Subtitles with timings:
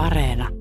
[0.00, 0.59] Areena.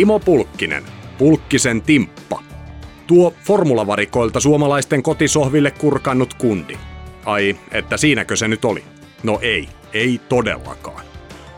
[0.00, 0.84] Timo Pulkkinen,
[1.18, 2.42] Pulkkisen Timppa.
[3.06, 6.78] Tuo formulavarikoilta suomalaisten kotisohville kurkannut kundi.
[7.24, 8.84] Ai, että siinäkö se nyt oli?
[9.22, 11.04] No ei, ei todellakaan.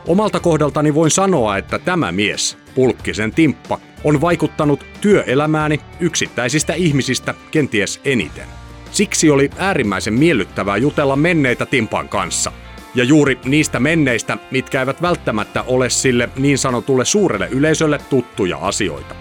[0.07, 8.01] Omalta kohdaltani voin sanoa, että tämä mies, Pulkkisen Timppa, on vaikuttanut työelämääni yksittäisistä ihmisistä kenties
[8.05, 8.47] eniten.
[8.91, 12.51] Siksi oli äärimmäisen miellyttävää jutella menneitä Timpan kanssa.
[12.95, 19.15] Ja juuri niistä menneistä, mitkä eivät välttämättä ole sille niin sanotulle suurelle yleisölle tuttuja asioita.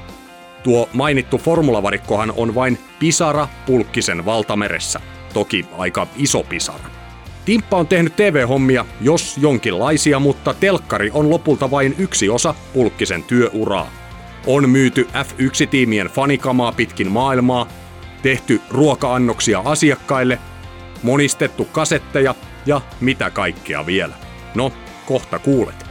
[0.62, 5.00] Tuo mainittu formulavarikkohan on vain pisara Pulkkisen valtameressä.
[5.34, 6.84] Toki aika iso pisara.
[7.44, 13.90] Timppa on tehnyt TV-hommia, jos jonkinlaisia, mutta telkkari on lopulta vain yksi osa Pulkkisen työuraa.
[14.46, 17.68] On myyty F1-tiimien fanikamaa pitkin maailmaa,
[18.22, 20.38] tehty ruoka-annoksia asiakkaille,
[21.02, 22.34] monistettu kasetteja
[22.66, 24.14] ja mitä kaikkea vielä.
[24.54, 24.72] No,
[25.06, 25.86] kohta kuulet.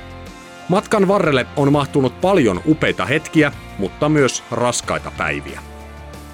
[0.69, 5.61] Matkan varrelle on mahtunut paljon upeita hetkiä, mutta myös raskaita päiviä.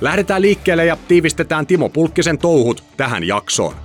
[0.01, 3.75] Lähdetään liikkeelle ja tiivistetään Timo Pulkkisen touhut tähän jaksoon.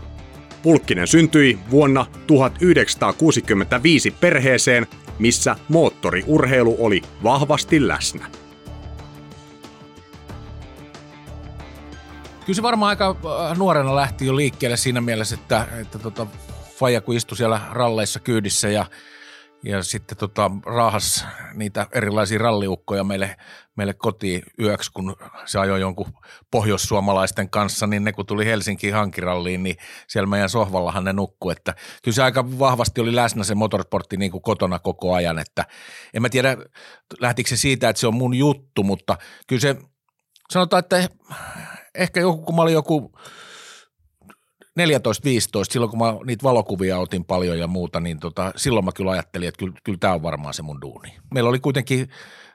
[0.63, 4.87] Pulkkinen syntyi vuonna 1965 perheeseen,
[5.19, 8.42] missä moottoriurheilu oli vahvasti läsnä.
[12.47, 13.17] Kyllä se varmaan aika
[13.51, 16.27] äh, nuorena lähti jo liikkeelle siinä mielessä, että, että tota,
[16.77, 18.87] Faija kun istui siellä ralleissa kyydissä ja,
[19.65, 23.37] ja sitten tota, raahas niitä erilaisia ralliukkoja meille,
[23.77, 26.13] meille kotiin yöksi, kun se ajoi jonkun
[26.51, 29.77] pohjoissuomalaisten kanssa, niin ne kun tuli Helsinkiin hankiralliin, niin
[30.09, 34.31] siellä meidän sohvallahan ne nukkuu, että kyllä se aika vahvasti oli läsnä se motorsportti niin
[34.31, 35.65] kuin kotona koko ajan, että
[36.15, 36.57] en mä tiedä
[37.21, 39.17] lähtikö se siitä, että se on mun juttu, mutta
[39.47, 39.77] kyllä se
[40.51, 41.09] sanotaan, että
[41.95, 43.13] ehkä joku, kun mä olin joku
[44.81, 44.83] 14-15,
[45.71, 49.49] silloin kun mä niitä valokuvia otin paljon ja muuta, niin tota, silloin mä kyllä ajattelin,
[49.49, 51.15] että kyllä, kyllä tämä on varmaan se mun duuni.
[51.35, 52.11] Meillä oli kuitenkin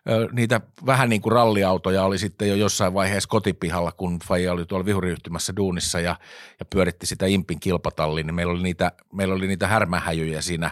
[0.09, 4.65] ö, niitä vähän niin kuin ralliautoja oli sitten jo jossain vaiheessa kotipihalla, kun Faija oli
[4.65, 6.15] tuolla vihuriyhtymässä duunissa ja,
[6.59, 10.71] ja pyöritti sitä Impin kilpatalliin, niin meillä oli niitä, meillä oli niitä härmähäjyjä siinä,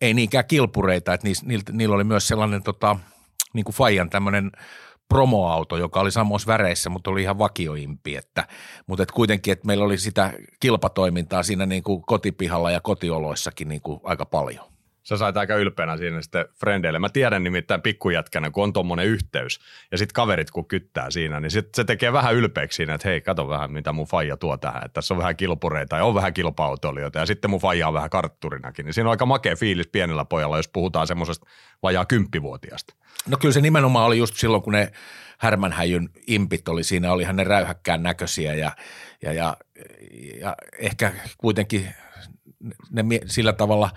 [0.00, 2.96] ei niinkään kilpureita, että niillä, niillä oli myös sellainen tota,
[3.52, 4.50] niin kuin Fajan tämmöinen
[5.12, 8.16] promoauto, joka oli samoissa väreissä, mutta oli ihan vakioimpi.
[8.16, 8.46] Että,
[8.86, 13.80] mutta et kuitenkin, että meillä oli sitä kilpatoimintaa siinä niin kuin kotipihalla ja kotioloissakin niin
[13.80, 14.71] kuin aika paljon.
[15.02, 16.98] Sä sait aika ylpeänä siinä sitten frendeille.
[16.98, 19.60] Mä tiedän nimittäin pikkujätkänä, kun on tommonen yhteys
[19.92, 23.20] ja sitten kaverit kun kyttää siinä, niin sit se tekee vähän ylpeäksi siinä, että hei,
[23.20, 24.84] kato vähän mitä mun faija tuo tähän.
[24.84, 26.76] Että tässä on vähän kilpureita ja on vähän kilpa
[27.14, 28.84] ja sitten mun faija on vähän kartturinakin.
[28.84, 31.46] Niin siinä on aika makea fiilis pienellä pojalla, jos puhutaan semmoisesta
[31.82, 32.94] vajaa kymppivuotiaasta.
[33.28, 34.92] No kyllä se nimenomaan oli just silloin, kun ne
[35.38, 38.72] härmänhäjyn impit oli siinä, olihan ne räyhäkkään näköisiä ja,
[39.22, 39.56] ja, ja,
[40.40, 41.94] ja ehkä kuitenkin
[42.90, 43.90] ne sillä tavalla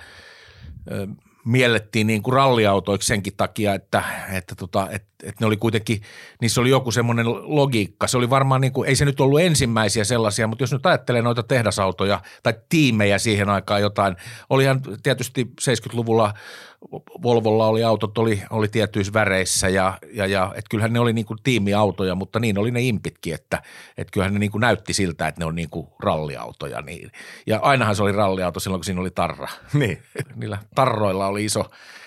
[1.46, 6.02] miellettiin niin kuin ralliautoiksi senkin takia, että, että, tota, että, että ne oli kuitenkin,
[6.42, 8.08] niissä oli joku semmoinen logiikka.
[8.08, 11.22] Se oli varmaan, niin kuin, ei se nyt ollut ensimmäisiä sellaisia, mutta jos nyt ajattelee
[11.22, 14.16] noita tehdasautoja tai tiimejä siihen aikaan jotain,
[14.50, 16.34] olihan tietysti 70-luvulla
[17.24, 21.26] Volvolla oli autot, oli, oli tietyissä väreissä ja, ja, ja että kyllähän ne oli niin
[21.26, 23.64] kuin tiimiautoja, mutta niin oli ne impitkin, että,
[23.98, 26.82] että kyllähän ne niin kuin näytti siltä, että ne on niin kuin ralliautoja.
[26.82, 27.12] Niin.
[27.48, 29.48] Ja ainahan se oli ralliauto silloin, kun siinä oli tarra.
[29.74, 30.02] Niin.
[30.36, 31.66] Niillä tarroilla oli iso,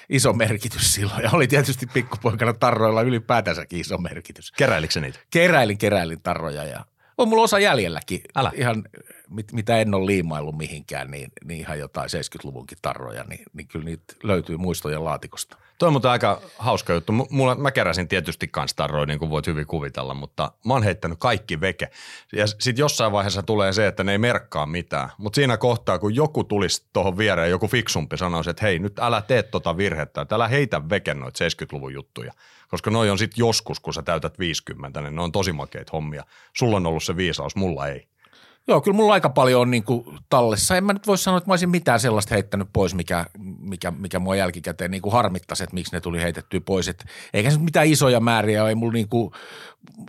[0.08, 4.52] iso merkitys silloin ja oli tietysti pikkupoikana tarroilla ylipäätänsäkin iso merkitys.
[4.52, 5.18] Keräilikö niitä?
[5.30, 6.84] Keräilin, keräilin tarroja ja
[7.18, 8.20] on mulla osa jäljelläkin.
[8.36, 8.52] Älä.
[8.54, 8.84] Ihan
[9.30, 13.84] mit, mitä en ole liimaillut mihinkään, niin, niin ihan jotain 70-luvunkin tarroja, niin, niin kyllä
[13.84, 15.56] niitä löytyy muistojen laatikosta.
[15.78, 17.12] Toi on muuten aika hauska juttu.
[17.12, 21.18] Mulla, mä keräsin tietysti kans tarroja, niin kuin voit hyvin kuvitella, mutta mä oon heittänyt
[21.18, 21.90] kaikki veke.
[22.32, 25.10] Ja sitten jossain vaiheessa tulee se, että ne ei merkkaa mitään.
[25.18, 29.22] Mutta siinä kohtaa, kun joku tulisi tuohon viereen, joku fiksumpi sanoisi, että hei, nyt älä
[29.22, 32.32] tee tota virhettä, että älä heitä veke noita 70-luvun juttuja.
[32.68, 36.24] Koska noi on sitten joskus, kun sä täytät 50, niin ne on tosi makeita hommia.
[36.56, 38.08] Sulla on ollut se viisaus, mulla ei.
[38.68, 40.76] Joo, kyllä mulla aika paljon on niin kuin tallessa.
[40.76, 43.26] En mä nyt voi sanoa, että mä olisin mitään sellaista heittänyt pois, mikä,
[43.60, 46.88] mikä, mikä mua jälkikäteen niin kuin harmittaisi, että miksi ne tuli heitettyä pois.
[46.88, 47.04] Et
[47.34, 48.68] eikä se mitään isoja määriä.
[48.68, 49.30] Ei mulla niin kuin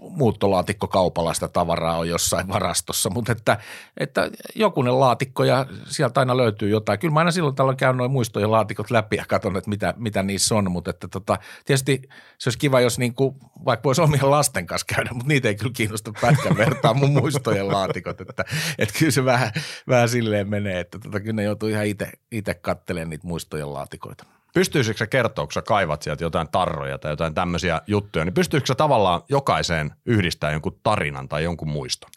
[0.02, 3.58] muuttolaatikko kaupalaista tavaraa on jossain varastossa, mutta että,
[3.98, 7.00] että jokunen laatikko ja sieltä aina löytyy jotain.
[7.00, 10.24] Kyllä mä aina silloin tällöin käyn noin muistojen laatikot läpi ja katson, että mitä, mitä
[10.24, 12.02] niissä on, mutta että tota, tietysti
[12.38, 13.36] se olisi kiva, jos niin kuin,
[13.66, 17.68] vaikka voisi omien lasten kanssa käydä, mutta niitä ei kyllä kiinnosta pätkän vertaa mun muistojen
[17.68, 18.46] laatikot, että,
[18.78, 19.52] että kyllä se vähän,
[19.88, 21.86] vähän silleen menee, että tota, kyllä ne joutuu ihan
[22.32, 27.12] itse katselemaan niitä muistojen laatikoita pystyisikö se kertoa, kun sä kaivat sieltä jotain tarroja tai
[27.12, 32.12] jotain tämmöisiä juttuja, niin pystyisikö sä tavallaan jokaiseen yhdistää jonkun tarinan tai jonkun muiston?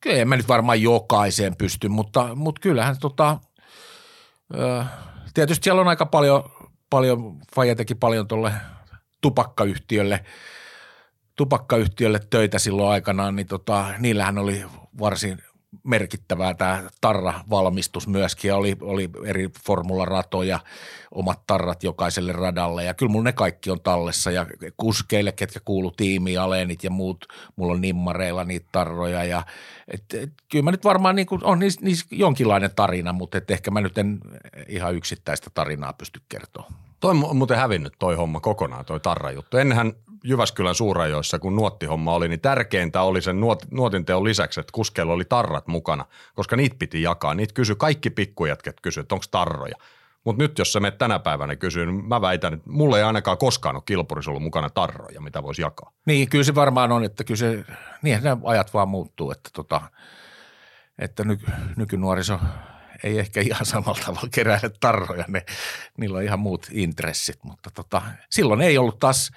[0.00, 3.38] Kyllä en mä nyt varmaan jokaiseen pysty, mutta, mutta kyllähän tota,
[5.34, 6.44] tietysti siellä on aika paljon,
[6.90, 8.52] paljon Faija teki paljon tuolle
[9.20, 10.24] tupakkayhtiölle,
[11.36, 14.64] tupakkayhtiölle töitä silloin aikanaan, niin tota, niillähän oli
[15.00, 15.42] varsin
[15.84, 20.60] merkittävää tämä tarra-valmistus myöskin oli, oli eri formularatoja,
[21.10, 24.46] omat tarrat jokaiselle radalle ja kyllä mulla ne kaikki on tallessa ja
[24.76, 27.26] kuskeille, ketkä kuulu tiimiin, Alenit ja muut,
[27.56, 29.42] mulla on nimmareilla niitä tarroja ja
[29.88, 33.50] et, et, kyllä mä nyt varmaan niin kuin, on niissä, niissä jonkinlainen tarina, mutta et
[33.50, 34.20] ehkä mä nyt en
[34.68, 36.72] ihan yksittäistä tarinaa pysty kertoa.
[37.00, 39.56] Toi on muuten hävinnyt toi homma kokonaan, toi tarrajuttu.
[39.56, 39.92] Ennenhän
[40.24, 45.24] Jyväskylän suurajoissa, kun nuottihomma oli, niin tärkeintä oli sen nuot, nuotinteon lisäksi, että kuskeilla oli
[45.24, 47.34] tarrat mukana, koska niitä piti jakaa.
[47.34, 49.74] Niitä kysy kaikki pikkujätket kysy, että onko tarroja.
[50.24, 53.38] Mutta nyt jos sä menet tänä päivänä kysyä, niin mä väitän, että mulla ei ainakaan
[53.38, 55.92] koskaan ole kilpurissa ollut mukana tarroja, mitä voisi jakaa.
[56.06, 57.64] Niin, kyllä se varmaan on, että kyllä se,
[58.02, 59.80] niin nämä ajat vaan muuttuu, että, tota,
[60.98, 61.38] että ny,
[61.76, 62.38] nykynuoriso
[63.04, 65.44] ei ehkä ihan samalla tavalla keräile tarroja, ne,
[65.96, 69.30] niillä on ihan muut intressit, mutta tota, silloin ei ollut taas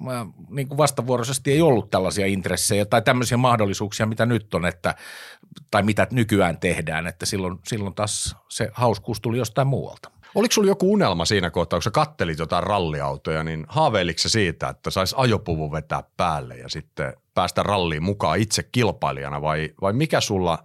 [0.00, 4.94] mä, niin kuin vastavuoroisesti ei ollut tällaisia intressejä tai tämmöisiä mahdollisuuksia, mitä nyt on, että,
[5.70, 10.10] tai mitä nykyään tehdään, että silloin, silloin taas se hauskuus tuli jostain muualta.
[10.34, 14.90] Oliko sulla joku unelma siinä kohtaa, kun sä kattelit jotain ralliautoja, niin haaveiliko siitä, että
[14.90, 20.58] sais ajopuvun vetää päälle ja sitten päästä ralliin mukaan itse kilpailijana vai, vai mikä sulla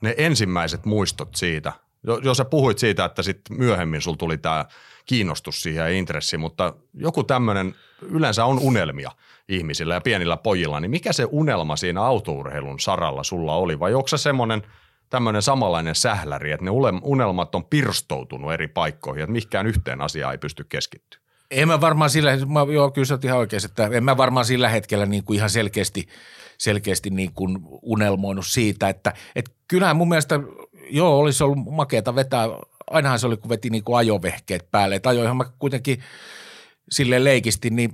[0.00, 1.72] ne ensimmäiset muistot siitä?
[2.06, 4.64] Jo, jo sä puhuit siitä, että sitten myöhemmin sulla tuli tämä
[5.06, 9.10] kiinnostus siihen ja intressi, mutta joku tämmöinen yleensä on unelmia
[9.48, 14.08] ihmisillä ja pienillä pojilla, niin mikä se unelma siinä autourheilun saralla sulla oli vai onko
[14.08, 14.62] se semmoinen
[15.10, 16.70] tämmöinen samanlainen sähläri, että ne
[17.02, 21.20] unelmat on pirstoutunut eri paikkoihin, että mikään yhteen asiaan ei pysty keskittyä?
[21.50, 24.68] En mä varmaan sillä, mä, joo kyllä sä ihan oikein, että en mä varmaan sillä
[24.68, 26.08] hetkellä niin kuin ihan selkeästi,
[26.58, 30.40] selkeästi niin kuin unelmoinut siitä, että, että kyllähän mun mielestä
[30.90, 32.48] joo olisi ollut makeata vetää
[32.90, 34.94] ainahan se oli, kun veti niin kuin ajovehkeet päälle.
[34.94, 36.02] Että ajoinhan mä kuitenkin
[36.90, 37.92] sille leikisti niin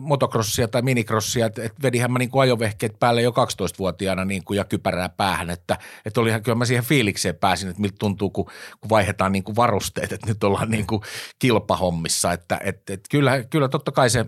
[0.00, 4.56] motocrossia tai minikrossia, että, että vedihän mä niin kuin ajovehkeet päälle jo 12-vuotiaana niin kuin
[4.56, 8.44] ja kypärää päähän, että, että olihan kyllä mä siihen fiilikseen pääsin, että miltä tuntuu, kun,
[8.80, 11.02] kun vaihdetaan niin kuin varusteet, että nyt ollaan niin kuin
[11.38, 14.26] kilpahommissa, että, että, että kyllä, kyllä totta kai se,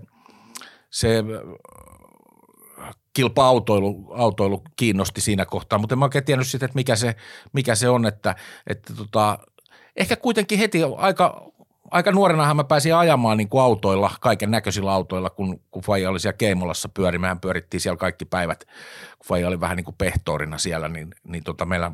[0.91, 1.25] se
[3.13, 7.17] kilpa-autoilu autoilu kiinnosti siinä kohtaa, mutta en mä oikein tiennyt sitä, että mikä se,
[7.53, 8.35] mikä se on, että,
[8.67, 9.39] että tota,
[9.97, 11.53] ehkä kuitenkin heti aika,
[11.91, 16.21] aika nuorenahan mä pääsin ajamaan niin kuin autoilla, kaiken näköisillä autoilla, kun, kun Faija oli
[16.21, 17.19] siellä Keimolassa pyöri.
[17.19, 18.65] Mehän pyörittiin siellä kaikki päivät,
[19.19, 21.93] kun Faija oli vähän niin kuin pehtoorina siellä, niin, niin tota meillä,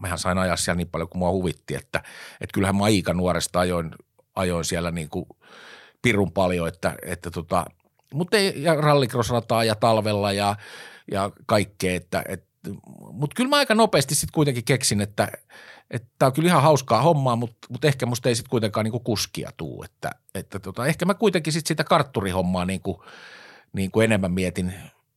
[0.00, 2.02] mehän sain ajaa siellä niin paljon kuin mua huvitti, että,
[2.40, 3.90] että kyllähän mä aika nuoresta ajoin,
[4.36, 5.26] ajoin siellä niin kuin
[6.02, 7.64] pirun paljon, että, että tota,
[8.14, 10.56] mutta ei, ja rallycross-rataa ja talvella ja,
[11.12, 12.54] ja kaikkea, että, että
[13.12, 15.28] mutta kyllä mä aika nopeasti sitten kuitenkin keksin, että
[16.18, 19.50] tämä on kyllä ihan hauskaa hommaa, mutta, mutta ehkä musta ei sitten kuitenkaan niinku kuskia
[19.56, 19.82] tuu.
[19.82, 23.04] Että, että tota, ehkä mä kuitenkin sitten sitä kartturihommaa niinku,
[23.72, 24.74] niinku enemmän mietin,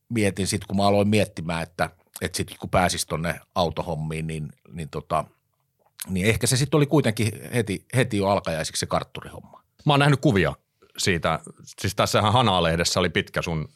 [0.08, 4.88] mietin sitten, kun mä aloin miettimään, että, että sitten kun pääsis tonne autohommiin, niin, niin,
[4.88, 5.24] tota,
[6.08, 9.62] niin ehkä se sitten oli kuitenkin heti, heti jo alkajaisiksi se kartturihomma.
[9.86, 10.54] Mä oon nähnyt kuvia
[10.98, 11.40] siitä,
[11.80, 13.68] siis tässähän Hanaa-lehdessä oli pitkä sun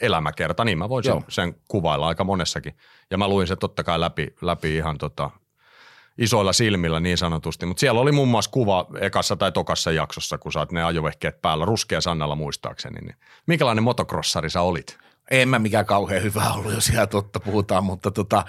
[0.00, 2.76] elämäkerta, niin mä voin sen, sen kuvailla aika monessakin.
[3.10, 5.30] Ja mä luin se totta kai läpi, läpi ihan tota
[6.20, 7.66] isoilla silmillä niin sanotusti.
[7.66, 11.64] Mutta siellä oli muun muassa kuva ekassa tai tokassa jaksossa, kun saat ne ajovehkeet päällä,
[11.64, 13.00] ruskea Sannalla muistaakseni.
[13.00, 14.98] Niin minkälainen motocrossari sä olit?
[15.30, 18.44] En mä mikään kauhean hyvä ollut, jos ihan totta puhutaan, mutta tota,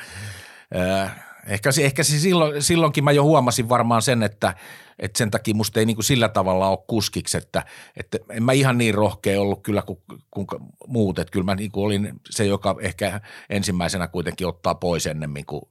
[0.76, 4.54] äh, ehkä, ehkä silloin, silloinkin mä jo huomasin varmaan sen, että–
[5.02, 7.64] että sen takia musta ei niin kuin sillä tavalla ole kuskiksi, että,
[7.98, 10.00] että en mä ihan niin rohkea ollut kyllä kuin,
[10.32, 10.48] kuin
[10.88, 15.46] muut, että kyllä mä niin kuin olin se, joka ehkä ensimmäisenä kuitenkin ottaa pois ennemmin
[15.46, 15.62] kuin,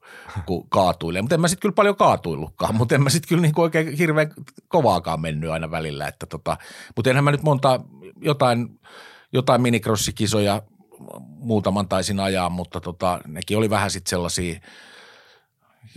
[0.47, 3.55] kuin kaatuilee, mutta en mä sitten kyllä paljon kaatuillutkaan, mutta en mä sitten kyllä niin
[3.55, 4.33] kuin oikein hirveän
[4.69, 6.57] kovaakaan mennyt aina välillä, että tota,
[6.97, 7.81] mutta enhän mä nyt monta
[8.21, 8.81] jotain,
[9.33, 10.62] jotain minicrossikisoja
[11.21, 14.61] muutaman taisin ajaa, mutta tota, nekin oli vähän sitten sellaisia,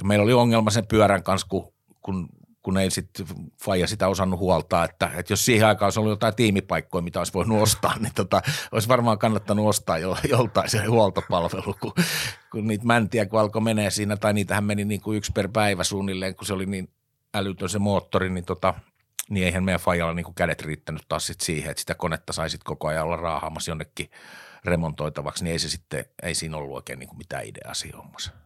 [0.04, 2.30] meillä oli ongelma sen pyörän kanssa, kun, kun
[2.64, 3.26] kun ei sitten
[3.64, 7.34] Faija sitä osannut huoltaa, että, että jos siihen aikaan olisi ollut jotain tiimipaikkoja, mitä olisi
[7.34, 11.94] voinut ostaa, niin tota, olisi varmaan kannattanut ostaa jo, joltain se huoltopalvelu, kun,
[12.52, 15.84] kun niitä mäntiä kun alkoi menee siinä, tai niitähän meni niin kuin yksi per päivä
[15.84, 16.90] suunnilleen, kun se oli niin
[17.34, 18.74] älytön se moottori, niin, tota,
[19.30, 22.88] niin eihän meidän Fajalla niin kädet riittänyt taas sit siihen, että sitä konetta saisit koko
[22.88, 24.10] ajan olla raahaamassa jonnekin
[24.66, 28.43] remontoitavaksi, niin ei se sitten, ei siinä ollut oikein niin mitään ideaa siinä hommassa.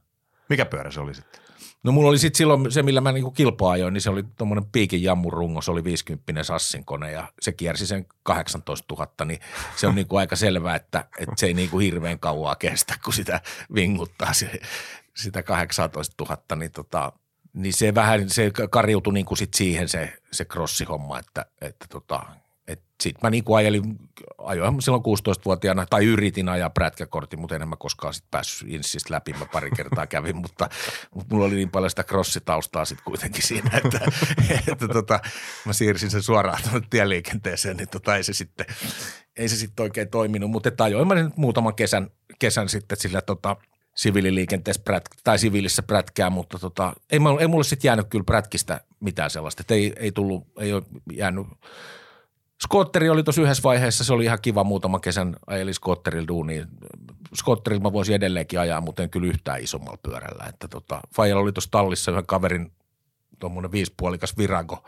[0.50, 1.42] Mikä pyörä se oli sitten?
[1.84, 4.66] No mulla oli sitten silloin se, millä mä niinku kilpaa ajoin, niin se oli tuommoinen
[4.72, 9.40] piikin jammurungo, se oli 50 Sassin kone ja se kiersi sen 18 000, niin
[9.76, 13.42] se on niinku aika selvää, että, että se ei niinku hirveän kauaa kestä, kun sitä
[13.76, 14.60] vinguttaa se,
[15.16, 17.12] sitä 18 000, niin, tota,
[17.54, 22.26] niin se vähän, se kariutui niinku sit siihen se, se crossihomma, että, että tota,
[23.04, 23.96] sitten mä niinku ajelin,
[24.38, 29.34] ajoin silloin 16-vuotiaana, tai yritin ajaa prätkäkortin, mutta en mä koskaan sitten päässyt insistä läpi,
[29.34, 30.70] mä pari kertaa kävin, mutta,
[31.16, 34.00] mutta mulla oli niin paljon sitä crossitaustaa sitten kuitenkin siinä, että,
[34.72, 35.20] että tota,
[35.66, 38.66] mä siirsin sen suoraan tuonne tieliikenteeseen, niin tota, ei se sitten,
[39.38, 43.22] ei se sitten oikein toiminut, mutta että ajoin mä nyt muutaman kesän, kesän sitten sillä
[43.22, 43.56] tota,
[43.96, 49.30] siviililiikenteessä prät, tai siviilissä prätkää, mutta tota, ei, ei mulle sitten jäänyt kyllä prätkistä mitään
[49.30, 51.48] sellaista, että ei, ei tullut, ei ole jäänyt–
[52.64, 56.68] Skotteri oli tuossa yhdessä vaiheessa, se oli ihan kiva muutama kesän ajeli skotterilla duuniin.
[57.36, 60.46] Skotterilla mä voisin edelleenkin ajaa, mutta en kyllä yhtään isommalla pyörällä.
[60.50, 62.72] Että tota, Fajalla oli tuossa tallissa yhden kaverin
[63.40, 64.84] tuommoinen viisipuolikas virago.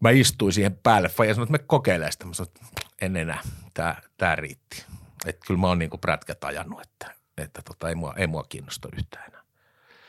[0.00, 1.08] Mä istuin siihen päälle.
[1.08, 2.26] Faija sanoi, että me kokeilee sitä.
[2.26, 3.40] Mä sanoin, että en enää,
[3.74, 4.84] tää, tää riitti.
[5.26, 8.88] Että kyllä mä oon niinku prätkät ajanut, että, että tota, ei, mua, ei mua kiinnosta
[8.96, 9.42] yhtään enää.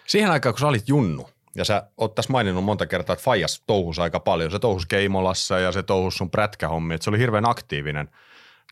[0.07, 3.63] Siihen aikaan, kun sä olit junnu, ja sä oot tässä maininnut monta kertaa, että Fajas
[3.67, 4.51] touhus aika paljon.
[4.51, 8.09] Se touhus Keimolassa ja se touhus sun prätkähommi, että se oli hirveän aktiivinen.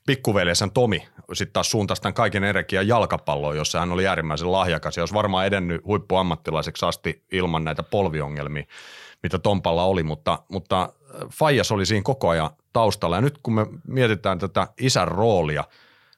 [0.05, 5.01] Pikkuveljensä Tomi sitten taas suuntasi tämän kaiken energian jalkapalloon, jossa hän oli äärimmäisen lahjakas ja
[5.03, 8.63] olisi varmaan edennyt huippuammattilaiseksi asti ilman näitä polviongelmia,
[9.23, 10.93] mitä Tompalla oli, mutta, mutta
[11.31, 13.15] Fajas oli siinä koko ajan taustalla.
[13.15, 15.63] Ja nyt kun me mietitään tätä isän roolia–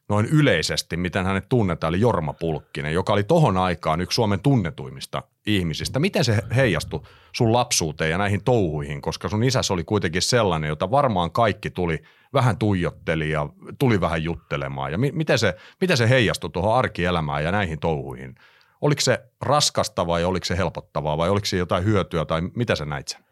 [0.09, 5.23] noin yleisesti, miten hänet tunnetaan, eli Jorma Pulkkinen, joka oli tohon aikaan yksi Suomen tunnetuimmista
[5.47, 5.99] ihmisistä.
[5.99, 7.01] Miten se heijastui
[7.35, 12.03] sun lapsuuteen ja näihin touhuihin, koska sun isäs oli kuitenkin sellainen, jota varmaan kaikki tuli
[12.33, 13.49] vähän tuijotteli ja
[13.79, 14.91] tuli vähän juttelemaan.
[14.91, 18.35] Ja mi- miten, se, miten se heijastui tuohon arkielämään ja näihin touhuihin?
[18.81, 22.85] Oliko se raskasta vai oliko se helpottavaa vai oliko se jotain hyötyä tai mitä sä
[22.85, 23.26] näit sen?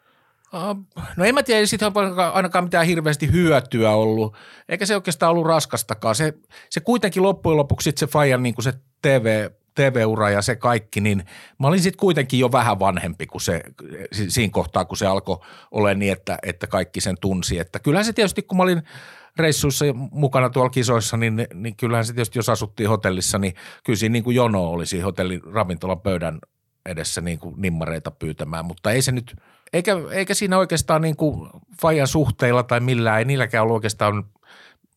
[1.17, 1.93] No en mä tiedä, siitä on
[2.33, 4.35] ainakaan mitään hirveästi hyötyä ollut,
[4.69, 6.15] eikä se oikeastaan ollut raskastakaan.
[6.15, 6.33] Se,
[6.69, 11.25] se kuitenkin loppujen lopuksi se Fajan niin se TV, TV-ura ja se kaikki, niin
[11.59, 13.63] mä olin sitten kuitenkin jo vähän vanhempi kuin se,
[14.11, 15.37] siinä kohtaa, kun se alkoi
[15.71, 17.59] olla niin, että, että kaikki sen tunsi.
[17.59, 18.81] Että kyllähän se tietysti, kun mä olin
[19.37, 24.13] reissuissa mukana tuolla kisoissa, niin, niin kyllähän se tietysti, jos asuttiin hotellissa, niin kyllä siinä
[24.13, 26.39] niin kuin jono oli siinä hotellin ravintolan pöydän
[26.85, 29.35] edessä niin kuin nimmareita pyytämään, mutta ei se nyt–
[29.75, 31.50] eikä, eikä siinä oikeastaan niin kuin
[31.82, 34.24] Fajan suhteilla tai millään, ei niilläkään ollut oikeastaan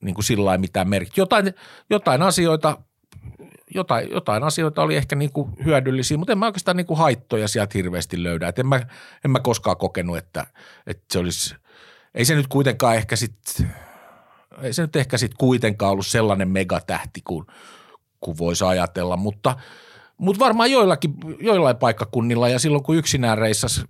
[0.01, 1.21] niin kuin sillä mitään merkitystä.
[1.21, 1.55] Jotain,
[1.91, 2.79] jotain asioita
[3.75, 7.49] jotain, jotain asioita oli ehkä niin kuin hyödyllisiä, mutta en mä oikeastaan niin kuin haittoja
[7.49, 8.49] sieltä hirveästi löydä.
[8.49, 8.81] Et en, mä,
[9.25, 10.47] en mä koskaan kokenut, että,
[10.87, 11.55] että se olisi,
[12.15, 13.71] ei se nyt kuitenkaan ehkä sitten,
[14.63, 17.47] ei se nyt ehkä sitten kuitenkaan ollut sellainen megatähti kuin,
[18.21, 19.57] kuin voisi ajatella, mutta,
[20.19, 23.81] mutta varmaan joillakin, joillain paikkakunnilla ja silloin kun yksinään reissasi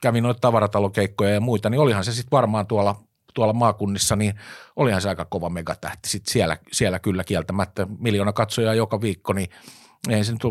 [0.00, 2.96] kävin noita tavaratalokeikkoja ja muita, niin olihan se sitten varmaan tuolla,
[3.34, 4.34] tuolla maakunnissa, niin
[4.76, 6.08] olihan se aika kova megatähti.
[6.08, 9.48] Sitten siellä, siellä kyllä kieltämättä miljoona katsojaa joka viikko, niin
[10.08, 10.42] ei se nyt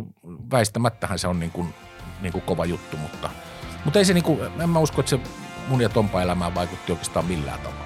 [0.51, 1.73] väistämättähän se on niin kuin,
[2.21, 3.29] niin kuin kova juttu, mutta,
[3.85, 5.19] mutta ei se niin kuin, en mä usko, että se
[5.67, 7.85] mun ja Tompa elämään vaikutti oikeastaan millään tavalla.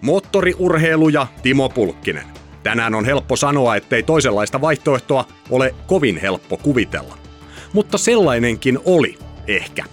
[0.00, 2.26] Moottoriurheilu ja Timo Pulkkinen.
[2.62, 7.21] Tänään on helppo sanoa, ettei toisenlaista vaihtoehtoa ole kovin helppo kuvitella
[7.72, 9.84] mutta sellainenkin oli, ehkä.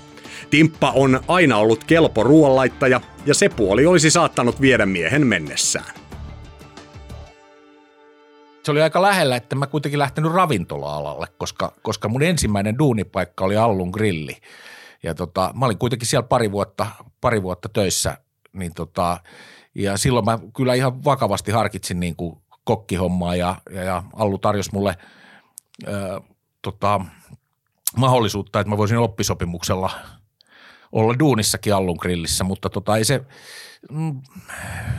[0.49, 5.93] Timppa on aina ollut kelpo ruoanlaittaja, ja se puoli olisi saattanut viedä miehen mennessään.
[8.63, 13.57] Se oli aika lähellä, että mä kuitenkin lähtenyt ravintola-alalle, koska, koska mun ensimmäinen duunipaikka oli
[13.57, 14.37] Allun grilli.
[15.03, 16.87] Ja tota, mä olin kuitenkin siellä pari vuotta,
[17.21, 18.17] pari vuotta töissä,
[18.53, 19.17] niin tota,
[19.75, 24.69] ja silloin mä kyllä ihan vakavasti harkitsin niin kuin kokkihommaa ja, ja, ja Allu tarjosi
[24.73, 24.97] mulle
[25.87, 26.21] ö,
[26.61, 27.01] tota,
[27.97, 29.89] mahdollisuutta, että mä voisin oppisopimuksella
[30.91, 33.21] olla duunissakin Allun grillissä, mutta tota ei se,
[33.91, 34.21] mm,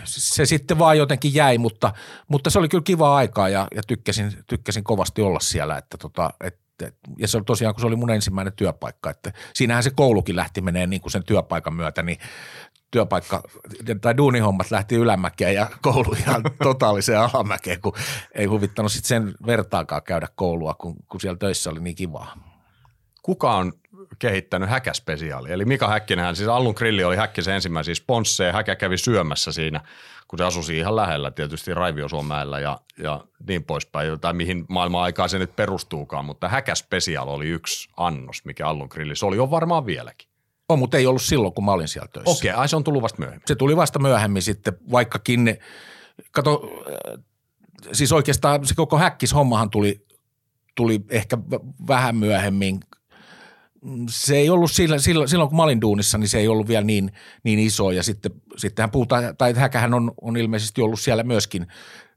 [0.04, 1.92] se sitten vaan jotenkin jäi, mutta,
[2.28, 6.30] mutta se oli kyllä kiva aikaa ja, ja tykkäsin, tykkäsin kovasti olla siellä, että tota,
[6.44, 9.90] et, et, ja se oli tosiaan, kun se oli mun ensimmäinen työpaikka, että siinähän se
[9.90, 12.18] koulukin lähti menee niin kuin sen työpaikan myötä, niin
[12.90, 13.42] työpaikka
[14.00, 17.92] tai duunihommat lähti ylämäkeen ja koulu ihan totaaliseen alamäkeen, kun
[18.34, 22.49] ei huvittanut sitten sen vertaakaan käydä koulua, kun, kun siellä töissä oli niin kivaa.
[23.22, 23.72] Kuka on
[24.18, 25.52] kehittänyt häkäspesiaali.
[25.52, 28.52] Eli Mika Häkkinenhän, siis Allun grilli oli Häkkisen ensimmäisiä sponsseja.
[28.52, 29.80] Häkä kävi syömässä siinä,
[30.28, 35.28] kun se asui ihan lähellä tietysti Raiviosuomäellä ja, ja niin poispäin, tai mihin maailman aikaa
[35.28, 36.24] se nyt perustuukaan.
[36.24, 39.16] Mutta häkäspesiaal oli yksi annos, mikä Allun grilli.
[39.16, 40.28] Se oli jo varmaan vieläkin.
[40.68, 42.30] On, mutta ei ollut silloin, kun mä olin siellä töissä.
[42.30, 43.42] Okei, ai se on tullut vasta myöhemmin.
[43.46, 45.58] Se tuli vasta myöhemmin sitten, vaikkakin,
[46.30, 47.24] kato, äh,
[47.92, 50.06] siis oikeastaan se koko häkkishommahan tuli,
[50.74, 51.38] tuli ehkä
[51.88, 52.80] vähän myöhemmin.
[54.08, 56.84] Se ei ollut sillä, silloin, silloin, kun mä olin duunissa, niin se ei ollut vielä
[56.84, 57.90] niin, niin iso.
[57.90, 61.66] Ja sitten, sittenhän puhutaan, tai häkähän on, on ilmeisesti ollut siellä myöskin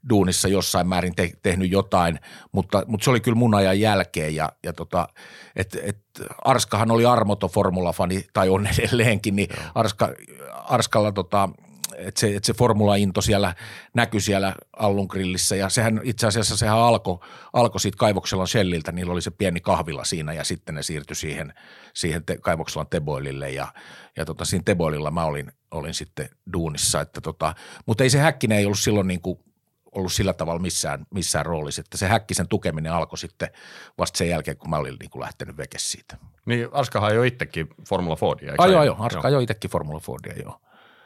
[0.09, 2.19] duunissa jossain määrin te, tehnyt jotain,
[2.51, 4.35] mutta, mutta se oli kyllä mun ajan jälkeen.
[4.35, 5.07] Ja, ja tota,
[5.55, 5.97] et, et
[6.43, 10.09] Arskahan oli armoton formulafani tai on edelleenkin, niin Arska,
[10.51, 11.49] Arskalla tota,
[12.03, 13.55] että se, et se formula-into siellä
[13.93, 17.19] näkyi siellä Allun grillissä ja sehän itse asiassa sehän alkoi
[17.53, 21.53] alko siitä Kaivokselan Shelliltä, niillä oli se pieni kahvila siinä ja sitten ne siirtyi siihen,
[21.93, 23.67] siihen te, Kaivokselan Teboilille ja,
[24.17, 27.55] ja tota, siinä Teboililla mä olin, olin sitten duunissa, että tota,
[27.85, 29.39] mutta ei se Häkkinen ei ollut silloin niin kuin
[29.91, 33.49] ollut sillä tavalla missään, missään roolissa, että se Häkkisen tukeminen alkoi sitten
[33.97, 36.17] vasta sen jälkeen, kun mä olin niin kuin lähtenyt vekes siitä.
[36.45, 38.51] Niin Arskahan ajoi itsekin Formula Fordia.
[38.51, 38.77] eikö Ajo, se?
[38.77, 40.59] ajo, Arska ajoi itsekin Formula Fordia, joo.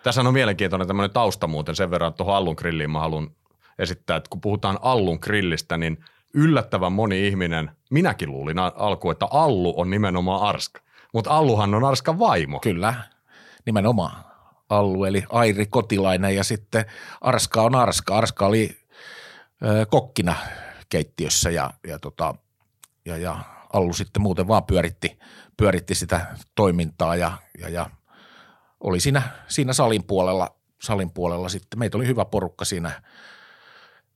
[0.04, 3.32] Tässä on mielenkiintoinen tämmöinen tausta muuten sen verran, että tuohon Allun grilliin mä haluan
[3.80, 9.28] esittää, että kun puhutaan Allun grillistä, niin yllättävän moni ihminen, minäkin luulin al- alkuun, että
[9.32, 10.80] Allu on nimenomaan Arska.
[11.14, 12.60] Mutta Alluhan on Arskan vaimo.
[12.60, 12.94] Kyllä,
[13.66, 14.12] nimenomaan
[14.70, 16.86] Allu, eli Airi Kotilainen ja sitten
[17.22, 18.18] Arska on Arska.
[18.18, 18.78] Arska oli
[19.66, 20.36] ö, kokkina
[20.90, 22.36] keittiössä ja, ja, tota,
[23.06, 23.40] ja, ja
[23.74, 25.20] Allu sitten muuten vaan pyöritti,
[25.58, 27.90] pyöritti sitä toimintaa ja, ja, ja
[28.80, 31.80] oli siinä, siinä salin, puolella, salin puolella sitten.
[31.80, 33.02] Meitä oli hyvä porukka siinä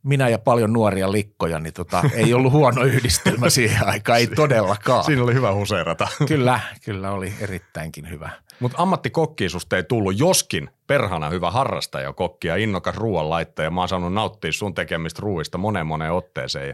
[0.03, 5.03] minä ja paljon nuoria likkoja, niin tota, ei ollut huono yhdistelmä siihen aikaan, ei todellakaan.
[5.03, 6.08] Siinä oli hyvä huseerata.
[6.27, 8.30] Kyllä, kyllä oli erittäinkin hyvä.
[8.60, 13.72] Mutta ammattikokkiin susta ei tullut, joskin perhana hyvä harrastaja kokki ja innokas ruoanlaittaja.
[13.72, 16.68] Mä oon saanut nauttia sun tekemistä ruuista moneen moneen otteeseen.
[16.68, 16.74] Ja,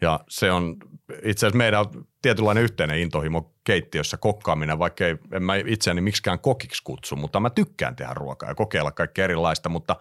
[0.00, 0.76] ja se on
[1.22, 1.86] itse asiassa meidän
[2.22, 7.50] tietynlainen yhteinen intohimo keittiössä kokkaaminen, vaikka ei, en mä itseäni miksikään kokiksi kutsu, mutta mä
[7.50, 9.96] tykkään tehdä ruokaa ja kokeilla kaikkea erilaista, mutta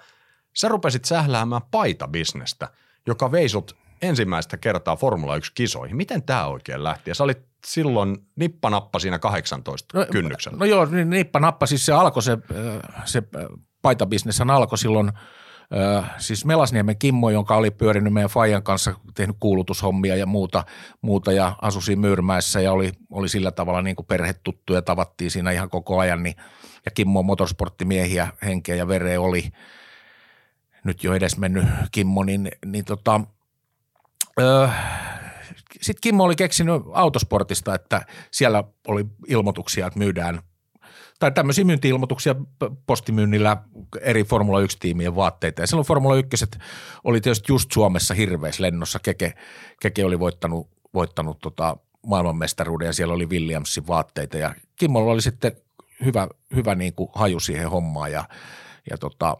[0.55, 2.69] sä rupesit sähläämään paitabisnestä,
[3.07, 5.97] joka vei sut ensimmäistä kertaa Formula 1-kisoihin.
[5.97, 7.09] Miten tämä oikein lähti?
[7.09, 10.57] Ja sä olit silloin nippanappa siinä 18 kynnyksellä.
[10.57, 12.37] No joo, niin nippa nappa, siis se alkoi se,
[13.05, 13.23] se
[13.81, 15.11] paitabisneshän alkoi silloin
[16.17, 20.63] siis Melasniemen Kimmo, jonka oli pyörinyt meidän Fajan kanssa, tehnyt kuulutushommia ja muuta,
[21.01, 25.31] muuta ja asui siinä Myyrmäessä ja oli, oli sillä tavalla niin kuin perhetuttu ja tavattiin
[25.31, 26.23] siinä ihan koko ajan.
[26.23, 26.35] Niin,
[26.85, 29.51] ja Kimmo motorsporttimiehiä henkeä ja vereä oli
[30.83, 33.21] nyt jo edes mennyt Kimmo, niin, niin tota,
[34.39, 34.67] öö,
[35.81, 40.41] sitten Kimmo oli keksinyt autosportista, että siellä oli ilmoituksia, että myydään
[41.19, 42.35] tai tämmöisiä myynti-ilmoituksia
[42.85, 43.57] postimyynnillä
[44.01, 45.61] eri Formula 1-tiimien vaatteita.
[45.61, 46.45] Ja silloin Formula 1
[47.03, 48.99] oli tietysti just Suomessa hirveässä lennossa.
[48.99, 49.33] Keke,
[49.81, 51.77] Keke oli voittanut, voittanut tota
[52.07, 54.37] maailmanmestaruuden ja siellä oli Williamsin vaatteita.
[54.37, 55.51] Ja Kimmolla oli sitten
[56.05, 58.23] hyvä, hyvä niin kuin haju siihen hommaan ja,
[58.89, 59.37] ja tota,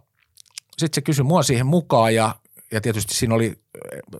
[0.77, 2.35] sitten se kysyi mua siihen mukaan ja
[2.71, 3.53] ja tietysti siinä oli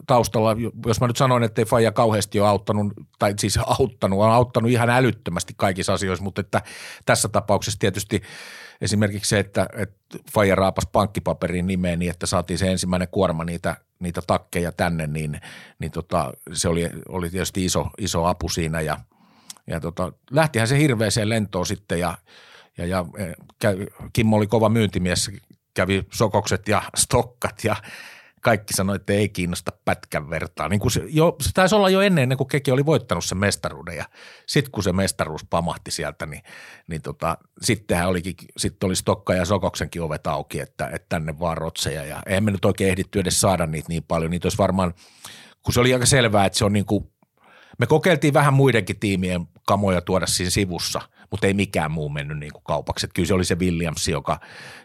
[0.08, 4.32] taustalla, jos mä nyt sanoin, että ei Faija kauheasti ole auttanut, tai siis auttanut, on
[4.32, 6.62] auttanut ihan älyttömästi kaikissa asioissa, mutta että
[7.06, 8.22] tässä tapauksessa tietysti
[8.82, 13.78] esimerkiksi se, että, että Faija raapas pankkipaperin nimeen niin, että saatiin se ensimmäinen kuorma niitä,
[14.00, 15.42] niitä takkeja tänne, niin,
[15.80, 18.98] niin tota, se oli, oli tietysti iso, iso apu siinä ja,
[19.68, 22.18] ja tota, lähtihän se hirveäseen lentoon sitten ja,
[22.78, 23.06] ja, ja
[24.14, 25.32] Kimmo oli kova myyntimies,
[25.74, 27.76] kävi sokokset ja stokkat ja
[28.42, 30.70] kaikki sanoi, että ei kiinnosta pätkän vertaa.
[30.70, 33.38] Niin kuin se, jo, se taisi olla jo ennen, ennen kuin Keki oli voittanut sen
[33.38, 34.06] mestaruuden ja
[34.48, 36.44] sitten kun se mestaruus pamahti sieltä, niin,
[36.88, 41.58] niin tota, sittenhän olikin, sitten oli Stokka ja Sokoksenkin ovet auki, että, että tänne vaan
[41.58, 44.32] rotseja ja eihän me nyt oikein ehditty edes saada niitä niin paljon.
[44.32, 44.94] Niitä olisi varmaan,
[45.64, 47.12] kun se oli aika selvää, että se on niin kuin,
[47.80, 52.54] me kokeiltiin vähän muidenkin tiimien kamoja tuoda siinä sivussa, mutta ei mikään muu mennyt niin
[52.54, 53.06] kuin kaupaksi.
[53.06, 54.40] Että kyllä se oli se Williams, joka,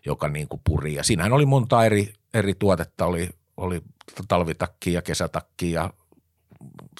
[0.07, 0.95] joka niin kuin puri.
[0.95, 3.83] Ja siinähän oli monta eri, eri tuotetta, oli oli
[4.29, 5.91] talvitakki ja kesätakki ja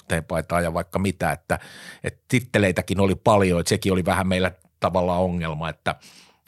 [0.07, 1.59] teepaitaa ja vaikka mitä, että,
[2.03, 5.95] että titteleitäkin oli paljon, että sekin oli vähän meillä tavallaan ongelma, että,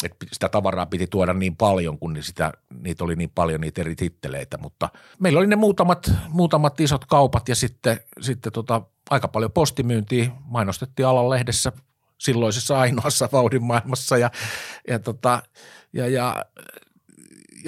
[0.03, 3.95] että sitä tavaraa piti tuoda niin paljon, kun sitä, niitä oli niin paljon niitä eri
[3.95, 4.89] titteleitä, mutta
[5.19, 11.07] meillä oli ne muutamat, muutamat isot kaupat ja sitten, sitten tota, aika paljon postimyyntiä, mainostettiin
[11.07, 11.71] alan lehdessä
[12.17, 14.31] silloisessa ainoassa vauhdin maailmassa ja,
[14.87, 15.41] ja, tota,
[15.93, 16.45] ja, ja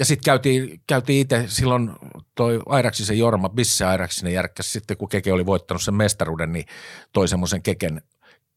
[0.00, 1.92] ja sitten käytiin, käytiin itse silloin
[2.34, 6.64] toi Airaksisen Jorma, Bisse Airaksinen järkkäs sitten, kun Keke oli voittanut sen mestaruuden, niin
[7.12, 8.02] toi semmoisen Keken,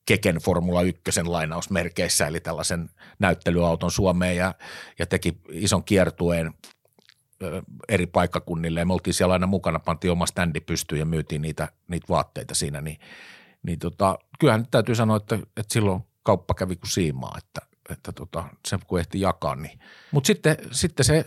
[0.05, 4.53] Keken Formula 1 lainausmerkeissä, eli tällaisen näyttelyauton Suomeen ja,
[4.99, 6.53] ja teki ison kiertueen
[7.89, 8.79] eri paikkakunnille.
[8.79, 12.55] Ja me oltiin siellä aina mukana, pantiin oma standi pystyyn ja myytiin niitä, niitä vaatteita
[12.55, 12.99] siinä, niin,
[13.63, 18.43] niin tota, kyllähän täytyy sanoa, että, että silloin kauppa kävi kuin siimaa, että, että tota,
[18.67, 19.55] sen kun ehti jakaa.
[19.55, 19.79] Niin.
[20.11, 21.25] Mutta sitten, sitten se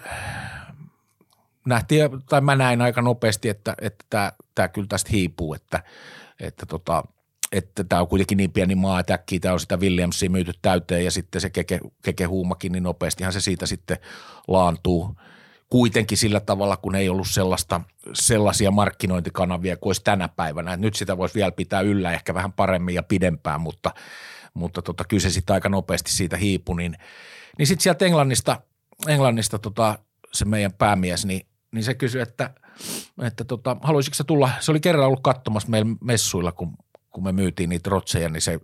[1.66, 5.83] nähtiin, tai mä näin aika nopeasti, että, että tämä, tämä kyllä tästä hiipuu, että,
[6.40, 7.02] että tota,
[7.52, 11.05] että tämä on kuitenkin niin pieni maa, että äkkiä tämä on sitä Williamsia myyty täyteen
[11.05, 13.98] ja sitten se keke, keke huumakin, niin nopeastihan se siitä sitten
[14.48, 15.11] laantuu–
[15.70, 17.81] kuitenkin sillä tavalla, kun ei ollut sellaista,
[18.12, 20.72] sellaisia markkinointikanavia kuin olisi tänä päivänä.
[20.72, 23.90] Et nyt sitä voisi vielä pitää yllä ehkä vähän paremmin ja pidempään, mutta,
[24.57, 26.77] mutta tota, kyllä se sitten aika nopeasti siitä hiipui.
[26.77, 26.97] Niin,
[27.59, 28.61] niin sitten sieltä Englannista,
[29.09, 29.99] Englannista tota,
[30.33, 32.51] se meidän päämies, niin, niin se kysyi, että,
[33.23, 36.77] että tota, haluaisitko tulla, se oli kerran ollut katsomassa meillä messuilla, kun,
[37.11, 38.61] kun me myytiin niitä rotseja, niin se,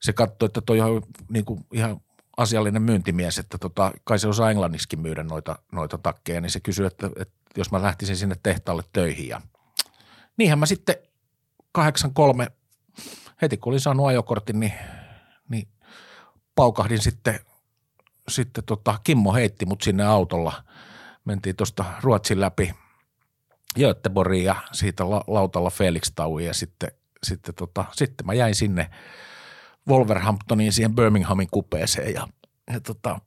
[0.00, 2.00] se katsoi, että toi on niin kuin ihan
[2.36, 6.86] asiallinen myyntimies, että tota, kai se osaa englanniskin myydä noita, noita takkeja, niin se kysyi,
[6.86, 9.40] että, että jos mä lähtisin sinne tehtaalle töihin ja
[10.36, 10.96] niinhän mä sitten
[11.72, 12.46] 83
[13.42, 14.72] heti kun olin saanut ajokortin, niin
[16.54, 17.40] paukahdin sitten,
[18.28, 20.64] sitten tota, Kimmo heitti mut sinne autolla.
[21.24, 22.74] Mentiin tuosta Ruotsin läpi
[23.78, 26.90] Göteborgiin ja siitä la, lautalla Felix Tauiin ja sitten,
[27.22, 28.90] sitten, tota, sitten mä jäin sinne–
[29.88, 32.28] Wolverhamptoniin siihen Birminghamin kupeeseen ja,
[32.72, 33.20] ja tota,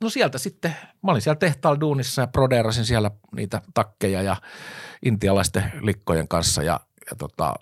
[0.00, 4.36] no sieltä sitten, mä olin siellä tehtaalla duunissa ja proderasin siellä niitä takkeja ja
[5.04, 7.54] intialaisten likkojen kanssa ja, ja, tota,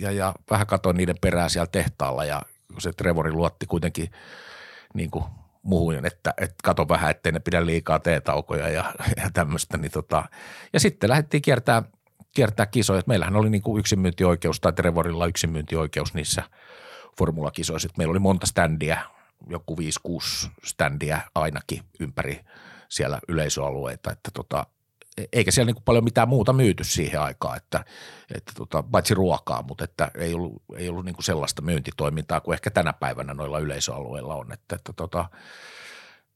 [0.00, 2.42] ja, ja vähän katsoin niiden perää siellä tehtaalla ja
[2.80, 4.10] se Trevori luotti kuitenkin
[4.94, 5.24] niin kuin
[5.62, 9.76] muuhun, että, että kato vähän, ettei ne pidä liikaa teetaukoja ja, ja tämmöistä.
[9.76, 10.24] Niin tota,
[10.72, 11.82] ja sitten lähdettiin kiertää,
[12.34, 13.02] kiertää kisoja.
[13.06, 16.42] Meillähän oli niin kuin yksinmyyntioikeus tai Trevorilla yksinmyyntioikeus niissä–
[17.18, 17.88] formulakisoissa.
[17.98, 19.00] Meillä oli monta ständiä,
[19.48, 22.40] joku 5-6 ständiä ainakin ympäri
[22.88, 24.66] siellä yleisöalueita, että tota,
[25.32, 27.84] eikä siellä niin paljon mitään muuta myyty siihen aikaan, että,
[28.34, 32.70] että tota, paitsi ruokaa, mutta että ei ollut, ei ollut niin sellaista myyntitoimintaa kuin ehkä
[32.70, 34.52] tänä päivänä noilla yleisöalueilla on.
[34.52, 35.28] Että, että tota,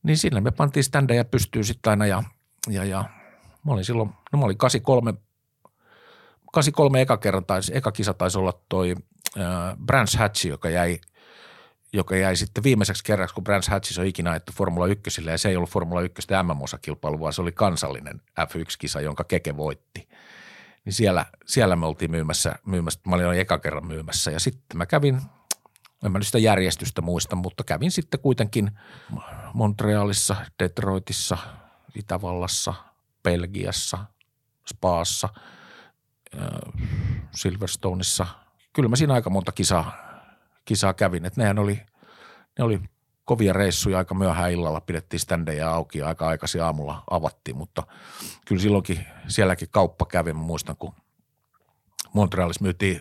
[0.02, 2.22] niin siinä me pantiin ständejä pystyyn sitten aina ja,
[2.70, 3.04] ja, ja
[3.64, 5.14] mä olin silloin, no mä olin 83,
[6.52, 8.94] 83 eka kerran, tai eka kisa taisi olla toi
[9.38, 9.44] äh,
[9.86, 11.00] Brands Hatch, joka jäi,
[11.94, 15.48] joka jäi sitten viimeiseksi kerraksi, kun Brands Hatch on ikinä ajettu Formula 1 ja se
[15.48, 20.08] ei ollut Formula 1 MM-osakilpailu, vaan se oli kansallinen F1-kisa, jonka Keke voitti.
[20.84, 24.86] Niin siellä, siellä me oltiin myymässä, myymässä, mä olin eka kerran myymässä ja sitten mä
[24.86, 25.20] kävin
[26.04, 28.70] en mä nyt sitä järjestystä muista, mutta kävin sitten kuitenkin
[29.54, 31.38] Montrealissa, Detroitissa,
[31.94, 32.74] Itävallassa,
[33.22, 33.98] Belgiassa,
[34.66, 35.28] Spaassa,
[36.34, 36.48] äh,
[37.34, 38.26] Silverstoneissa–
[38.74, 39.92] kyllä mä siinä aika monta kisaa,
[40.64, 41.24] kisaa kävin.
[41.24, 41.80] Että nehän oli,
[42.58, 42.80] ne oli
[43.24, 47.82] kovia reissuja aika myöhään illalla, pidettiin standeja auki ja aika aikaisin aamulla avattiin, mutta
[48.46, 50.32] kyllä silloinkin sielläkin kauppa kävi.
[50.32, 50.94] Mä muistan, kun
[52.12, 53.00] Montrealissa myytiin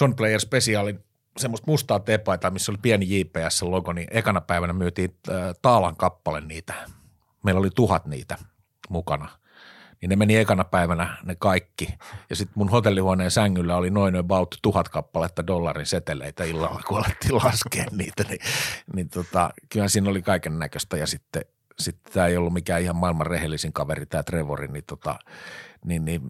[0.00, 1.04] John Player Specialin
[1.38, 6.74] semmoista mustaa teepaitaa, missä oli pieni JPS-logo, niin ekana päivänä myytiin äh, Taalan kappale niitä.
[7.44, 8.38] Meillä oli tuhat niitä
[8.88, 9.28] mukana–
[10.00, 11.88] niin ne meni ekana päivänä ne kaikki.
[12.30, 17.34] Ja sitten mun hotellihuoneen sängyllä oli noin about tuhat kappaletta dollarin seteleitä illalla, kun alettiin
[17.34, 18.24] laskea niitä.
[18.28, 18.40] Niin,
[18.94, 21.42] niin tota, kyllä siinä oli kaiken näköistä ja sitten
[21.78, 25.18] sitten tämä ei ollut mikään ihan maailman rehellisin kaveri, tämä Trevori, niin, tota,
[25.84, 26.20] niin, niin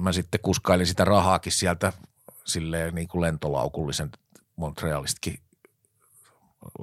[0.00, 1.92] mä sitten kuskailin sitä rahaakin sieltä
[2.44, 4.10] silleen niin kuin lentolaukullisen
[4.56, 5.40] Montrealistakin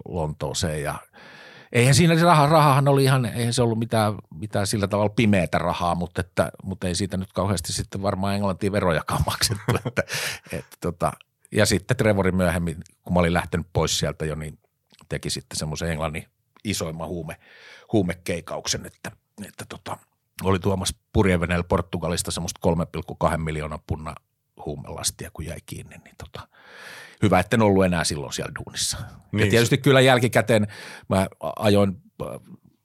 [0.05, 0.95] Lontooseen ja–
[1.73, 5.57] eihän siinä se raha, rahahan oli ihan, eihän se ollut mitään, mitään sillä tavalla pimeätä
[5.57, 9.63] rahaa, mutta, että, mutta ei siitä nyt kauheasti sitten varmaan Englantiin verojakaan maksettu.
[9.85, 10.03] että,
[10.51, 11.13] että tota,
[11.51, 14.59] ja sitten Trevori myöhemmin, kun mä olin lähtenyt pois sieltä jo, niin
[15.09, 16.25] teki sitten semmoisen Englannin
[16.63, 17.39] isoimman huume,
[17.93, 19.11] huumekeikauksen, että,
[19.47, 19.97] että tota,
[20.43, 22.59] oli tuomassa purjeveneellä Portugalista semmoista
[23.31, 24.15] 3,2 miljoonaa punna
[24.65, 26.47] huumelastia, kun jäi kiinni, niin tota,
[27.23, 28.97] hyvä, että en ollut enää silloin siellä duunissa.
[29.31, 29.45] Niin.
[29.45, 30.67] Ja tietysti kyllä jälkikäteen
[31.09, 32.27] mä ajoin äh,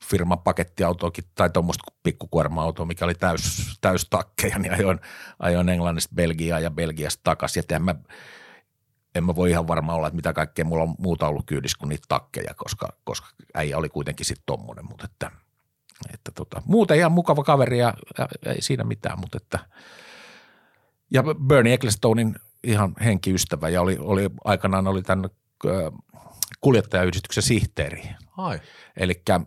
[0.04, 5.00] firman pakettiautoakin tai tuommoista pikkukuorma-autoa, mikä oli täys, täys takkeja, niin ajoin,
[5.38, 7.62] ajoin Englannista Belgiaa ja Belgiasta takaisin.
[7.70, 7.94] Ja en mä,
[9.14, 11.88] en mä voi ihan varma olla, että mitä kaikkea mulla on muuta ollut kyydissä kuin
[11.88, 15.30] niitä takkeja, koska, koska äijä oli kuitenkin sitten tommonen, mutta että,
[16.14, 19.58] että tota, muuten ihan mukava kaveri ja, ja ei siinä mitään, mutta että
[21.10, 25.30] ja Bernie Ecclestonein ihan henkiystävä ja oli, oli aikanaan oli tämän
[26.60, 28.02] kuljettajayhdistyksen sihteeri.
[28.36, 28.60] Ai.
[28.96, 29.40] Eli äh,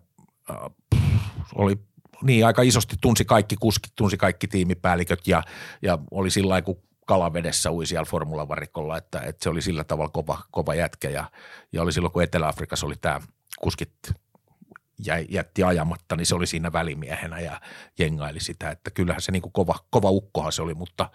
[1.56, 1.76] oli
[2.24, 5.44] niin aika isosti tunsi kaikki kuskit, tunsi kaikki tiimipäälliköt ja,
[5.82, 10.38] ja oli sillä kun kalavedessä ui siellä formulavarikolla, että, että se oli sillä tavalla kova,
[10.52, 11.32] kova jätkä ja,
[11.74, 13.22] ja oli silloin, kun Etelä-Afrikassa oli tämä
[13.60, 13.94] kuskit
[15.06, 17.62] jäi, jätti ajamatta, niin se oli siinä välimiehenä ja
[18.00, 21.10] jengaili sitä, että kyllähän se niin kuin kova, kova ukkohan se oli, mutta,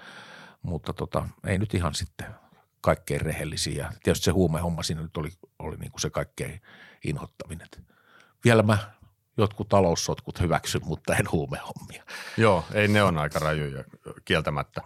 [0.67, 2.27] mutta tota, ei nyt ihan sitten
[2.81, 3.93] kaikkein rehellisiä.
[4.03, 6.63] Tietysti se huumehomma siinä nyt oli, oli niin kuin se kaikkein
[7.05, 7.63] inhottavin.
[7.63, 7.79] Että
[8.45, 8.79] vielä mä
[9.37, 12.05] jotkut taloussotkut hyväksyn, mutta en huumehommia.
[12.37, 13.85] Joo, ei ne on aika rajuja
[14.25, 14.83] kieltämättä.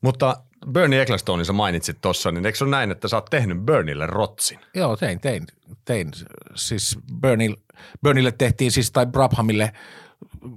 [0.00, 0.36] Mutta
[0.72, 4.06] Bernie Ecclestonein sä mainitsit tuossa, niin eikö se ole näin, että sä oot tehnyt Burnille
[4.06, 4.58] rotsin?
[4.74, 5.46] Joo, tein, tein,
[5.84, 6.10] tein.
[6.54, 7.56] Siis Burnille,
[8.02, 9.72] Burnille tehtiin siis, tai Brabhamille,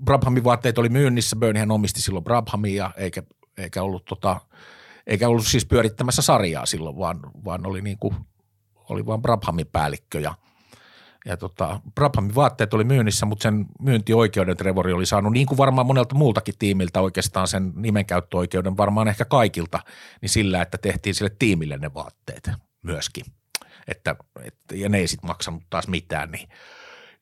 [0.05, 3.23] Brabhamin vaatteet oli myynnissä, Berniehän omisti silloin Brabhamia, eikä,
[3.57, 4.41] eikä ollut tota,
[5.07, 8.15] eikä ollut siis pyörittämässä sarjaa silloin, vaan, vaan oli niin kuin,
[8.89, 10.35] oli vaan Brabhamin päällikkö ja,
[11.25, 15.87] ja tota, Brabhamin vaatteet oli myynnissä, mutta sen myyntioikeuden Trevori oli saanut, niin kuin varmaan
[15.87, 19.79] monelta muultakin tiimiltä oikeastaan sen nimenkäyttöoikeuden, varmaan ehkä kaikilta,
[20.21, 23.25] niin sillä, että tehtiin sille tiimille ne vaatteet myöskin.
[23.87, 26.31] Että, et, ja ne ei sitten maksanut taas mitään.
[26.31, 26.49] Niin,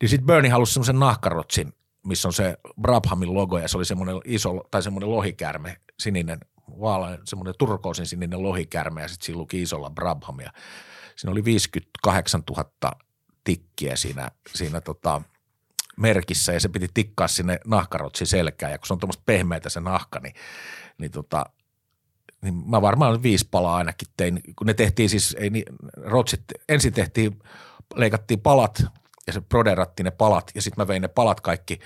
[0.01, 1.73] niin sitten Bernie halusi semmoisen nahkarotsin,
[2.07, 6.39] missä on se Brabhamin logo ja se oli semmoinen iso, tai semmoinen lohikärme, sininen
[6.79, 10.51] vaalean, semmoinen turkoosin sininen lohikärme ja sitten siinä luki isolla Brabham ja
[11.15, 12.91] siinä oli 58 000
[13.43, 15.21] tikkiä siinä, siinä tota,
[15.97, 18.71] merkissä ja se piti tikkaa sinne nahkarotsi selkään.
[18.71, 20.35] Ja kun se on tuommoista pehmeitä se nahka, niin,
[20.97, 21.45] niin tota,
[22.41, 26.93] niin mä varmaan viisi palaa ainakin tein, kun ne tehtiin siis, ei niin, rotsit, ensin
[26.93, 27.39] tehtiin,
[27.95, 28.83] leikattiin palat
[29.27, 30.51] ja se proderattiin ne palat.
[30.55, 31.79] Ja sitten mä vein ne palat kaikki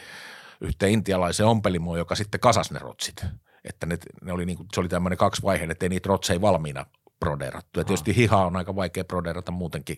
[0.62, 3.26] yhteen intialaiseen ompelimoon, joka sitten kasas ne rotsit
[3.70, 6.42] että ne, ne oli niin kuin, se oli tämmöinen kaksi vaiheen, että ei niitä rotseja
[6.42, 6.86] valmiina
[7.20, 7.80] proderattu.
[7.80, 9.98] Ja tietysti hiha on aika vaikea proderata muutenkin,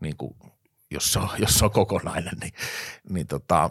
[0.00, 0.34] niin kuin,
[0.90, 2.52] jos, se on, jos se on kokonainen, niin,
[3.08, 3.70] niin tota,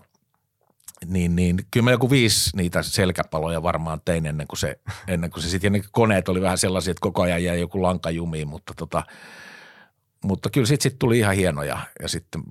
[1.05, 5.43] niin, niin kyllä mä joku viisi niitä selkäpaloja varmaan tein ennen kuin se, ennen kuin
[5.43, 8.73] se sitten, ne koneet oli vähän sellaisia, että koko ajan jäi joku lanka jumiin, mutta
[8.77, 9.03] tota,
[10.23, 12.43] mutta kyllä sitten sit tuli ihan hienoja ja sitten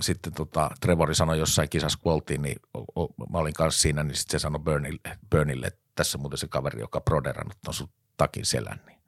[0.00, 4.04] sitten tota, Trevori sanoi jossain kisassa, kun oltiin, niin o, o, mä olin kanssa siinä,
[4.04, 7.74] niin sitten se sanoi Burnille, Burnille, että tässä on muuten se kaveri, joka proderannut on
[7.74, 8.80] sun takin selän.
[8.86, 8.98] Niin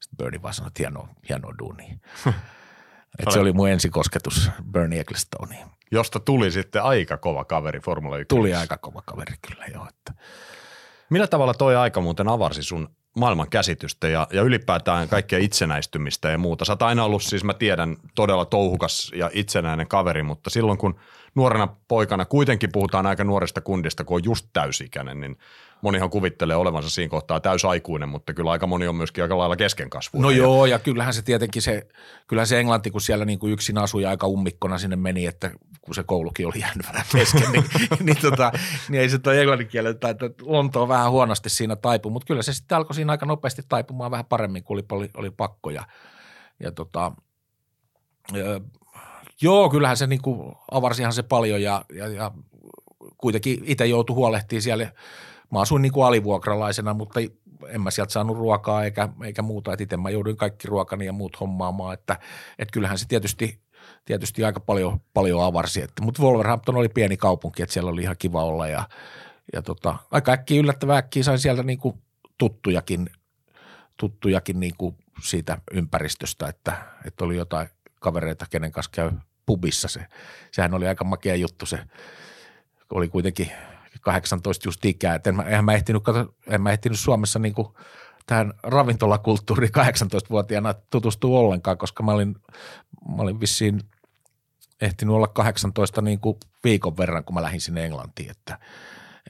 [0.00, 1.98] sitten Bernie vaan sanoi, että hienoa, hienoa duunia.
[3.18, 5.68] Et se oli mun ensikosketus Bernie Ecclestoneen.
[5.90, 8.28] Josta tuli sitten aika kova kaveri Formula 1.
[8.28, 9.88] Tuli aika kova kaveri kyllä joo.
[9.88, 10.22] Että.
[11.10, 16.38] Millä tavalla toi aika muuten avarsi sun maailman käsitystä ja, ja ylipäätään kaikkea itsenäistymistä ja
[16.38, 16.64] muuta.
[16.64, 20.98] Sä oot aina ollut siis, mä tiedän, todella touhukas ja itsenäinen kaveri, mutta silloin kun
[21.34, 25.38] nuorena poikana kuitenkin puhutaan aika nuoresta kundista, kun on just täysikäinen, niin
[25.82, 30.22] monihan kuvittelee olevansa siinä kohtaa täysaikuinen, mutta kyllä aika moni on myöskin aika lailla keskenkasvuinen.
[30.22, 31.86] No joo, ja kyllähän se tietenkin se,
[32.26, 35.94] kyllähän se englanti, kun siellä niin kuin yksin asui aika ummikkona sinne meni, että kun
[35.94, 37.64] se koulukin oli jäänyt vähän kesken, niin,
[38.06, 38.52] niin, tota,
[38.88, 42.52] niin ei se toi englannin kielellä, että Lonto vähän huonosti siinä taipu, mutta kyllä se
[42.52, 45.84] sitten alkoi siinä aika nopeasti taipumaan vähän paremmin, kun oli, oli, oli pakko ja,
[46.60, 47.12] ja tota,
[49.42, 52.30] Joo, kyllähän se niin kuin avarsihan se paljon ja, ja, ja
[53.16, 54.92] kuitenkin itse joutui huolehtimaan siellä.
[55.52, 57.20] Mä asuin niin kuin alivuokralaisena, mutta
[57.68, 61.12] en mä sieltä saanut ruokaa eikä, eikä muuta, että itse mä jouduin kaikki ruokani ja
[61.12, 62.18] muut hommaamaan, että,
[62.58, 63.60] että kyllähän se tietysti,
[64.04, 68.16] tietysti aika paljon, paljon avarsi, että, mutta Wolverhampton oli pieni kaupunki, että siellä oli ihan
[68.18, 68.88] kiva olla ja,
[69.52, 72.02] ja tota, aika äkkiä yllättävää äkkiä sain sieltä niin kuin
[72.38, 73.10] tuttujakin,
[73.96, 77.68] tuttujakin niin kuin siitä ympäristöstä, että, että oli jotain
[78.00, 79.10] kavereita, kenen kanssa käy
[79.46, 79.88] pubissa.
[79.88, 80.06] Se,
[80.52, 81.66] sehän oli aika makea juttu.
[81.66, 81.78] Se
[82.90, 83.52] oli kuitenkin
[84.00, 85.14] 18 just ikää.
[85.14, 87.54] Et en, mä, eihän mä ehtinyt, kato, en mä ehtinyt Suomessa niin
[88.26, 92.36] tähän ravintolakulttuuriin 18-vuotiaana tutustua ollenkaan, koska mä olin,
[93.16, 93.80] mä olin vissiin
[94.80, 98.58] ehtinyt olla 18 niin kuin viikon verran, kun mä lähdin sinne Englantiin, että,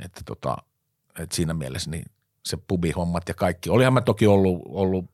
[0.04, 0.56] että, tota,
[1.18, 2.04] että siinä mielessä niin
[2.44, 3.70] se pubihommat ja kaikki.
[3.70, 5.04] Olihan mä toki ollut, ollut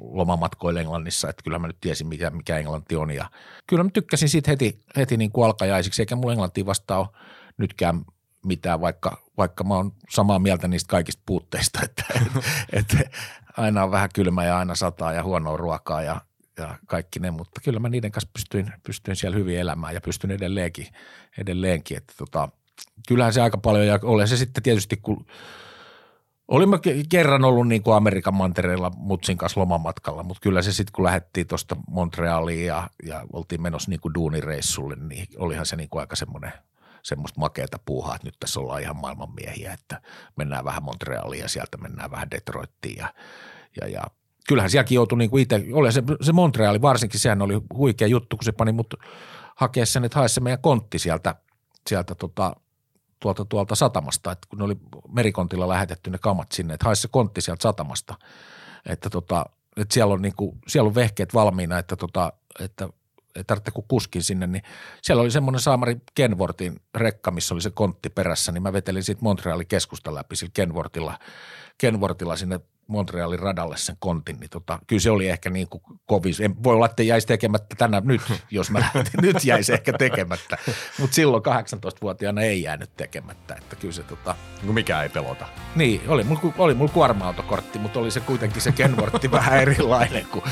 [0.00, 3.10] lomamatkoilla Englannissa, että kyllä mä nyt tiesin, mikä, mikä Englanti on.
[3.10, 3.30] Ja
[3.66, 7.08] kyllä mä tykkäsin siitä heti, heti niin kuin alkajaisiksi, eikä mulla Englantiin vastaan ole
[7.58, 8.04] nytkään
[8.46, 12.04] mitään, vaikka, vaikka mä oon samaa mieltä niistä kaikista puutteista, että,
[12.72, 13.18] että, että
[13.56, 16.20] aina on vähän kylmä ja aina sataa ja huonoa ruokaa ja,
[16.58, 20.30] ja kaikki ne, mutta kyllä mä niiden kanssa pystyin, pystyin siellä hyvin elämään ja pystyn
[20.30, 20.86] edelleenkin,
[21.38, 22.48] edelleenkin että tota,
[23.08, 25.26] kyllähän se aika paljon ja olen se sitten tietysti, kun
[26.48, 26.78] Olimme
[27.08, 31.46] kerran ollut niin kuin Amerikan mantereella Mutsin kanssa lomamatkalla, mutta kyllä se sitten kun lähdettiin
[31.46, 36.16] tuosta Montrealiin ja, ja oltiin menossa niin kuin duunireissulle, niin olihan se niin kuin aika
[36.16, 36.52] semmoinen
[37.06, 40.00] semmoista makeata puuhaa, että nyt tässä ollaan ihan maailmanmiehiä, että
[40.36, 43.14] mennään vähän Montrealiin ja sieltä mennään vähän Detroittiin ja,
[43.80, 44.02] ja, ja
[44.48, 48.36] kyllähän sielläkin joutui niin kuin itse, oli se, se Montreali varsinkin, sehän oli huikea juttu,
[48.36, 48.94] kun se pani mut
[49.56, 51.34] hakea sen, että hae se meidän kontti sieltä,
[51.88, 52.56] sieltä tota
[53.20, 54.76] tuolta, tuolta satamasta, että kun ne oli
[55.08, 58.14] merikontilla lähetetty ne kamat sinne, että haisi se kontti sieltä satamasta,
[58.86, 62.88] että, tota, että siellä, on niinku, siellä on vehkeet valmiina, että, tota, että
[63.36, 64.62] ei tarvitse kuin kuskin sinne, niin
[65.02, 69.22] siellä oli semmoinen Saamari Kenwortin rekka, missä oli se kontti perässä, niin mä vetelin siitä
[69.22, 71.18] Montrealin keskustan läpi sillä Kenwortilla,
[71.78, 76.34] Kenwortilla sinne Montrealin radalle sen kontin, niin tota, kyllä se oli ehkä niin kuin kovin.
[76.40, 78.20] En, voi olla, että jäisi tekemättä tänään nyt,
[78.50, 79.20] jos mä lähtin.
[79.22, 80.58] nyt jäisi ehkä tekemättä,
[80.98, 83.54] mutta silloin 18-vuotiaana ei jäänyt tekemättä.
[83.54, 84.34] Että kyllä se tota...
[84.62, 85.46] No mikä ei pelota.
[85.76, 90.44] Niin, oli mulla, oli mulla kuorma-autokortti, mutta oli se kuitenkin se Kenwortti vähän erilainen kuin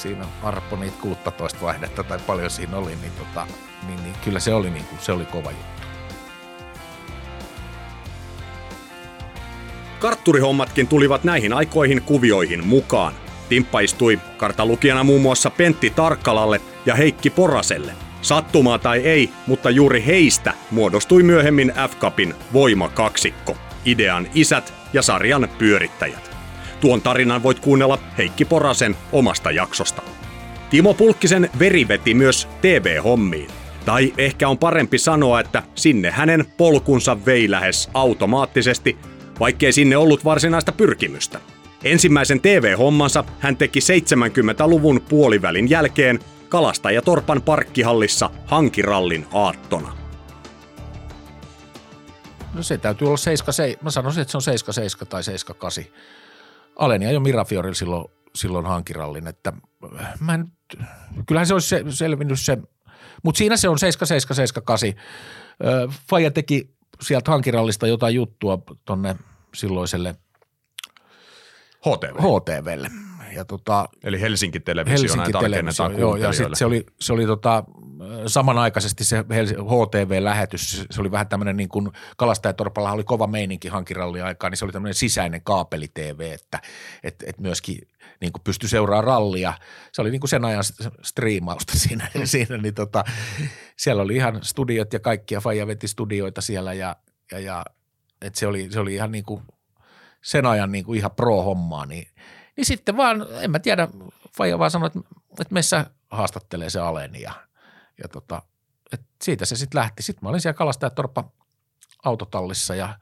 [0.00, 3.46] siinä Arppo niitä 16 vaihdetta tai paljon siinä oli, niin, tota,
[3.86, 5.80] niin, niin kyllä se oli, niin kuin, se oli kova juttu.
[9.98, 13.14] Kartturihommatkin tulivat näihin aikoihin kuvioihin mukaan.
[13.48, 17.92] Timppa istui kartalukijana muun muassa Pentti Tarkkalalle ja Heikki Poraselle.
[18.22, 26.29] Sattumaa tai ei, mutta juuri heistä muodostui myöhemmin F-Cupin voimakaksikko, idean isät ja sarjan pyörittäjät.
[26.80, 30.02] Tuon tarinan voit kuunnella Heikki Porasen omasta jaksosta.
[30.70, 33.50] Timo Pulkkisen veri veti myös TV-hommiin.
[33.84, 38.98] Tai ehkä on parempi sanoa, että sinne hänen polkunsa vei lähes automaattisesti,
[39.40, 41.40] vaikkei sinne ollut varsinaista pyrkimystä.
[41.84, 49.96] Ensimmäisen TV-hommansa hän teki 70-luvun puolivälin jälkeen Kalastajatorpan parkkihallissa hankirallin aattona.
[52.54, 55.84] No se täytyy olla 77, mä sanoisin, että se on 77 tai 78.
[56.80, 59.52] Aleni jo Mirafiorilla silloin, silloin hankirallin, että
[60.20, 60.52] mä en,
[61.26, 62.58] kyllähän se olisi se, selvinnyt se,
[63.22, 64.92] mutta siinä se on 7778.
[66.08, 69.16] Faija teki sieltä hankirallista jotain juttua tonne
[69.54, 70.14] silloiselle
[71.80, 72.14] HTV.
[72.16, 72.90] HTVlle.
[73.34, 77.64] Ja tota, Eli Helsinki Televisio, Helsinki Televisio, joo, ja sitten se oli, se oli tota,
[78.26, 84.50] samanaikaisesti se HTV-lähetys, se oli vähän tämmöinen niin kuin Kalastajatorpalla oli kova meininki hankirallin aikaa,
[84.50, 86.60] niin se oli tämmöinen sisäinen kaapeli-TV, että
[87.02, 87.78] et, et myöskin
[88.20, 89.52] niin kuin pystyi seuraamaan rallia.
[89.92, 90.64] Se oli niin kuin sen ajan
[91.02, 93.04] striimausta siinä, siinä niin tota,
[93.76, 96.96] siellä oli ihan studiot ja kaikkia, Faija veti studioita siellä ja,
[97.32, 97.64] ja, ja
[98.22, 99.42] et se, oli, se oli ihan niin kuin
[100.22, 102.08] sen ajan niin kuin ihan pro-hommaa, niin,
[102.60, 103.88] niin sitten vaan, en mä tiedä,
[104.36, 105.00] Faija vaan sanoi, että,
[105.40, 107.32] että meissä haastattelee se Aleni ja,
[108.02, 108.42] ja tota,
[108.92, 110.02] et siitä se sitten lähti.
[110.02, 111.30] Sitten mä olin siellä Kalastajatorppa
[112.04, 112.98] autotallissa ja,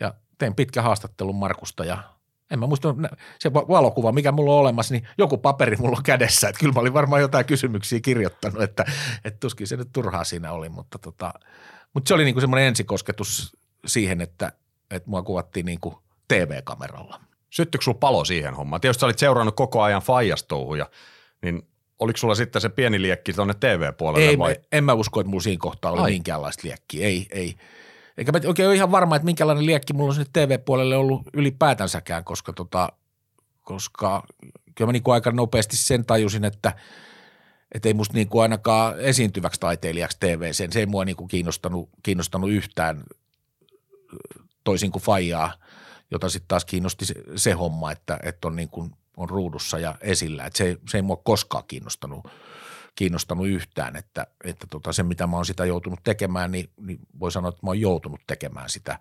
[0.00, 2.02] ja tein pitkä haastattelun Markusta ja
[2.50, 2.94] en mä muista,
[3.38, 6.48] se valokuva, mikä mulla on olemassa, niin joku paperi mulla on kädessä.
[6.48, 8.84] Että kyllä mä olin varmaan jotain kysymyksiä kirjoittanut, että,
[9.24, 11.34] että tuskin se nyt turhaa siinä oli, mutta, tota,
[11.94, 14.52] mutta se oli niin kuin semmoinen ensikosketus siihen, että,
[14.90, 15.94] että mua kuvattiin niin kuin
[16.28, 17.20] TV-kameralla.
[17.52, 18.80] Syttyykö sulla palo siihen hommaan?
[18.80, 20.90] Tietysti sä olit seurannut koko ajan Fajastouhuja,
[21.42, 21.62] niin
[21.98, 24.56] oliko sulla sitten se pieni liekki tuonne TV-puolelle ei, vai?
[24.72, 26.10] En mä usko, että mulla siinä kohtaa oli Ai.
[26.10, 27.06] minkäänlaista liekkiä.
[27.06, 27.54] Ei, ei.
[28.18, 32.24] Eikä mä oikein ole ihan varma, että minkälainen liekki mulla on sinne TV-puolelle ollut ylipäätänsäkään,
[32.24, 32.92] koska, tota,
[33.62, 34.22] koska
[34.74, 36.72] kyllä mä niin kuin aika nopeasti sen tajusin, että,
[37.74, 41.28] että ei musta niin kuin ainakaan esiintyväksi taiteilijaksi TV, sen se ei mua niin kuin
[41.28, 43.02] kiinnostanut, kiinnostanut yhtään
[44.64, 45.52] toisin kuin Fajaa,
[46.12, 49.94] jota sitten taas kiinnosti se, se homma, että, että on, niin kuin, on ruudussa ja
[50.00, 50.44] esillä.
[50.44, 52.28] Että se, se ei mua koskaan kiinnostanut,
[52.94, 57.32] kiinnostanut yhtään, että, että tota, se mitä mä oon sitä joutunut tekemään, niin, niin voi
[57.32, 58.98] sanoa, että mä oon joutunut tekemään sitä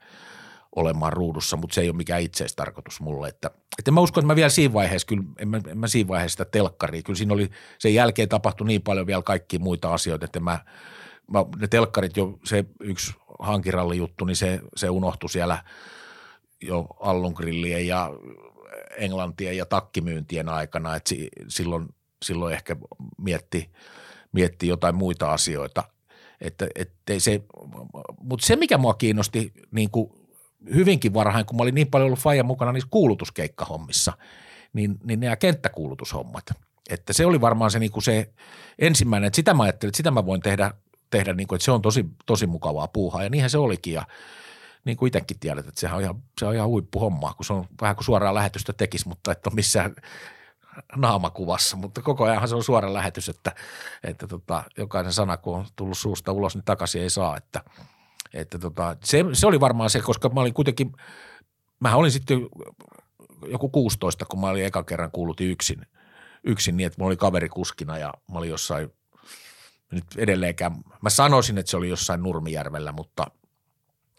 [0.76, 3.28] olemaan ruudussa, mutta se ei ole mikään itseistarkoitus mulle.
[3.28, 6.08] Että, että mä uskon, että mä vielä siinä vaiheessa, kyllä en mä, en mä siinä
[6.08, 10.26] vaiheessa sitä telkkaria, kyllä siinä oli, sen jälkeen tapahtui niin paljon vielä kaikki muita asioita,
[10.26, 10.60] että mä,
[11.28, 15.64] mä ne telkkarit jo, se yksi hankiralli juttu, niin se, se unohtui siellä
[16.62, 18.10] jo Allungrillien ja
[18.98, 21.16] Englantien ja takkimyyntien aikana, että
[21.48, 21.88] silloin,
[22.24, 22.76] silloin ehkä
[23.18, 23.70] mietti,
[24.32, 25.84] mietti jotain muita asioita.
[26.42, 27.42] Että, ettei se,
[28.22, 30.12] mutta se, mikä mua kiinnosti niin kuin
[30.74, 34.14] hyvinkin varhain, kun mä olin niin paljon ollut Fajan mukana niissä kuulutuskeikkahommissa,
[34.74, 36.46] niin, niin nämä kenttäkuulutushommat.
[36.90, 38.30] Että se oli varmaan se, niin kuin se
[38.80, 40.72] ensimmäinen, että sitä mä ajattelin, että sitä mä voin tehdä,
[41.10, 44.08] tehdä niin kuin, että se on tosi, tosi mukavaa puuhaa ja niinhän se olikin ja
[44.86, 47.66] niin kuin itsekin tiedät, että sehän on ihan, se on ihan huippuhommaa, kun se on
[47.82, 49.96] vähän kuin suoraan lähetystä tekisi, mutta että on missään
[50.96, 53.56] naamakuvassa, mutta koko ajanhan se on suora lähetys, että,
[54.04, 57.64] että tota, jokainen sana, kun on tullut suusta ulos, niin takaisin ei saa, että,
[58.34, 60.92] että tota, se, se, oli varmaan se, koska mä olin kuitenkin,
[61.80, 62.40] mä olin sitten
[63.48, 65.86] joku 16, kun mä olin eka kerran kuulutin yksin,
[66.44, 68.94] yksin niin, että mulla oli kaveri kuskina ja mä olin jossain,
[69.92, 70.72] nyt edelleenkään,
[71.02, 73.28] mä sanoisin, että se oli jossain Nurmijärvellä, mutta–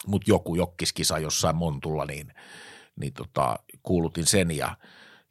[0.07, 2.35] mutta joku jokkiskisa jossain Montulla, niin,
[2.97, 4.77] niin tota, kuulutin sen ja,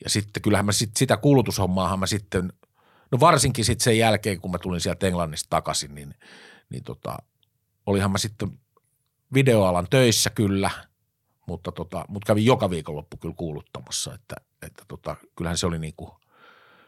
[0.03, 2.53] ja sitten kyllähän mä sit, sitä kuulutushommaahan mä sitten,
[3.11, 6.15] no varsinkin sitten sen jälkeen, kun mä tulin sieltä Englannista takaisin, niin,
[6.69, 7.17] niin tota,
[7.85, 8.59] olihan mä sitten
[9.33, 10.69] videoalan töissä kyllä,
[11.47, 16.19] mutta, tota, mutta kävin joka viikonloppu kyllä kuuluttamassa, että, että tota, kyllähän se oli, niinku,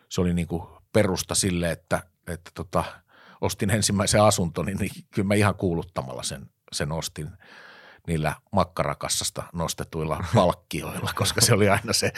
[0.10, 2.84] se oli niinku perusta sille, että, että tota,
[3.42, 7.30] ostin ensimmäisen asuntoni, niin kyllä mä ihan kuuluttamalla sen, sen ostin
[8.08, 12.12] niillä makkarakassasta nostetuilla palkkioilla, koska se oli aina se,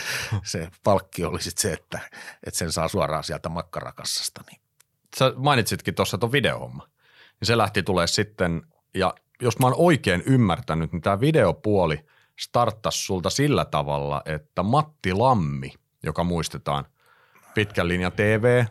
[0.44, 2.00] se palkki oli sit se, että,
[2.44, 4.44] että sen saa suoraan sieltä makkarakassasta.
[4.52, 4.62] Niin.
[5.18, 6.88] Sä mainitsitkin tuossa tuon videohomma.
[7.40, 8.62] Niin se lähti tulee sitten,
[8.94, 12.06] ja jos mä oon oikein ymmärtänyt, niin tämä videopuoli
[12.40, 15.74] starttasi sulta sillä tavalla, että Matti Lammi,
[16.04, 16.86] joka muistetaan
[17.54, 18.66] pitkän linjan TV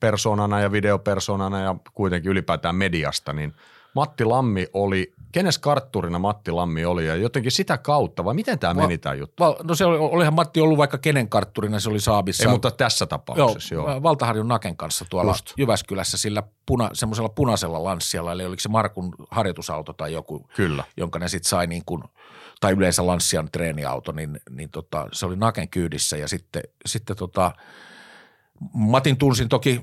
[0.00, 3.54] persoonana ja videopersoonana ja kuitenkin ylipäätään mediasta, niin
[3.98, 8.74] Matti Lammi oli, kenes kartturina Matti Lammi oli ja jotenkin sitä kautta, vai miten tämä
[8.74, 9.44] meni tämä juttu?
[9.44, 12.42] Val, no se oli, olihan Matti ollut vaikka kenen kartturina, se oli Saabissa.
[12.42, 13.90] Ei, mutta tässä tapauksessa, joo.
[13.90, 14.02] joo.
[14.02, 15.52] Valtaharjun Naken kanssa tuolla Just.
[15.56, 20.84] Jyväskylässä sillä puna, semmoisella punaisella lanssialla, eli oliko se Markun harjoitusauto tai joku, Kyllä.
[20.96, 22.02] jonka ne sitten sai niin kuin,
[22.60, 27.52] tai yleensä Lanssian treeniauto, niin, niin tota, se oli Naken kyydissä ja sitten, sitten tota,
[28.72, 29.80] Matin tunsin toki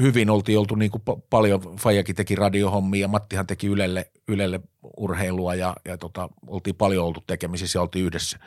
[0.00, 4.60] hyvin oltiin oltu niin kuin paljon, Fajakin teki radiohommia Mattihan teki Ylelle, Ylelle
[4.96, 8.38] urheilua ja, ja tota, oltiin paljon oltu tekemisissä ja oltiin yhdessä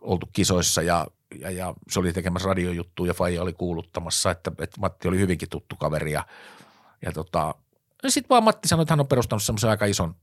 [0.00, 1.06] oltu kisoissa ja,
[1.40, 5.48] ja, ja se oli tekemässä radiojuttuja ja Faija oli kuuluttamassa, että, että Matti oli hyvinkin
[5.48, 6.26] tuttu kaveri ja,
[7.02, 7.54] ja tota,
[8.08, 10.14] sitten vaan Matti sanoi, että hän on perustanut semmoisen aika ison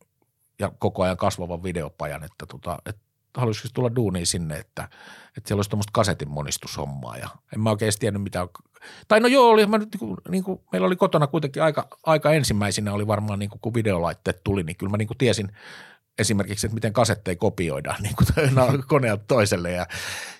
[0.60, 3.01] ja koko ajan kasvavan videopajan, että, tota, että
[3.38, 4.89] haluaisiko tulla duuniin sinne, että,
[5.38, 8.47] että siellä olisi tuommoista kasetin monistushommaa ja en mä oikein tiennyt mitä,
[9.08, 11.88] tai no joo, oli, mä nyt, niin kuin, niin kuin, meillä oli kotona kuitenkin aika,
[12.04, 15.52] aika ensimmäisenä oli varmaan niin kuin, kun videolaitteet tuli, niin kyllä mä niin kuin tiesin
[16.20, 19.88] esimerkiksi, että miten kasetteja kopioidaan niin kuin no, koneelta toiselle ja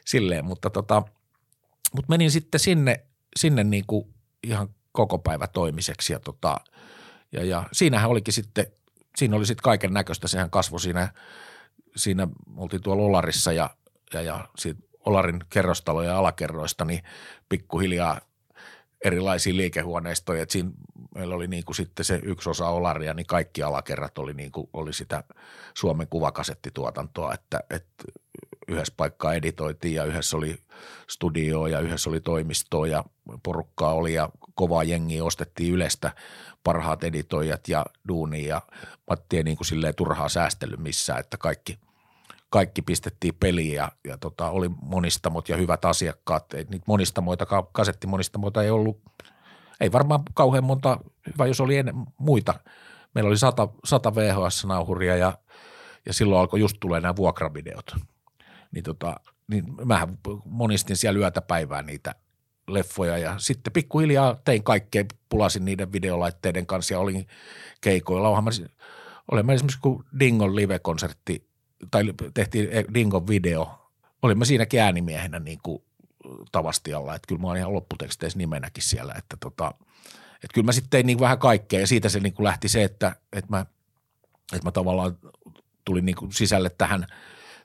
[0.06, 1.04] silleen, mutta tota,
[1.93, 6.58] mutta menin sitten sinne, sinne niin kuin ihan koko päivä toimiseksi ja, tota,
[7.32, 8.68] ja, ja siinähän olikin sitten,
[9.18, 11.10] siinä oli sitten kaiken näköistä, sehän kasvoi siinä–
[11.96, 12.28] siinä
[12.58, 13.70] oltiin tuolla Olarissa ja,
[14.14, 17.04] ja, ja siitä Olarin kerrostaloja alakerroista, niin
[17.50, 18.22] pikkuhiljaa
[19.06, 20.43] erilaisia liikehuoneistoja.
[20.43, 20.72] Et siinä
[21.16, 24.70] meillä oli niin kuin sitten se yksi osa Olaria, niin kaikki alakerrat oli, niin kuin,
[24.74, 25.24] oli sitä
[25.74, 28.03] Suomen kuvakasettituotantoa, että, että
[28.68, 30.58] yhdessä paikkaa editoitiin ja yhdessä oli
[31.10, 33.03] studio ja yhdessä oli toimisto ja
[33.43, 36.12] porukkaa oli ja kovaa jengiä ostettiin Ylestä
[36.64, 38.62] parhaat editoijat ja duuni ja
[39.10, 41.80] Matti ei niin kuin silleen turhaa säästellyt missään, että kaikki,
[42.50, 46.54] kaikki pistettiin peliin ja, ja tota, oli monistamot ja hyvät asiakkaat.
[46.54, 49.02] Ei, niitä monistamoita, kasettimonistamoita ei ollut,
[49.80, 51.00] ei varmaan kauhean monta,
[51.34, 52.54] hyvä jos oli ennen, muita.
[53.16, 55.38] Meillä oli sata, sata VHS-nauhuria ja,
[56.06, 57.96] ja silloin alkoi just tulee nämä vuokravideot.
[58.72, 62.16] Niin, tota, niin mähän monistin siellä yötä päivää niitä
[62.68, 67.28] leffoja ja sitten pikkuhiljaa tein kaikkea, pulasin niiden videolaitteiden kanssa ja olin
[67.82, 68.30] keikoilla.
[68.30, 68.70] Olen
[69.32, 71.55] olemme esimerkiksi kun Dingon live-konsertti
[71.92, 75.84] tai tehtiin Dingon video, olimme siinäkin äänimiehenä niin kuin
[76.52, 79.72] Tavastialla, että kyllä mä oon ihan lopputeksteissä nimenäkin siellä, että tota,
[80.36, 81.80] että kyllä mä sitten tein niin vähän kaikkea.
[81.80, 83.66] Ja siitä se niin kuin lähti se, että, että, mä,
[84.54, 85.18] että mä tavallaan
[85.86, 87.08] tulin niin kuin sisälle tähän,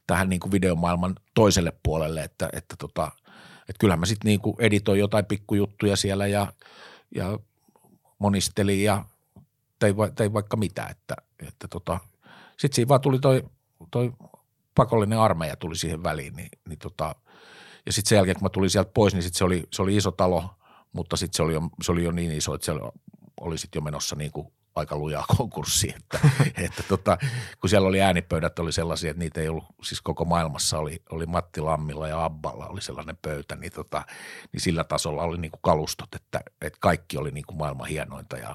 [0.07, 3.13] tähän niin kuin videomaailman toiselle puolelle, että, että tota,
[3.61, 6.53] että kyllähän mä sitten niinku editoin jotain pikkujuttuja siellä ja,
[7.15, 7.39] ja
[8.19, 9.05] monistelin ja
[9.79, 11.17] tein, va, tein vaikka mitä, että,
[11.49, 11.99] että tota,
[12.57, 13.45] sitten siinä vaan tuli toi,
[13.91, 14.13] toi
[14.75, 17.15] pakollinen armeija tuli siihen väliin, niin, niin tota,
[17.87, 19.97] ja sitten sen jälkeen kun mä tulin sieltä pois, niin sitten se oli, se oli
[19.97, 20.51] iso talo,
[20.93, 22.81] mutta sitten se oli, jo, se oli jo niin iso, että se oli,
[23.41, 26.21] oli sitten jo menossa niin kuin aika lujaa konkurssi, että,
[26.67, 27.19] että tota,
[27.61, 31.27] kun siellä oli äänipöydät oli sellaisia, että niitä ei ollut, siis koko maailmassa oli, oli
[31.27, 34.03] Matti Lammilla ja Abballa oli sellainen pöytä, niin, tota,
[34.53, 38.37] niin sillä tasolla oli niin kuin kalustot, että, että kaikki oli niin kuin maailman hienointa
[38.37, 38.55] ja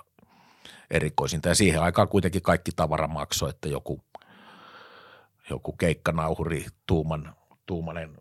[0.92, 1.50] erikoisinta.
[1.50, 4.02] Ja siihen aikaan kuitenkin kaikki tavara maksoi, että joku,
[5.50, 7.36] joku keikkanauhuri, tuuman,
[7.66, 8.18] tuumanen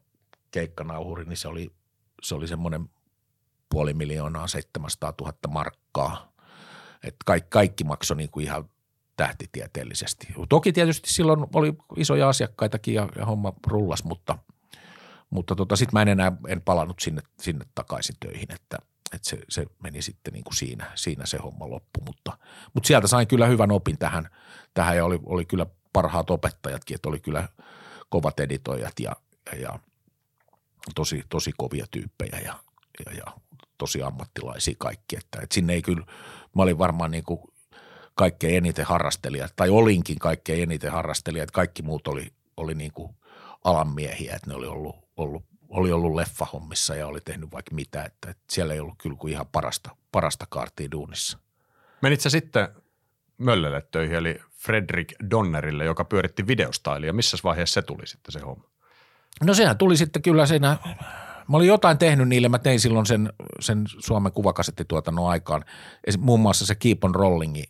[0.50, 1.72] keikkanauhuri, niin se oli,
[2.22, 2.90] se oli semmoinen
[3.68, 6.16] puoli miljoonaa 700 000 markkaa–
[7.04, 8.64] että kaikki, kaikki maksoi niin kuin ihan
[9.16, 10.26] tähtitieteellisesti.
[10.48, 14.38] Toki tietysti silloin oli isoja asiakkaitakin ja, ja homma rullas, mutta,
[15.30, 18.78] mutta tota, sitten mä en enää en palannut sinne, sinne takaisin töihin, että,
[19.14, 22.00] että se, se, meni sitten niin kuin siinä, siinä se homma loppu.
[22.06, 22.38] Mutta,
[22.74, 24.28] mutta sieltä sain kyllä hyvän opin tähän,
[24.74, 27.48] tähän ja oli, oli kyllä parhaat opettajatkin, että oli kyllä
[28.08, 29.16] kovat editoijat ja,
[29.52, 29.78] ja, ja
[30.94, 32.54] tosi, tosi kovia tyyppejä ja,
[33.06, 33.24] ja, ja
[33.78, 36.06] tosi ammattilaisia kaikki, että, että sinne ei kyllä,
[36.54, 37.40] mä olin varmaan niin kuin
[38.14, 43.14] kaikkein eniten harrastelija, tai olinkin kaikkein eniten harrastelija, että kaikki muut oli, oli niin kuin
[43.64, 48.04] alan miehiä, että ne oli ollut, ollut, oli ollut leffahommissa ja oli tehnyt vaikka mitä,
[48.04, 51.38] että, että siellä ei ollut kyllä kuin ihan parasta, parasta kaartia duunissa.
[52.02, 52.68] Menit sä sitten
[53.38, 57.12] Möllelle töihin, eli Fredrik Donnerille, joka pyöritti videostailia.
[57.12, 58.64] Missä vaiheessa se tuli sitten se homma?
[59.42, 60.76] No sehän tuli sitten kyllä siinä,
[61.48, 65.64] mä olin jotain tehnyt niille, mä tein silloin sen, sen Suomen kuvakasettituotannon aikaan.
[66.18, 67.64] Muun muassa se Keep on Rollingi,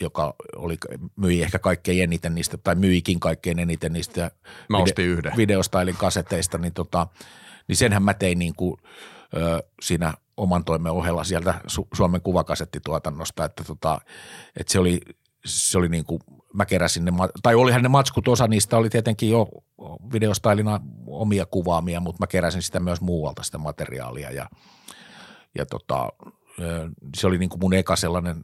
[0.00, 0.76] joka oli,
[1.16, 4.30] myi ehkä kaikkein eniten niistä, tai myikin kaikkein eniten niistä
[4.68, 5.32] Mä ostin yhden.
[5.36, 7.06] videostailin kaseteista, niin, tota,
[7.68, 8.76] niin senhän mä tein niin kuin,
[9.36, 14.00] ö, siinä oman toimen ohella sieltä Su- Suomen kuvakasettituotannosta, että, tota,
[14.60, 15.00] että se oli,
[15.46, 16.20] se oli niin kuin,
[16.52, 19.48] mä keräsin ne, tai olihan ne matskut, osa niistä oli tietenkin jo
[20.12, 24.50] videostailina omia kuvaamia, mutta mä keräsin sitä myös muualta sitä materiaalia ja,
[25.58, 26.08] ja tota,
[27.16, 28.42] se oli niin kuin mun eka sellainen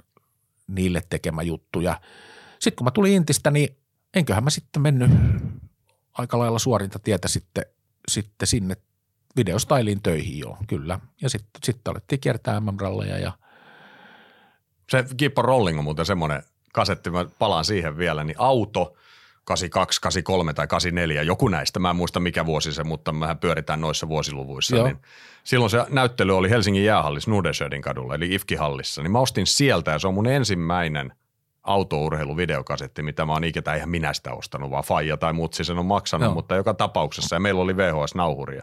[0.66, 2.00] niille tekemä juttu ja
[2.58, 3.76] sitten kun mä tulin Intistä, niin
[4.14, 5.10] enköhän mä sitten mennyt
[6.18, 7.64] aika lailla suorinta tietä sitten,
[8.08, 8.76] sitten sinne
[9.36, 11.00] videostailiin töihin jo, kyllä.
[11.22, 13.32] Ja sitten sit alettiin kiertää MM-ralleja ja
[14.90, 16.42] Se Keep Rolling on muuten semmoinen
[16.72, 18.96] kasetti, mä palaan siihen vielä, niin auto
[19.44, 23.80] 82, 83 tai 84, joku näistä, mä en muista mikä vuosi se, mutta mehän pyöritään
[23.80, 24.76] noissa vuosiluvuissa.
[24.76, 24.86] Joo.
[24.86, 24.98] Niin
[25.44, 29.98] silloin se näyttely oli Helsingin jäähallissa Nudesjödin kadulla, eli IFKI-hallissa, niin mä ostin sieltä ja
[29.98, 31.12] se on mun ensimmäinen
[31.62, 35.86] autourheiluvideokasetti, mitä mä oon ikinä, eihän minä sitä ostanut, vaan Faija tai mutsi sen on
[35.86, 36.34] maksanut, Joo.
[36.34, 38.62] mutta joka tapauksessa ja meillä oli VHS-nauhuria.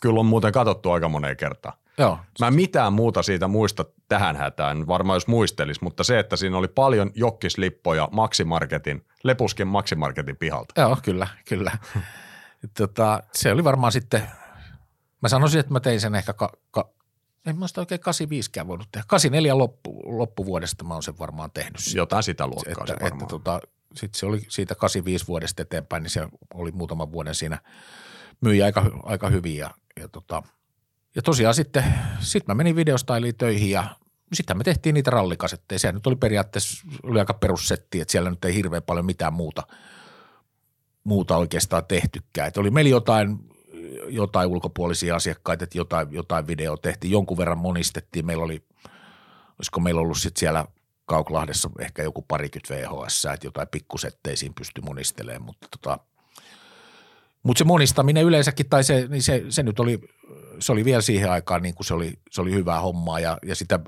[0.00, 1.74] Kyllä on muuten katsottu aika moneen kertaan.
[1.98, 6.36] Joo, Mä en mitään muuta siitä muista tähän hätään, varmaan jos muistelis, mutta se, että
[6.36, 10.80] siinä oli paljon jokkislippoja Maximarketin, Lepuskin Maximarketin pihalta.
[10.80, 11.72] joo kyllä, kyllä.
[12.78, 14.22] tota, se oli varmaan sitten,
[15.20, 16.90] mä sanoisin, että mä tein sen ehkä, ka, ka,
[17.46, 19.04] en mä sitä oikein 85kään voinut tehdä.
[19.08, 21.94] 84 loppu, loppuvuodesta mä oon sen varmaan tehnyt.
[21.94, 23.28] Jotain sitä luokkaa että, se että varmaan.
[23.28, 23.60] tota,
[23.94, 27.58] sitten se oli siitä 85 vuodesta eteenpäin, niin se oli muutaman vuoden siinä
[28.40, 29.70] myi aika, aika hyvin ja,
[30.00, 30.42] ja, tota,
[31.14, 31.84] ja tosiaan sitten
[32.20, 33.84] sit mä menin videostailiin töihin ja
[34.32, 35.78] sitten me tehtiin niitä rallikasetteja.
[35.78, 39.62] Sehän nyt oli periaatteessa oli aika perussetti, että siellä nyt ei hirveän paljon mitään muuta,
[41.04, 42.48] muuta oikeastaan tehtykään.
[42.48, 43.38] Että oli meillä jotain,
[44.08, 48.26] jotain ulkopuolisia asiakkaita, että jotain, jotain videoa tehtiin, jonkun verran monistettiin.
[48.26, 48.62] Meillä oli,
[49.58, 50.64] olisiko meillä ollut sitten siellä
[51.06, 55.98] Kauklahdessa ehkä joku parikymmentä VHS, että jotain pikkusetteisiin pystyi monistelemaan, mutta tota,
[57.44, 60.00] mutta se monistaminen yleensäkin, tai se, niin se, se nyt oli,
[60.58, 63.54] se oli vielä siihen aikaan niin kuin se oli, se oli hyvää hommaa ja, ja
[63.54, 63.80] sitä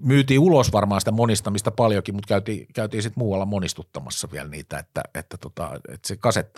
[0.00, 5.02] myytiin ulos varmaan sitä monistamista paljonkin, mutta käytiin, käytiin sitten muualla monistuttamassa vielä niitä, että,
[5.14, 6.50] että, tota, että se kaset,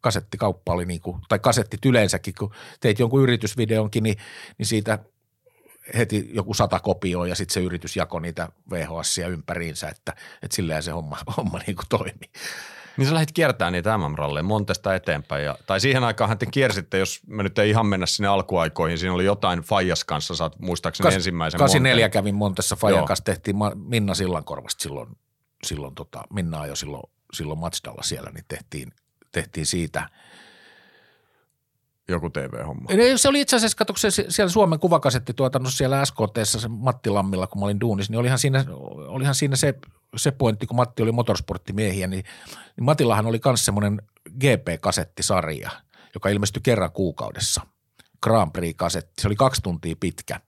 [0.00, 4.16] kasettikauppa oli niin kuin, tai kasettit yleensäkin, kun teit jonkun yritysvideonkin, niin,
[4.58, 4.98] niin siitä
[5.94, 10.82] heti joku sata kopioa ja sitten se yritys jakoi niitä VHSia ympäriinsä, että, että silleen
[10.82, 12.30] se homma, homma niin kuin toimi.
[13.00, 15.44] Niin sä lähdit kiertämään niitä MM-ralleja Montesta eteenpäin.
[15.44, 19.14] Ja, tai siihen aikaan te kiersitte, jos me nyt ei ihan mennä sinne alkuaikoihin, siinä
[19.14, 22.10] oli jotain Fajas kanssa, oot muistaakseni Kas- ensimmäisen 84 Monteen.
[22.10, 23.06] kävin Montessa Fajan Joo.
[23.06, 25.08] kanssa, tehtiin Minna Sillankorvasta silloin,
[25.66, 28.92] silloin tota, Minna jo silloin, silloin Matsdalla siellä, niin tehtiin,
[29.32, 30.08] tehtiin siitä.
[32.08, 32.88] Joku TV-homma.
[33.16, 37.60] Se oli itse asiassa, katso, se siellä Suomen kuvakasettituotannossa siellä SKTssä, se Matti Lammilla, kun
[37.60, 38.64] mä olin duunissa, niin olihan siinä,
[39.08, 39.74] olihan siinä se,
[40.16, 42.24] se pointti, kun Matti oli motorsporttimiehiä, niin,
[42.76, 44.02] niin Matillahan oli myös semmoinen
[44.40, 45.70] GP-kasettisarja,
[46.14, 47.60] joka ilmestyi kerran kuukaudessa.
[48.22, 50.40] Grand Prix-kasetti, se oli kaksi tuntia pitkä.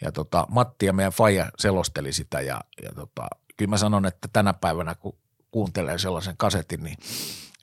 [0.00, 4.28] Ja tota, Matti ja meidän faija selosteli sitä ja, ja tota, kyllä mä sanon, että
[4.32, 5.16] tänä päivänä kun
[5.50, 6.96] kuuntelee sellaisen kasetin, niin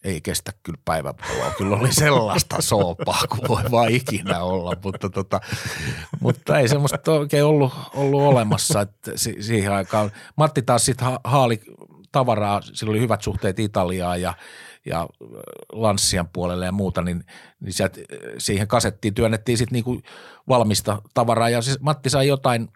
[0.05, 1.51] ei kestä kyllä päiväpaloa.
[1.57, 5.41] Kyllä oli sellaista soopaa kuin voi vaan ikinä olla, mutta, tota,
[6.19, 10.11] mutta ei semmoista oikein ollut, ollut olemassa että si- siihen aikaan.
[10.35, 11.61] Matti taas sitten ha- haali
[12.11, 14.33] tavaraa, sillä oli hyvät suhteet Italiaan ja,
[14.85, 15.07] ja
[15.71, 17.23] Lanssian puolelle ja muuta, niin,
[17.59, 17.99] niin sieltä,
[18.37, 20.01] siihen kasettiin työnnettiin sitten niinku
[20.47, 22.69] valmista tavaraa ja siis Matti sai jotain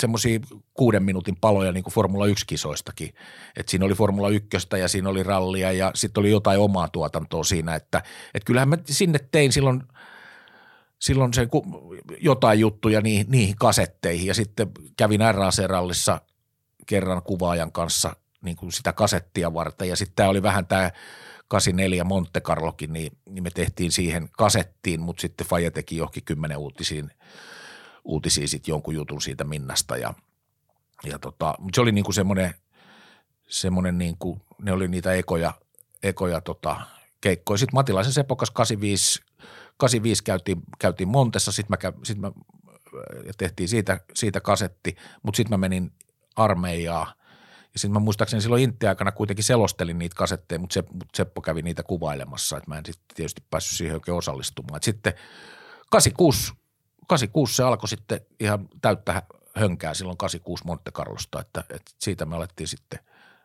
[0.00, 0.40] semmoisia
[0.74, 3.14] kuuden minuutin paloja niin kuin Formula 1-kisoistakin.
[3.56, 4.48] Et siinä oli Formula 1
[4.80, 8.02] ja siinä oli rallia ja sitten oli jotain omaa tuotantoa siinä, että
[8.34, 9.82] et kyllähän mä sinne tein silloin,
[10.98, 11.48] silloin se,
[12.20, 16.20] jotain juttuja niihin, niihin kasetteihin ja sitten kävin RAC-rallissa
[16.86, 20.90] kerran kuvaajan kanssa niin kuin sitä kasettia varten ja sitten tämä oli vähän tämä
[21.48, 26.58] 84 Monte Carlokin, niin, niin me tehtiin siihen kasettiin, mutta sitten Faye teki johonkin kymmenen
[26.58, 27.10] uutisiin
[28.04, 30.14] uutisia sitten jonkun jutun siitä Minnasta ja,
[31.04, 32.54] ja tota, se oli niinku semmoinen,
[33.48, 35.52] semmoinen niinku, ne oli niitä ekoja,
[36.02, 36.80] ekoja tota,
[37.20, 37.58] keikkoja.
[37.58, 39.22] Sitten Matilaisen Seppo kanssa 85,
[39.76, 42.32] 85 käytiin, käytiin Montessa, sitten mä, sit mä
[43.38, 45.92] tehtiin siitä, siitä kasetti, mutta sitten mä menin
[46.36, 47.14] armeijaa
[47.72, 51.62] ja sitten mä muistaakseni silloin Intti-aikana kuitenkin selostelin niitä kasetteja, mutta, se, mutta Seppo kävi
[51.62, 54.76] niitä kuvailemassa, että mä en sitten tietysti päässyt siihen oikein osallistumaan.
[54.76, 55.12] Et sitten
[55.90, 56.52] 86
[57.10, 59.22] 86 se alkoi sitten ihan täyttä
[59.56, 62.98] hönkää silloin 86 Monte Carlosta, että, että siitä me alettiin sitten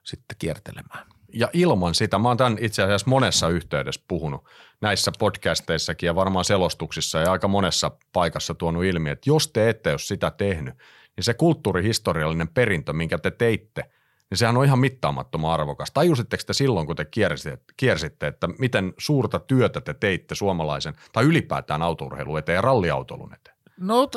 [0.03, 1.05] sitten kiertelemään.
[1.33, 4.45] Ja ilman sitä, mä oon tämän itse asiassa monessa yhteydessä puhunut
[4.81, 9.91] näissä podcasteissakin ja varmaan selostuksissa ja aika monessa paikassa tuonut ilmi, että jos te ette
[9.91, 10.73] ole sitä tehnyt,
[11.15, 13.89] niin se kulttuurihistoriallinen perintö, minkä te teitte,
[14.29, 15.91] niin sehän on ihan mittaamattoman arvokas.
[15.91, 21.23] Tajusitteko te silloin, kun te kiersitte, kiersitte, että miten suurta työtä te teitte suomalaisen tai
[21.23, 23.54] ylipäätään autourheilun eteen ja ralliautoilun eteen?
[23.79, 24.15] No t-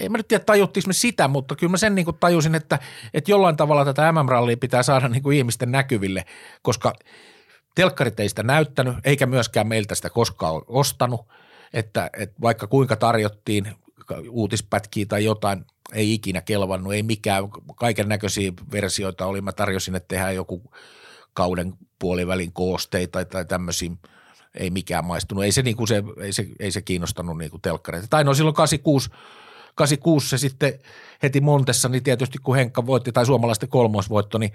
[0.00, 2.78] ei mä nyt tiedä tajuttiinko me sitä, mutta kyllä mä sen niin kuin tajusin, että,
[3.14, 6.24] että jollain tavalla tätä MM-rallia pitää saada niin kuin ihmisten näkyville,
[6.62, 6.92] koska
[7.74, 11.20] telkkarit ei sitä näyttänyt, eikä myöskään meiltä sitä koskaan ostanut,
[11.72, 13.76] että, että vaikka kuinka tarjottiin
[14.30, 17.44] uutispätkiä tai jotain, ei ikinä kelvannut, ei mikään,
[17.76, 19.40] kaiken näköisiä versioita oli.
[19.40, 20.72] Mä tarjosin, että tehdään joku
[21.32, 23.90] kauden puolivälin koosteita tai tämmöisiä,
[24.54, 25.44] ei mikään maistunut.
[25.44, 28.06] Ei se, niin kuin se, ei se, ei se kiinnostanut niin kuin telkkareita.
[28.10, 29.10] Tai no silloin 86,
[29.74, 30.78] 86 se sitten
[31.22, 34.52] heti Montessa, niin tietysti kun Henkka voitti tai suomalaisten kolmosvoitto, niin,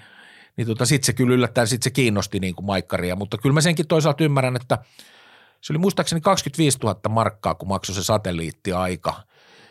[0.58, 3.16] niin tota, sitten se kyllä yllättäen sit se kiinnosti niin kuin maikkaria.
[3.16, 4.78] Mutta kyllä mä senkin toisaalta ymmärrän, että
[5.62, 9.16] se oli muistaakseni 25 000 markkaa, kun maksoi se satelliittiaika–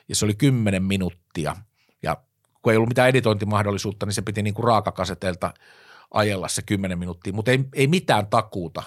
[0.08, 1.56] ja se oli 10 minuuttia.
[2.02, 2.16] Ja
[2.62, 5.54] kun ei ollut mitään editointimahdollisuutta, niin se piti niin kuin raakakasetelta
[6.10, 8.82] ajella se 10 minuuttia, mutta ei, ei mitään takuuta.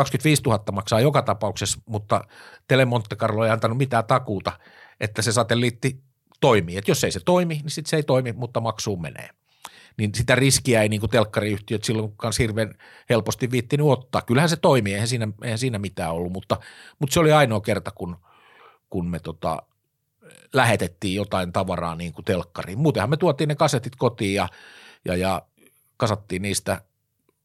[0.00, 2.24] 25 000 maksaa joka tapauksessa, mutta
[2.68, 4.52] Telemonte Carlo ei antanut mitään takuuta,
[5.00, 6.00] että se satelliitti
[6.40, 6.76] toimii.
[6.76, 9.28] Et jos ei se toimi, niin sitten se ei toimi, mutta maksuun menee.
[9.96, 12.74] Niin sitä riskiä ei niin kuin telkkariyhtiöt silloin kanssa hirveän
[13.10, 14.22] helposti viittinyt ottaa.
[14.22, 16.56] Kyllähän se toimii, eihän siinä, eihän siinä mitään ollut, mutta,
[16.98, 18.16] mutta se oli ainoa kerta, kun,
[18.90, 19.62] kun me tota,
[20.52, 22.78] lähetettiin jotain tavaraa niin kuin telkkariin.
[22.78, 24.48] Muutenhan me tuotiin ne kasetit kotiin ja,
[25.04, 25.42] ja, ja
[25.96, 26.80] kasattiin, niistä,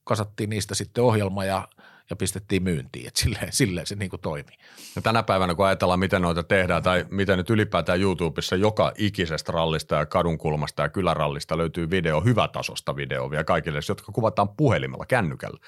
[0.05, 1.67] kasattiin niistä sitten ohjelma ja,
[2.09, 4.57] ja pistettiin myyntiin, että silleen, silleen se niin kuin toimii.
[4.95, 9.51] Ja tänä päivänä, kun ajatellaan, miten noita tehdään tai miten nyt ylipäätään YouTubessa joka ikisestä
[9.51, 15.59] rallista ja kadunkulmasta ja kylärallista löytyy video, hyvätasosta videoa vielä kaikille, jotka kuvataan puhelimella, kännykällä.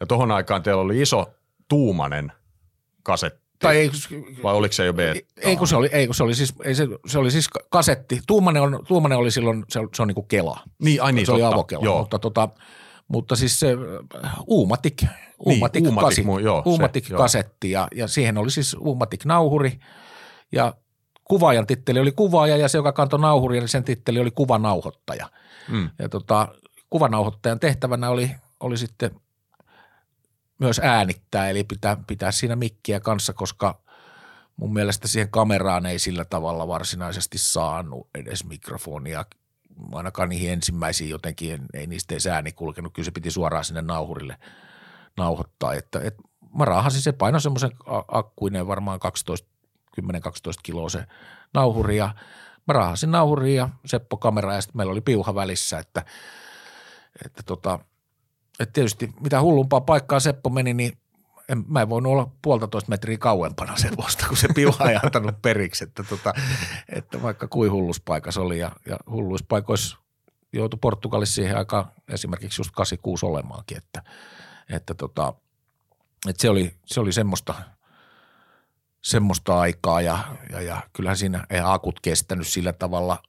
[0.00, 1.34] Ja tuohon aikaan teillä oli iso
[1.68, 2.32] tuumanen
[3.02, 3.90] kasetti tai ei,
[4.42, 4.98] Vai oliko se jo B?
[5.36, 8.20] Ei kun se oli, ei kun se oli siis, ei se, se oli siis kasetti.
[8.26, 10.60] Tuumanen, on, Tuumanen oli silloin, se, se on niin kuin Kela.
[10.82, 11.46] Niin, ai niin, Se totta.
[11.46, 11.98] oli avokela, joo.
[11.98, 12.48] mutta, tota,
[13.08, 13.76] mutta siis se
[14.46, 15.02] Uumatik,
[15.38, 19.80] Uumatik, niin, Uumatik, kasi, joo, Uumatik se, kasetti ja, ja siihen oli siis Uumatik nauhuri
[20.52, 20.74] ja
[21.24, 25.30] kuvaajan titteli oli kuvaaja ja se, joka kantoi nauhuria, niin sen titteli oli kuvanauhoittaja.
[25.68, 25.90] Mm.
[25.98, 26.48] Ja tota,
[26.90, 28.30] kuvanauhoittajan tehtävänä oli,
[28.60, 29.10] oli sitten–
[30.58, 33.80] myös äänittää, eli pitää, pitää siinä mikkiä kanssa, koska
[34.56, 39.24] mun mielestä siihen kameraan ei sillä tavalla varsinaisesti saanut edes mikrofonia.
[39.92, 42.92] Ainakaan niihin ensimmäisiin jotenkin ei niistä ei ääni kulkenut.
[42.92, 44.36] Kyllä se piti suoraan sinne nauhurille
[45.16, 45.74] nauhoittaa.
[45.74, 46.14] Että, et
[46.58, 47.70] mä raahasin se paino semmoisen
[48.08, 49.48] akkuineen varmaan 12,
[50.02, 50.04] 10-12
[50.62, 51.06] kiloa se
[51.54, 52.14] nauhuri ja
[52.66, 56.04] mä raahasin nauhuri ja Seppo kamera ja sitten meillä oli piuha välissä, että,
[57.24, 57.78] että tota–
[58.60, 60.98] että tietysti mitä hullumpaa paikkaa Seppo meni, niin
[61.48, 65.84] en, mä en voinut olla puolitoista metriä kauempana Sepposta, kun se piuha ei antanut periksi,
[65.84, 66.34] että, tota,
[66.88, 69.98] että vaikka kuin hulluspaikassa oli ja, ja hulluispaikoissa
[70.52, 74.02] joutui Portugalissa siihen aikaan esimerkiksi just 86 olemaankin, että,
[74.70, 75.34] että, tota,
[76.28, 77.54] että se, oli, se oli semmoista,
[79.02, 80.18] semmoista aikaa ja,
[80.50, 83.18] ja, ja kyllähän siinä ei akut kestänyt sillä tavalla–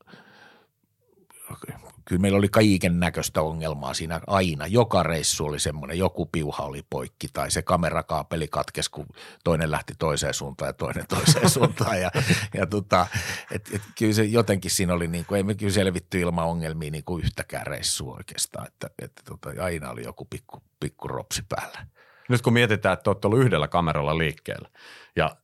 [2.08, 4.68] kyllä meillä oli kaiken näköistä ongelmaa siinä aina.
[4.68, 9.06] Joka reissu oli semmoinen, joku piuha oli poikki tai se kamerakaapeli katkesi, kun
[9.44, 12.02] toinen lähti toiseen suuntaan ja toinen toiseen suuntaan.
[12.02, 12.12] Ja,
[12.54, 13.08] ja tota,
[13.52, 16.92] et, et, kyllä se jotenkin siinä oli, niin kuin, ei me kyllä selvitty ilman ongelmia
[16.92, 21.88] niin kuin yhtäkään reissua oikeastaan, että, että tota, aina oli joku pikku, pikku ropsi päällä.
[22.30, 24.70] Nyt kun mietitään, että olette ollut yhdellä kameralla liikkeellä
[25.16, 25.36] ja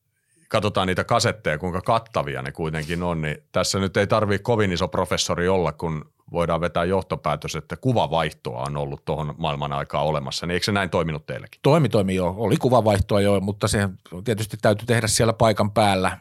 [0.49, 4.87] katsotaan niitä kasetteja, kuinka kattavia ne kuitenkin on, niin tässä nyt ei tarvii kovin iso
[4.87, 10.53] professori olla, kun voidaan vetää johtopäätös, että kuvavaihtoa on ollut tuohon maailman aikaa olemassa, niin
[10.53, 11.59] eikö se näin toiminut teillekin?
[11.63, 12.35] Toimi, toimi jo.
[12.37, 13.89] Oli kuvavaihtoa jo, mutta se
[14.23, 16.17] tietysti täytyy tehdä siellä paikan päällä,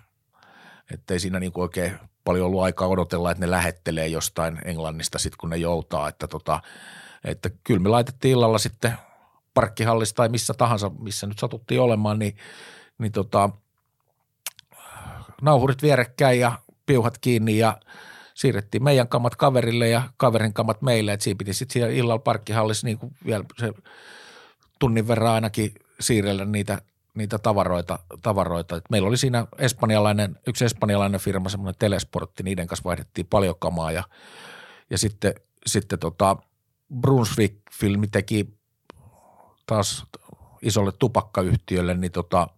[0.95, 5.39] ettei siinä niin kuin oikein paljon ollut aikaa odotella, että ne lähettelee jostain Englannista sitten,
[5.39, 6.61] kun ne joutaa, että, tota,
[7.25, 8.93] että kyllä me laitettiin illalla sitten
[9.55, 12.37] parkkihallista tai missä tahansa, missä nyt satuttiin olemaan, niin,
[12.99, 13.51] niin tota,
[15.43, 16.53] nauhurit vierekkäin ja
[16.87, 17.79] piuhat kiinni ja–
[18.35, 22.87] siirrettiin meidän kamat kaverille ja kaverin kamat meille, että siinä piti sitten siellä illalla parkkihallissa
[22.87, 23.73] niin kuin vielä se
[24.79, 26.83] tunnin verran ainakin siirrellä niitä,
[27.15, 27.99] niitä tavaroita.
[28.23, 28.77] tavaroita.
[28.77, 33.93] Et meillä oli siinä espanjalainen, yksi espanjalainen firma, semmoinen telesportti, niiden kanssa vaihdettiin paljon kamaa
[33.93, 34.03] ja,
[34.91, 35.35] ja sitten,
[35.67, 36.37] sitten tota
[37.01, 38.55] Brunswick-filmi teki
[39.67, 40.07] taas
[40.63, 42.49] isolle tupakkayhtiölle, niin tota,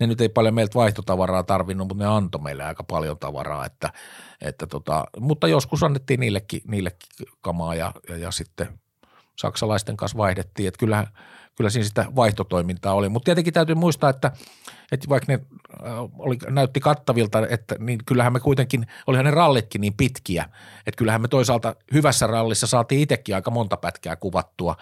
[0.00, 3.92] ne nyt ei paljon meiltä vaihtotavaraa tarvinnut, mutta ne antoi meille aika paljon tavaraa, että,
[4.40, 8.80] että tota, mutta joskus annettiin niillekin, niillekin kamaa ja, ja, ja sitten
[9.38, 11.06] saksalaisten kanssa vaihdettiin, että kyllähän,
[11.56, 14.32] kyllä siinä sitä vaihtotoimintaa oli, mutta tietenkin täytyy muistaa, että,
[14.92, 15.40] että vaikka ne
[15.86, 20.48] äh, oli, näytti kattavilta, että niin kyllähän me kuitenkin, olihan ne rallitkin niin pitkiä,
[20.86, 24.76] että kyllähän me toisaalta hyvässä rallissa saatiin itsekin aika monta pätkää kuvattua,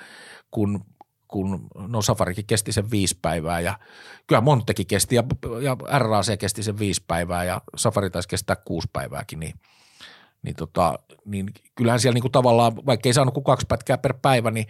[0.50, 0.84] kun
[1.28, 3.78] kun no Safarikin kesti sen viisi päivää ja
[4.26, 5.24] kyllä Montekin kesti ja,
[5.62, 9.54] ja RAC kesti sen viisi päivää ja Safari taisi kestää kuusi päivääkin, niin,
[10.42, 14.50] niin, tota, niin kyllähän siellä niinku tavallaan, vaikka ei saanut kuin kaksi pätkää per päivä,
[14.50, 14.66] niin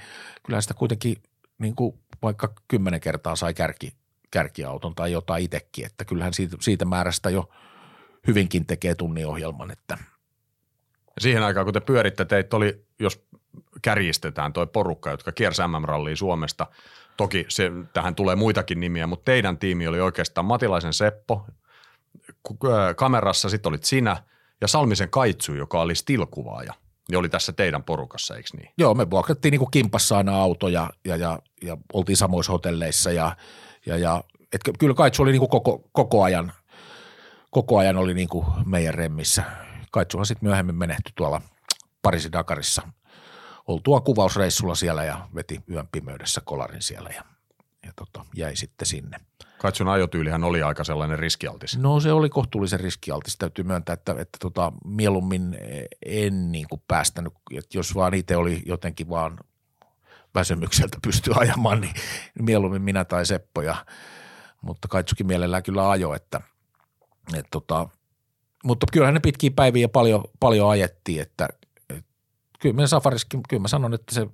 [0.46, 1.16] kyllähän sitä kuitenkin
[1.58, 3.92] niinku vaikka kymmenen kertaa sai kärki,
[4.30, 7.48] kärkiauton tai jotain itsekin, että kyllähän siitä, siitä määrästä jo
[8.26, 9.98] hyvinkin tekee tunniohjelman, että–
[11.18, 13.26] Siihen aikaan, kun te pyöritte, teitä oli, jos
[13.82, 16.66] kärjistetään toi porukka, jotka kiersi MM-rallia Suomesta.
[17.16, 21.46] Toki se, tähän tulee muitakin nimiä, mutta teidän tiimi oli oikeastaan Matilaisen Seppo,
[22.96, 24.16] kamerassa sitten olit sinä
[24.60, 26.74] ja Salmisen Kaitsu, joka oli stilkuvaaja.
[27.08, 28.70] Niin oli tässä teidän porukassa, eikö niin?
[28.78, 33.36] Joo, me vuokrattiin niin kimpassa aina autoja ja, ja, ja oltiin samoissa hotelleissa ja,
[33.86, 36.52] ja, ja et kyllä Kaitsu oli niin koko, koko, ajan,
[37.50, 39.42] koko ajan oli niin kuin meidän remmissä.
[39.96, 41.42] Kaitsuhan sitten myöhemmin menehtyi tuolla
[42.02, 42.82] Pariisin Dakarissa–
[43.66, 47.22] oltua kuvausreissulla siellä ja veti yön pimeydessä kolarin siellä ja,
[47.86, 49.20] ja tota, jäi sitten sinne.
[49.58, 51.78] Katson ajotyylihän oli aika sellainen riskialtis.
[51.78, 53.36] No se oli kohtuullisen riskialtis.
[53.36, 55.58] Täytyy myöntää, että, että tota, mieluummin
[56.06, 59.38] en niin kuin päästänyt, että jos vaan itse oli jotenkin vaan
[60.34, 61.94] väsymykseltä pysty ajamaan, niin
[62.38, 63.62] mieluummin minä tai Seppo.
[63.62, 63.86] Ja,
[64.62, 66.40] mutta Kaitsukin mielellään kyllä ajo, että,
[67.34, 67.88] että tota,
[68.66, 71.48] mutta kyllähän ne pitkiä päiviä paljon, paljon ajettiin, että
[72.60, 74.26] kyllä me Safariskin, kyllä mä sanon, että se,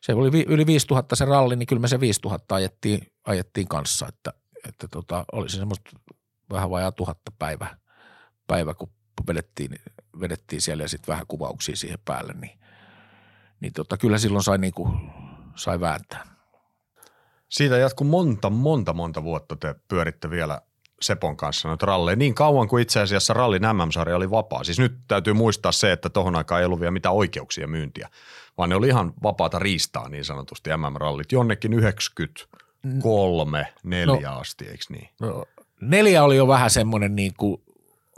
[0.00, 4.32] se oli yli 5000 se ralli, niin kyllä me se 5000 ajettiin, ajettiin kanssa, että,
[4.68, 5.90] että tota, oli se semmoista
[6.50, 7.76] vähän vajaa tuhatta päivä,
[8.46, 8.90] päivä kun
[9.26, 9.78] vedettiin,
[10.20, 12.58] vedettiin siellä ja sitten vähän kuvauksia siihen päälle, niin,
[13.60, 15.10] niin tota, kyllä silloin sai, niin kuin,
[15.54, 16.26] sai vääntää.
[17.48, 20.60] Siitä jatkuu monta, monta, monta vuotta te pyöritte vielä
[21.02, 24.64] Sepon kanssa noita ralleja niin kauan kuin itse asiassa rallin MM-sarja oli vapaa.
[24.64, 28.08] Siis nyt täytyy muistaa se, että tohon aikaan ei ollut vielä mitään oikeuksia myyntiä,
[28.58, 31.32] vaan ne oli ihan vapaata riistaa niin sanotusti MM-rallit.
[31.32, 35.08] Jonnekin 93, neljä no, asti, eikö niin?
[35.20, 35.44] No,
[35.80, 37.62] neljä oli jo vähän semmoinen niin kuin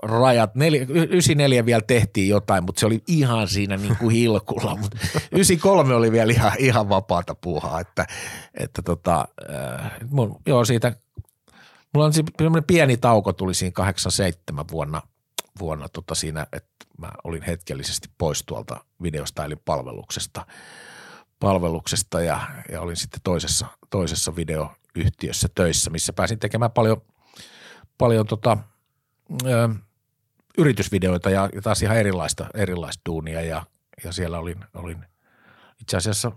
[0.02, 0.54] rajat.
[0.54, 4.76] Neljä, 94 vielä tehtiin jotain, mutta se oli ihan siinä niin kuin hilkulla.
[4.76, 4.98] Mutta
[5.32, 8.06] 93 oli vielä ihan, ihan vapaata puuhaa, että,
[8.54, 10.96] että tota, äh, mun, joo, siitä
[11.94, 15.02] Mulla on semmoinen pieni tauko tuli siinä 87 vuonna,
[15.60, 20.46] vuonna tota siinä, että mä olin hetkellisesti pois tuolta videostailin palveluksesta,
[21.40, 22.40] palveluksesta ja,
[22.72, 27.02] ja olin sitten toisessa, toisessa videoyhtiössä töissä, missä pääsin tekemään paljon,
[27.98, 28.58] paljon tota,
[29.46, 29.68] ö,
[30.58, 33.66] yritysvideoita ja, ja taas ihan erilaista, erilaista duunia ja,
[34.04, 35.04] ja siellä olin, olin
[35.80, 36.32] itse asiassa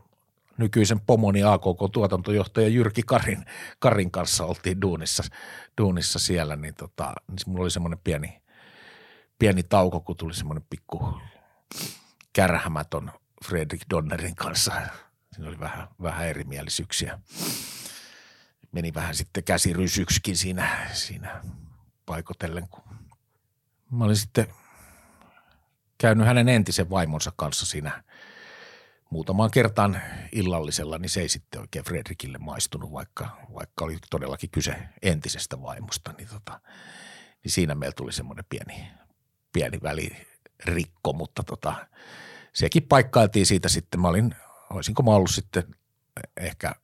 [0.57, 3.45] nykyisen pomoni AKK-tuotantojohtaja Jyrki Karin,
[3.79, 5.23] Karin kanssa oltiin duunissa,
[5.81, 8.41] duunissa siellä, niin, tota, niin mulla oli semmoinen pieni,
[9.39, 11.19] pieni tauko, kun tuli semmoinen pikku
[12.33, 13.11] kärhämäton
[13.45, 14.71] Fredrik Donnerin kanssa.
[15.33, 17.19] Siinä oli vähän, vähän erimielisyyksiä.
[18.71, 21.41] Meni vähän sitten käsirysyksikin siinä, siinä
[22.05, 22.83] paikotellen, kun
[23.91, 24.47] mä olin sitten
[25.97, 28.03] käynyt hänen entisen vaimonsa kanssa siinä–
[29.15, 30.01] muutamaan kertaan
[30.31, 36.13] illallisella, niin se ei sitten oikein Fredrikille maistunut, vaikka, vaikka oli todellakin kyse entisestä vaimosta,
[36.17, 36.59] niin, tota,
[37.43, 38.87] niin siinä meillä tuli semmoinen pieni,
[39.53, 41.87] pieni välirikko, mutta tota,
[42.53, 43.99] sekin paikkailtiin siitä sitten.
[43.99, 44.35] Mä olin,
[44.69, 45.75] olisinko mä ollut sitten
[46.37, 46.75] ehkä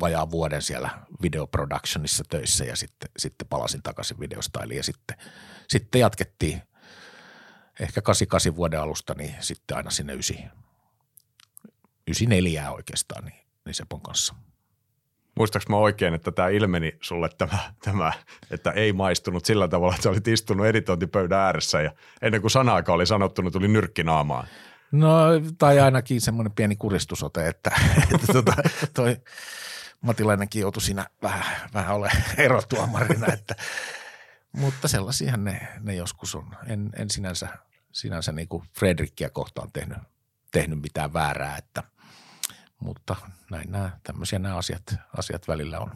[0.00, 0.90] vajaa vuoden siellä
[1.22, 5.16] videoproductionissa töissä ja sitten, sitten palasin takaisin videostailiin ja sitten,
[5.68, 6.62] sitten jatkettiin
[7.80, 10.38] ehkä 88 vuoden alusta, niin sitten aina sinne ysi,
[12.06, 14.34] 94 oikeastaan, niin, niin Sepon kanssa.
[15.36, 18.12] Muistaaks mä oikein, että tämä ilmeni sulle tämä, tämä,
[18.50, 21.92] että ei maistunut sillä tavalla, että sä olit istunut editointipöydän ääressä ja
[22.22, 24.46] ennen kuin sanaakaan oli sanottu, tuli nyrkki naamaan.
[24.92, 25.16] No
[25.58, 27.70] tai ainakin semmoinen pieni kuristusote, että,
[28.14, 28.54] että tota,
[28.94, 29.16] toi
[30.00, 31.44] Matilainenkin joutui siinä vähän,
[31.74, 33.54] vähän ole erotuomarina, että,
[34.52, 36.56] mutta sellaisiahan ne, ne joskus on.
[36.66, 37.48] En, en sinänsä,
[37.92, 39.98] sinänsä niin kuin Fredrikkiä kohtaan tehnyt,
[40.52, 41.82] tehnyt mitään väärää, että–
[42.84, 43.16] mutta
[43.50, 44.82] näin nämä, tämmöisiä nämä asiat,
[45.16, 45.90] asiat välillä on.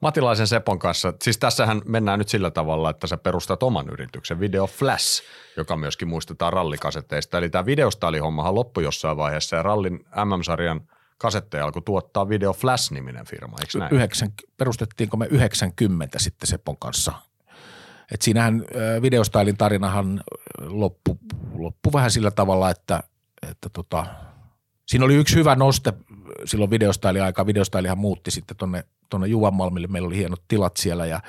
[0.00, 4.66] Matilaisen Sepon kanssa, siis tässähän mennään nyt sillä tavalla, että sä perustat oman yrityksen, Video
[4.66, 5.22] Flash,
[5.56, 7.38] joka myöskin muistetaan rallikaseteista.
[7.38, 10.80] Eli tämä videostaalihommahan loppui jossain vaiheessa ja rallin MM-sarjan
[11.18, 13.94] kasetteja alkoi tuottaa Video Flash-niminen firma, eikö näin?
[13.94, 17.12] Yhdeksän, perustettiinko me 90 sitten Sepon kanssa.
[18.12, 20.22] Et siinähän ö, videostailin tarinahan
[20.60, 21.18] loppu,
[21.54, 23.02] loppu vähän sillä tavalla, että,
[23.50, 24.06] että tota,
[24.86, 25.92] siinä oli yksi hyvä noste
[26.44, 27.46] silloin videostailin aikaa.
[27.46, 29.86] Videostailihan muutti sitten tuonne tonne Juvanmalmille.
[29.86, 31.20] Meillä oli hienot tilat siellä ja,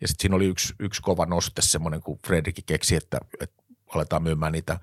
[0.00, 3.62] ja sitten siinä oli yksi, yksi kova noste semmoinen, kun Fredrikki keksi, että, että
[3.94, 4.80] aletaan myymään niitä.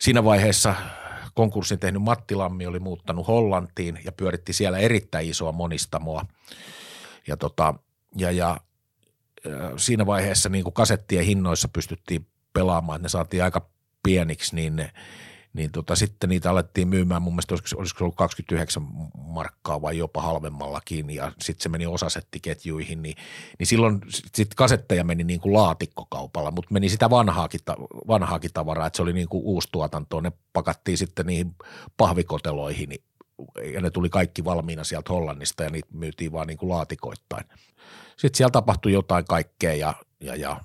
[0.00, 0.74] Siinä vaiheessa
[1.34, 6.26] konkurssin tehnyt Matti Lammi oli muuttanut Hollantiin ja pyöritti siellä erittäin isoa monistamoa.
[7.26, 7.74] Ja, tota,
[8.16, 8.56] ja, ja
[9.76, 13.68] siinä vaiheessa niin kuin kasettien hinnoissa pystyttiin pelaamaan, ne saatiin aika
[14.02, 14.88] pieniksi, niin
[15.54, 18.82] niin tota, sitten niitä alettiin myymään, mun mielestä olisiko, olisiko se ollut 29
[19.18, 21.10] markkaa vai jopa halvemmallakin.
[21.10, 23.16] Ja sitten se meni osasettiketjuihin, niin,
[23.58, 27.60] niin silloin sitten kasetteja meni niin kuin laatikkokaupalla, mutta meni sitä vanhaakin,
[28.08, 31.54] vanhaakin tavaraa, että se oli niin kuin uusi tuotanto, ne pakattiin sitten niihin
[31.96, 32.90] pahvikoteloihin
[33.72, 37.44] ja ne tuli kaikki valmiina sieltä Hollannista ja niitä myytiin vaan niin kuin laatikoittain.
[38.16, 40.60] Sitten siellä tapahtui jotain kaikkea ja, ja, ja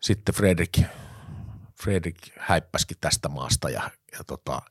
[0.00, 0.78] sitten Fredrik,
[1.82, 4.62] Fredrik häippäskin tästä maasta ja ja, tota,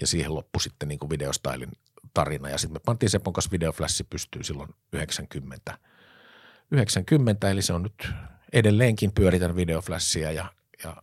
[0.00, 1.72] ja siihen loppui sitten niin kuin videostailin
[2.14, 2.48] tarina.
[2.48, 5.78] Ja sitten me pantiin Sepon kanssa videoflassi pystyyn silloin 90.
[6.70, 8.08] 90, eli se on nyt
[8.52, 10.52] edelleenkin pyöritän videoflassia ja,
[10.84, 11.02] ja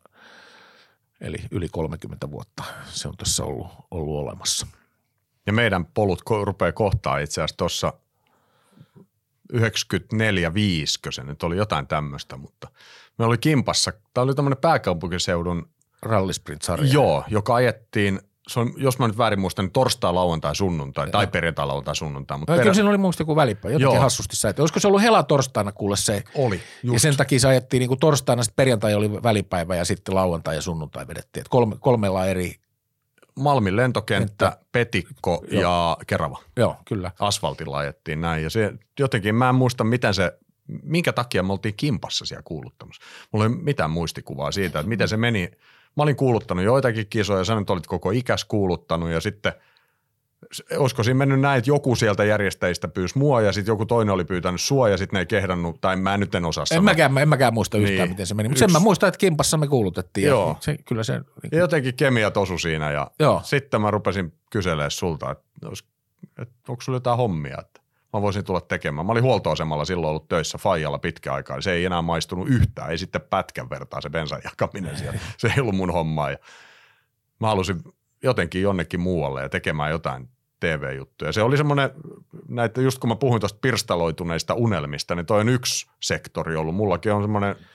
[1.22, 4.68] eli yli 30 vuotta se on tässä ollut, ollut olemassa.
[5.46, 7.94] Ja meidän polut rupeaa kohtaa itse asiassa tuossa
[9.54, 12.68] 94 5 se nyt oli jotain tämmöistä, mutta
[13.18, 15.70] me oli kimpassa, tämä oli tämmöinen pääkaupunkiseudun
[16.06, 16.94] rallisprint-sarja.
[16.94, 21.28] Joo, joka ajettiin se on, jos mä nyt väärin muistan, niin torstai, lauantai, sunnuntai tai
[21.28, 22.38] perjantai, lauantai, sunnuntai.
[22.38, 22.64] Mutta no, perä...
[22.64, 24.04] Kyllä siinä oli mun joku välipäivä, jotenkin Joo.
[24.04, 24.54] hassusti sä.
[24.60, 26.24] Olisiko se ollut hela torstaina kuule se?
[26.36, 26.94] Oli, just.
[26.94, 30.56] Ja sen takia se ajettiin niin kuin torstaina, sitten perjantai oli välipäivä ja sitten lauantai
[30.56, 31.42] ja sunnuntai vedettiin.
[31.42, 32.56] Et kolme, kolmella eri.
[33.36, 34.66] Malmin lentokenttä, Entä?
[34.72, 35.62] Petikko Joo.
[35.62, 36.40] ja Kerava.
[36.58, 37.12] Joo, kyllä.
[37.20, 40.40] Asfaltilla ajettiin näin ja se jotenkin, mä en muista miten se
[40.84, 43.02] minkä takia me oltiin kimpassa siellä kuuluttamassa.
[43.32, 45.52] Mulla ei mitään muistikuvaa siitä, että miten se meni–
[45.96, 49.54] mä olin kuuluttanut joitakin kisoja, sä nyt olit koko ikäs kuuluttanut ja sitten
[50.78, 54.26] olisiko siinä mennyt näin, että joku sieltä järjestäjistä pyysi mua ja sitten joku toinen oli
[54.26, 56.80] pyytänyt sua ja sitten ne ei kehdannut, tai mä nyt en osaa sanoa.
[56.80, 58.10] En mäkään, en mäkään muista yhtään, niin.
[58.10, 60.28] miten se meni, mutta sen mä muistan, että kimpassa me kuulutettiin.
[60.28, 60.48] Joo.
[60.50, 61.60] Ja se, kyllä se, niin kuin...
[61.60, 63.42] Jotenkin kemia tosu siinä ja Joo.
[63.44, 65.46] sitten mä rupesin kyselemään sulta, että,
[66.42, 67.82] että onko sulla jotain hommia, että
[68.16, 69.06] mä voisin tulla tekemään.
[69.06, 71.62] Mä olin huoltoasemalla silloin ollut töissä Fajalla pitkä aikaa.
[71.62, 75.20] Se ei enää maistunut yhtään, ei sitten pätkän vertaa se bensan jakaminen siellä.
[75.38, 76.32] Se ei ollut mun homma.
[76.32, 76.38] Ja
[77.40, 77.82] mä halusin
[78.24, 81.32] jotenkin jonnekin muualle ja tekemään jotain TV-juttuja.
[81.32, 81.90] Se oli semmoinen,
[82.48, 86.76] näitä just kun mä puhuin tuosta pirstaloituneista unelmista, niin toi on yksi sektori ollut.
[86.76, 87.56] Mullakin on semmoinen–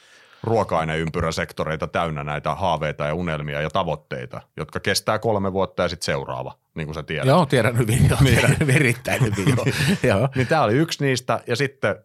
[0.43, 6.55] ruoka-aineympyräsektoreita täynnä näitä haaveita ja unelmia ja tavoitteita, jotka kestää kolme vuotta ja sitten seuraava,
[6.75, 7.27] niin kuin sä tiedät.
[7.27, 8.35] Joo, tiedän hyvin, joo, niin.
[8.35, 9.55] tiedän erittäin hyvin.
[9.57, 9.67] Joo.
[10.03, 10.29] joo.
[10.35, 11.97] niin tämä oli yksi niistä ja sitten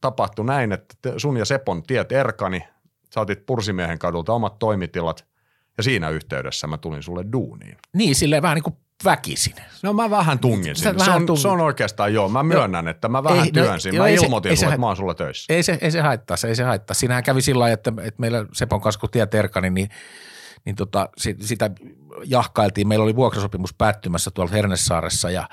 [0.00, 2.62] tapahtui näin, että sun ja Sepon tiet erkani,
[3.14, 5.26] sä otit Pursimiehen kadulta omat toimitilat
[5.76, 7.76] ja siinä yhteydessä mä tulin sulle duuniin.
[7.92, 9.54] Niin, silleen vähän niin kuin väkisin.
[9.82, 11.04] No mä vähän tungin sinne.
[11.04, 11.42] Se on, tungin.
[11.42, 12.28] se on oikeastaan joo.
[12.28, 12.90] Mä myönnän, joo.
[12.90, 13.94] että mä vähän ei, no, työnsin.
[13.94, 15.54] No, mä ei ilmoitin se, sulle, että mä oon sulla töissä.
[15.54, 16.94] Ei se, ei se haittaa, se ei se haittaa.
[16.94, 19.88] Siinähän kävi sillä lailla, että, että meillä Sepon kanssa kun tie terkani, niin,
[20.66, 21.08] niin tota,
[21.40, 21.70] sitä
[22.24, 22.88] jahkailtiin.
[22.88, 25.48] Meillä oli vuokrasopimus päättymässä tuolla Hernessaaressa ja,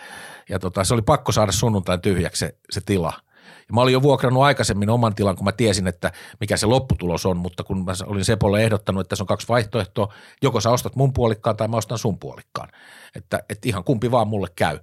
[0.50, 3.14] ja tota, se oli pakko saada sunnuntain tyhjäksi se, se tila–
[3.68, 7.26] ja mä olin jo vuokrannut aikaisemmin oman tilan, kun mä tiesin, että mikä se lopputulos
[7.26, 10.96] on, mutta kun mä olin Sepolle ehdottanut, että tässä on kaksi vaihtoehtoa, joko sä ostat
[10.96, 12.70] mun puolikkaan tai mä ostan sun puolikkaan.
[13.16, 14.80] Että, että ihan kumpi vaan mulle käy.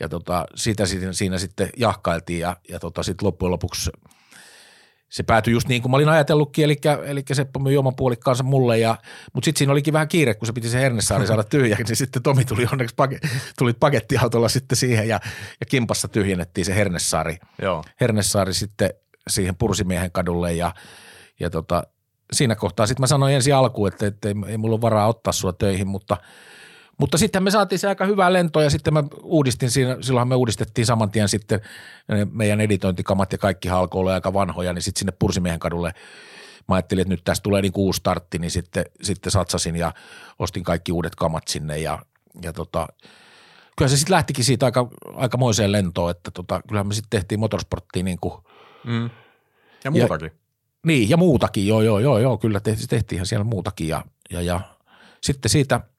[0.00, 3.90] Ja tota, sitä siinä, siinä sitten jahkailtiin ja, ja tota, sitten loppujen lopuksi–
[5.08, 8.78] se päätyi just niin kuin mä olin ajatellutkin, eli, eli Seppo myi oman puolikkaansa mulle,
[8.78, 8.96] ja,
[9.32, 12.22] mutta sitten siinä olikin vähän kiire, kun se piti se Hernesaari saada tyhjäksi, niin sitten
[12.22, 13.18] Tomi tuli onneksi pake,
[13.58, 15.20] tuli pakettiautolla sitten siihen, ja,
[15.60, 17.84] ja kimpassa tyhjennettiin se Hernesaari, Joo.
[18.00, 18.90] Hernesaari sitten
[19.28, 20.74] siihen Pursimiehen kadulle, ja,
[21.40, 21.82] ja tota,
[22.32, 25.32] siinä kohtaa sitten mä sanoin ensin alkuun, että, että ei, ei mulla ole varaa ottaa
[25.32, 26.16] sua töihin, mutta–
[26.98, 30.34] mutta sitten me saatiin se aika hyvää lentoa ja sitten mä uudistin siinä, silloinhan me
[30.34, 31.60] uudistettiin saman tien sitten
[32.32, 35.94] meidän editointikamat ja kaikki alkoi olla aika vanhoja, niin sitten sinne Pursimiehen kadulle
[36.68, 39.92] mä ajattelin, että nyt tästä tulee niin uusi startti, niin sitten, sitten satsasin ja
[40.38, 41.98] ostin kaikki uudet kamat sinne ja,
[42.42, 42.88] ja tota,
[43.76, 48.04] kyllä se sitten lähtikin siitä aika, aikamoiseen lentoon, että tota, kyllähän me sitten tehtiin motorsporttiin
[48.04, 48.34] niin kuin.
[48.84, 49.10] Mm.
[49.84, 50.26] Ja muutakin.
[50.26, 50.38] Ja,
[50.86, 54.60] niin, ja muutakin, joo, joo, joo, joo kyllä tehtiin, tehtiinhän siellä muutakin ja, ja, ja
[55.20, 55.80] sitten siitä–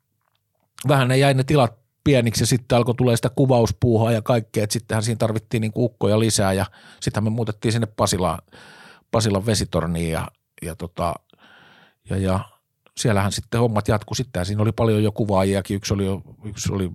[0.88, 1.74] vähän ne jäi ne tilat
[2.04, 6.20] pieniksi ja sitten alkoi tulee sitä kuvauspuuhaa ja kaikkea, että sittenhän siinä tarvittiin niin ukkoja
[6.20, 6.66] lisää ja
[7.00, 8.40] sittenhän me muutettiin sinne Pasilaan,
[9.12, 10.28] Pasilan vesitorniin ja,
[10.62, 11.14] ja, tota,
[12.10, 12.40] ja, ja
[12.98, 14.46] siellähän sitten hommat jatku sitten.
[14.46, 15.76] Siinä oli paljon jo kuvaajiakin.
[15.76, 16.92] Yksi oli, jo, yksi oli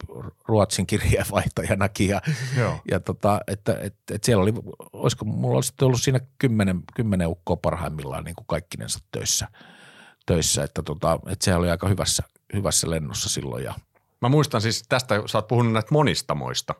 [0.49, 2.21] Ruotsin kirjeenvaihtajanakin ja,
[2.59, 2.81] Joo.
[2.91, 4.53] ja tota, että, että, että, siellä oli,
[4.93, 9.49] olisiko mulla olisi sitten ollut siinä kymmenen, kymmenen ukkoa parhaimmillaan niin kuin kaikkinensa töissä,
[10.27, 12.23] töissä että, tota, että se oli aika hyvässä,
[12.55, 13.75] hyvässä lennossa silloin ja
[14.21, 16.75] Mä muistan siis tästä, sä oot puhunut näistä monistamoista.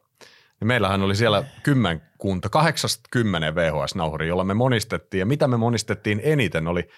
[0.61, 5.19] Niin meillähän oli siellä kymmenkunta, 80 VHS-nauhuri, jolla me monistettiin.
[5.19, 6.89] Ja mitä me monistettiin eniten oli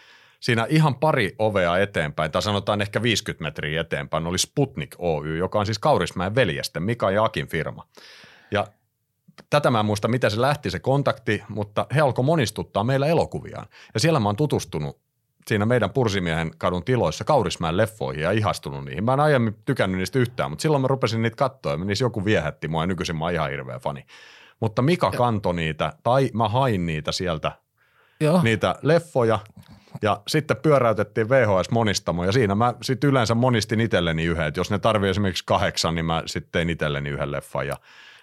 [0.40, 5.58] siinä ihan pari ovea eteenpäin, tai sanotaan ehkä 50 metriä eteenpäin, oli Sputnik Oy, joka
[5.58, 7.86] on siis Kaurismäen veljesten, Mika ja Akin firma.
[8.50, 8.66] Ja
[9.50, 13.66] tätä mä en muista, miten se lähti se kontakti, mutta he alkoi monistuttaa meillä elokuviaan.
[13.94, 15.00] Ja siellä mä oon tutustunut
[15.46, 19.04] siinä meidän Pursimiehen kadun tiloissa Kaurismäen leffoihin ja ihastunut niihin.
[19.04, 22.24] Mä en aiemmin tykännyt niistä yhtään, mutta silloin mä rupesin niitä katsoa ja niissä joku
[22.24, 24.04] viehätti mua ja nykyisin mä oon ihan hirveä fani.
[24.60, 27.52] Mutta Mika kantoi niitä, tai mä hain niitä sieltä,
[28.20, 28.42] Joo.
[28.42, 29.38] niitä leffoja,
[30.02, 34.46] ja sitten pyöräytettiin VHS-monistamo, ja siinä mä sitten yleensä monistin itselleni yhden.
[34.46, 37.76] Et jos ne tarvii esimerkiksi kahdeksan, niin mä sitten tein itselleni yhden leffan ja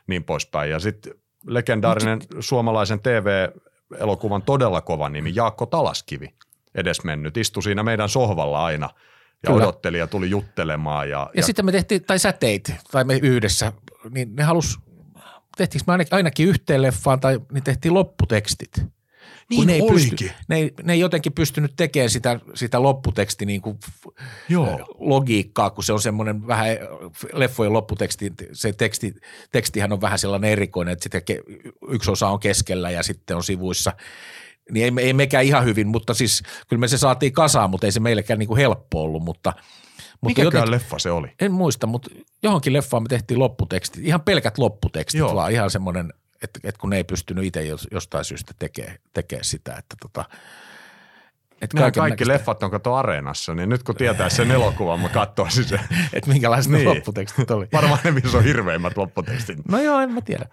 [0.07, 0.71] niin poispäin.
[0.71, 1.13] Ja sitten
[1.47, 6.33] legendaarinen suomalaisen TV-elokuvan todella kova nimi, Jaakko Talaskivi,
[6.79, 8.89] edesmennyt, istui siinä meidän sohvalla aina
[9.43, 9.63] ja Kyllä.
[9.63, 11.09] odotteli ja tuli juttelemaan.
[11.09, 13.73] Ja, Ja, ja sitten me tehtiin, tai sä teit, tai me yhdessä,
[14.09, 14.79] niin ne halus,
[15.57, 18.71] tehtiinkö me ainakin, ainakin yhteen leffaan, tai niin tehtiin lopputekstit.
[19.49, 20.09] Niin Kun ne ei, olikin.
[20.09, 23.79] pysty, ne, ei, ne ei jotenkin pystynyt tekemään sitä, sitä lopputeksti niin kuin
[24.49, 24.95] Joo.
[24.99, 26.67] logiikkaa, kun se on semmoinen vähän
[27.33, 29.15] leffojen lopputeksti, se teksti,
[29.51, 31.21] tekstihän on vähän sellainen erikoinen, että
[31.89, 33.93] yksi osa on keskellä ja sitten on sivuissa.
[34.71, 37.91] Niin ei, ei mekään ihan hyvin, mutta siis kyllä me se saatiin kasaan, mutta ei
[37.91, 41.27] se meillekään niin kuin helppo ollut, mutta, mutta Mikäkään jotenkin, leffa se oli?
[41.41, 42.09] en muista, mutta
[42.43, 45.35] johonkin leffaan me tehtiin lopputekstit, ihan pelkät lopputekstit, Joo.
[45.35, 46.13] Vaan ihan semmoinen,
[46.43, 50.25] että, että kun ne ei pystynyt itse jos- jostain syystä tekemään, tekemään sitä, että tota,
[51.61, 55.09] että Nämä kaikki kaikennäköistä- leffat on kato areenassa, niin nyt kun tietää sen elokuvan, mä
[55.09, 55.79] katsoisin sen.
[56.13, 56.85] että minkälaiset Niin.
[56.85, 56.95] niin.
[56.95, 57.67] lopputekstit oli.
[57.73, 59.57] Varmaan ne, missä on hirveimmät lopputekstit.
[59.67, 60.45] No joo, en mä tiedä.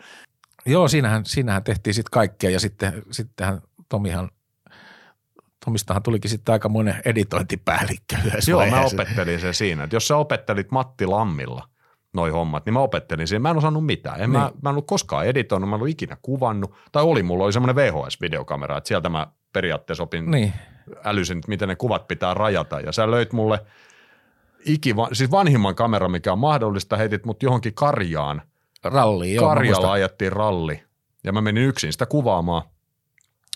[0.67, 4.31] Joo, siinähän, siinähän tehtiin sitten kaikkea ja sitten, sittenhän Tomihan,
[5.65, 8.97] Tomistahan tulikin sitten aika monen editointipäällikkö yhdessä Joo, mä vaiheessa.
[9.03, 9.85] opettelin sen siinä.
[9.85, 11.69] Että jos sä opettelit Matti Lammilla
[12.15, 13.43] noi hommat, niin mä opettelin siinä.
[13.43, 14.21] Mä en osannut mitään.
[14.21, 14.59] En mä, Niin.
[14.63, 16.75] mä en ollut koskaan editoinut, mä en ollut ikinä kuvannut.
[16.93, 20.53] Tai oli, mulla oli semmoinen VHS-videokamera, että sieltä mä periaatteessa opin Niin,
[21.05, 22.81] älysin, että miten ne kuvat pitää rajata.
[22.81, 23.61] Ja sä löit mulle
[24.67, 28.43] ikiva, siis vanhimman kameran, mikä on mahdollista, heitit mut johonkin karjaan.
[28.85, 29.35] ralli.
[29.35, 30.83] Joo, mä Karjalla ajettiin ralli.
[31.25, 32.63] Ja mä menin yksin sitä kuvaamaan.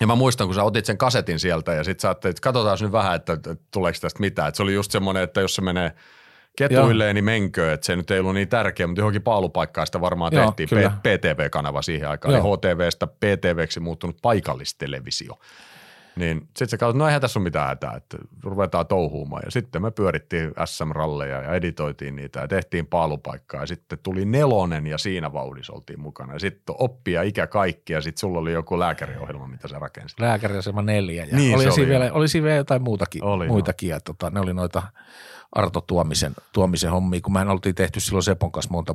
[0.00, 2.78] Ja mä muistan, kun sä otit sen kasetin sieltä ja sit sä ajattelit, että katsotaan
[2.80, 3.38] nyt vähän, että,
[3.70, 4.48] tuleeko tästä mitään.
[4.48, 5.92] Että se oli just semmoinen, että jos se menee
[6.56, 10.32] ketuilleen, niin menkö, että se nyt ei ollut niin tärkeä, mutta johonkin paalupaikkaan sitä varmaan
[10.34, 10.90] Joo, tehtiin.
[10.90, 12.56] P- PTV-kanava siihen aikaan, Joo.
[12.58, 15.38] eli HTVstä PTVksi muuttunut paikallistelevisio.
[16.16, 19.42] Niin sitten sä katsot, no eihän tässä ole mitään hätää, että ruvetaan touhuumaan.
[19.44, 23.60] Ja sitten me pyörittiin SM-ralleja ja editoitiin niitä ja tehtiin paalupaikkaa.
[23.60, 26.32] Ja sitten tuli nelonen ja siinä vauhdissa oltiin mukana.
[26.32, 30.20] Ja sitten oppia ikä kaikki ja sitten sulla oli joku lääkäriohjelma, mitä sä rakensit.
[30.20, 31.24] Lääkäriasema neljä.
[31.24, 34.00] Ja Niin, oli, se siinä oli, vielä, oli siinä vielä jotain muutakin, Oli, muitakin ja
[34.00, 34.82] tota, ne oli noita
[35.52, 38.94] Arto Tuomisen, Tuomisen hommia, kun mehän oltiin tehty silloin Sepon kanssa monta,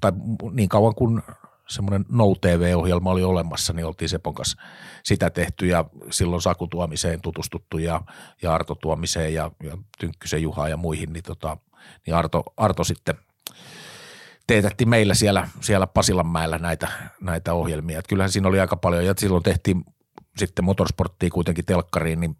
[0.00, 0.12] tai
[0.52, 1.22] niin kauan kuin
[1.68, 4.62] semmoinen No TV-ohjelma oli olemassa, niin oltiin Sepon kanssa
[5.02, 8.00] sitä tehty ja silloin Saku Tuomiseen tutustuttu ja,
[8.42, 11.56] ja Arto Tuomiseen ja, ja Tynkkysen Juha ja muihin, niin, tota,
[12.06, 13.14] niin Arto, Arto sitten
[14.46, 16.88] teetätti meillä siellä, siellä Pasilanmäellä näitä,
[17.20, 17.98] näitä ohjelmia.
[17.98, 19.84] Et kyllähän siinä oli aika paljon ja silloin tehtiin
[20.36, 22.36] sitten motorsporttia kuitenkin telkkariin, niin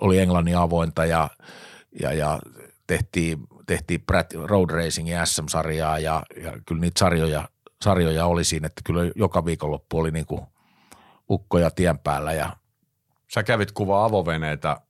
[0.00, 1.30] oli Englannin avointa ja,
[2.00, 2.40] ja, ja
[2.86, 7.48] tehtiin, tehtiin Pratt Road Racing ja SM-sarjaa ja, ja kyllä niitä sarjoja,
[7.82, 10.40] sarjoja oli siinä, että kyllä joka viikonloppu oli niin kuin
[11.30, 12.56] ukkoja tien päällä ja
[13.34, 14.80] Sä kävit kuvaa avoveneitä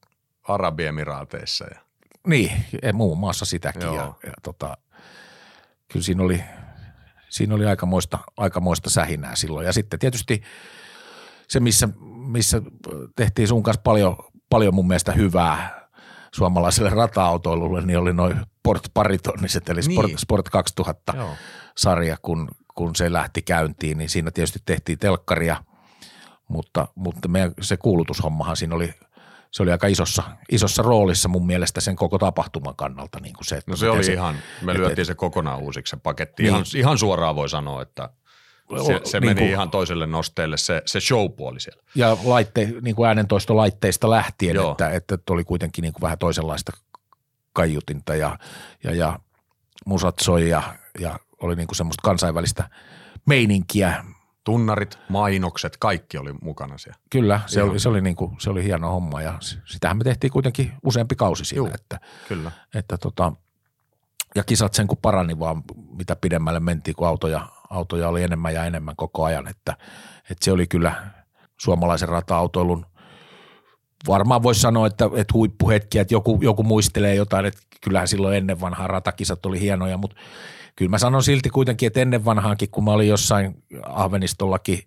[0.49, 1.65] Arabiemiraateissa.
[1.65, 1.81] Ja,
[2.27, 3.95] niin, ja muun muassa sitäkin Joo.
[3.95, 4.77] ja, ja tota,
[5.93, 6.45] kyllä siinä oli,
[7.29, 10.43] siinä oli aikamoista, aikamoista sähinää silloin ja sitten tietysti
[11.49, 11.89] se, missä,
[12.27, 12.63] missä
[13.17, 14.17] tehtiin sun kanssa paljon,
[14.51, 15.89] paljon mun mielestä hyvää
[16.35, 20.19] suomalaiselle rata-autoilulle, niin oli noin Sport paritonniset, eli Sport, Niin.
[20.19, 21.31] Sport 2000 Joo.
[21.77, 25.57] sarja, kun, kun se lähti käyntiin, niin siinä tietysti tehtiin telkkaria,
[26.49, 28.95] mutta, mutta meidän, se kuulutushommahan siinä oli,
[29.51, 33.21] se oli aika isossa, isossa roolissa mun mielestä sen koko tapahtuman kannalta.
[33.21, 35.97] Niin kuin se, että No se oli ihan, me et- lyötiin se kokonaan uusiksi se
[35.97, 36.43] paketti.
[36.43, 36.51] Niin.
[36.55, 38.11] Ihan, ihan suoraan voi sanoa, että
[38.87, 41.83] se, se niin meni kuin- ihan toiselle nosteelle se, se showpuoli siellä.
[41.95, 44.71] ja laitte, niin kuin äänentoistolaitteista lähtien, Joo.
[44.71, 46.73] että, että oli kuitenkin niin kuin vähän toisenlaista
[47.53, 48.39] kaiutinta ja,
[48.85, 49.19] ja, ja
[49.87, 50.63] musat soi ja,
[51.01, 52.71] ja oli niin kuin semmoista kansainvälistä
[53.27, 54.05] meininkiä
[54.45, 57.01] Tunnarit, mainokset, kaikki oli mukana siellä.
[57.11, 60.31] Kyllä, se oli, se, oli niin kuin, se oli hieno homma ja sitähän me tehtiin
[60.31, 61.71] kuitenkin useampi kausi siinä, Juu.
[61.75, 62.51] että, Kyllä.
[62.75, 63.33] että tota,
[64.35, 65.63] ja kisat sen kun parani vaan
[65.99, 69.77] mitä pidemmälle mentiin, kun autoja, autoja oli enemmän ja enemmän koko ajan, että,
[70.31, 71.11] että se oli kyllä
[71.61, 72.87] suomalaisen rata-autoilun
[74.09, 78.61] varmaan voisi sanoa, että, että huippuhetki, että joku, joku muistelee jotain, että kyllähän silloin ennen
[78.61, 80.17] vanhaa ratakisat oli hienoja, mutta
[80.83, 84.83] kyllä mä sanon silti kuitenkin, että ennen vanhaankin, kun mä olin jossain Ahvenistollakin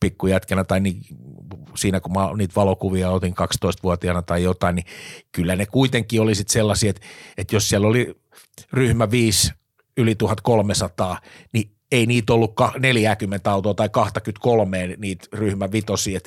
[0.00, 1.00] pikkujätkänä tai niin,
[1.74, 4.86] siinä kun mä niitä valokuvia otin 12-vuotiaana tai jotain, niin
[5.32, 7.06] kyllä ne kuitenkin oli sit sellaisia, että,
[7.38, 8.14] että jos siellä oli
[8.72, 9.52] ryhmä 5
[9.96, 11.20] yli 1300,
[11.52, 16.20] niin ei niitä ollut ka- 40 autoa tai 23 niitä ryhmä vitosia.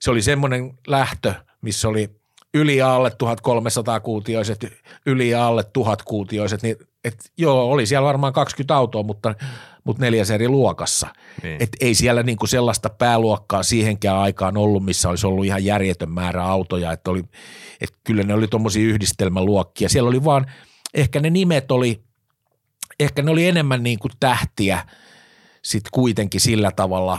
[0.00, 2.10] Se oli semmoinen lähtö, missä oli
[2.54, 4.66] yli ja alle 1300 kuutioiset,
[5.06, 9.34] yli ja alle 1000 kuutioiset, niin et joo, oli siellä varmaan 20 autoa, mutta,
[9.84, 11.06] mutta neljäs eri luokassa.
[11.42, 11.56] Niin.
[11.60, 16.44] Et ei siellä niinku sellaista pääluokkaa siihenkään aikaan ollut, missä olisi ollut ihan järjetön määrä
[16.44, 17.24] autoja, että oli,
[17.80, 19.88] et kyllä ne oli tuommoisia yhdistelmäluokkia.
[19.88, 20.46] Siellä oli vaan,
[20.94, 22.02] ehkä ne nimet oli,
[23.00, 24.86] ehkä ne oli enemmän niin kuin tähtiä
[25.62, 27.18] sitten kuitenkin sillä tavalla,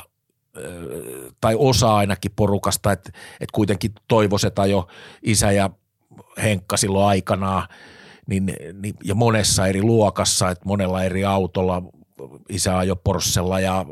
[1.42, 4.88] tai osa ainakin porukasta, että, että kuitenkin Toivoseta jo
[5.22, 5.70] isä ja
[6.44, 7.68] Henkka silloin aikanaan,
[8.28, 11.84] niin, niin, ja monessa eri luokassa, että monella eri autolla,
[12.50, 13.86] isä ajoi Porschella ja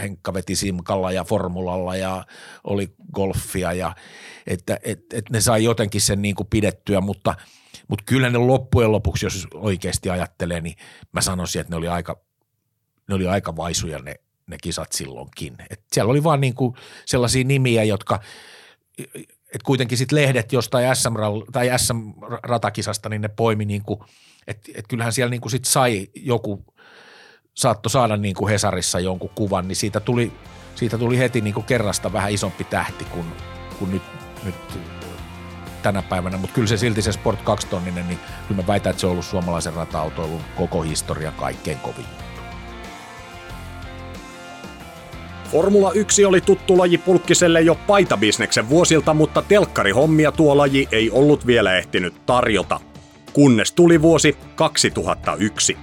[0.00, 2.24] Henkka veti Simkalla ja Formulalla ja
[2.64, 3.94] oli golfia ja
[4.46, 7.34] että et, et ne sai jotenkin sen niin kuin pidettyä, mutta,
[7.88, 10.76] mutta kyllä ne loppujen lopuksi, jos oikeasti ajattelee, niin
[11.12, 12.20] mä sanoisin, että ne oli aika,
[13.08, 14.14] ne oli aika vaisuja ne,
[14.46, 15.56] ne kisat silloinkin.
[15.70, 16.54] Et siellä oli vaan niin
[17.06, 18.20] sellaisia nimiä, jotka,
[19.54, 21.14] että kuitenkin sitten lehdet jostain SM,
[21.52, 24.00] tai SM-ratakisasta, niin ne poimi niin kuin,
[24.46, 26.64] että et kyllähän siellä niin sit sai joku,
[27.54, 30.32] saattoi saada niin Hesarissa jonkun kuvan, niin siitä tuli,
[30.74, 33.26] siitä tuli heti niin kerrasta vähän isompi tähti kuin,
[33.78, 34.02] kuin nyt,
[34.44, 34.54] nyt
[35.82, 38.18] tänä päivänä, mutta kyllä se silti se Sport 2 tonninen, niin
[38.48, 42.23] kyllä mä väitän, että se on ollut suomalaisen rata-autoilun koko historia kaikkein kovin.
[45.50, 51.46] Formula 1 oli tuttu laji Pulkkiselle jo paitabisneksen vuosilta, mutta telkkarihommia tuo laji ei ollut
[51.46, 52.80] vielä ehtinyt tarjota.
[53.32, 55.76] Kunnes tuli vuosi 2001.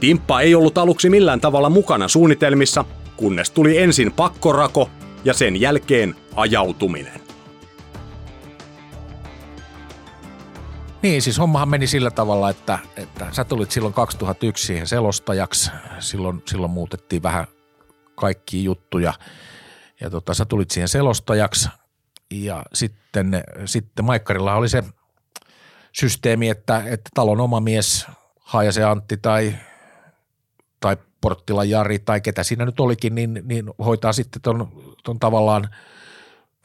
[0.00, 2.84] Timppa ei ollut aluksi millään tavalla mukana suunnitelmissa,
[3.16, 4.90] kunnes tuli ensin pakkorako
[5.24, 7.20] ja sen jälkeen ajautuminen.
[11.02, 15.70] Niin, siis hommahan meni sillä tavalla, että, että sä tulit silloin 2001 siihen selostajaksi.
[15.98, 17.46] Silloin, silloin muutettiin vähän
[18.22, 19.14] kaikki juttuja.
[20.00, 21.68] Ja tota, sä tulit siihen selostajaksi
[22.30, 24.84] ja sitten, sitten Maikkarilla oli se
[25.92, 28.06] systeemi, että, että talon oma mies,
[28.40, 29.54] Haajasen Antti tai,
[30.80, 34.68] tai Porttilan Jari tai ketä siinä nyt olikin, niin, niin hoitaa sitten ton,
[35.04, 35.68] ton tavallaan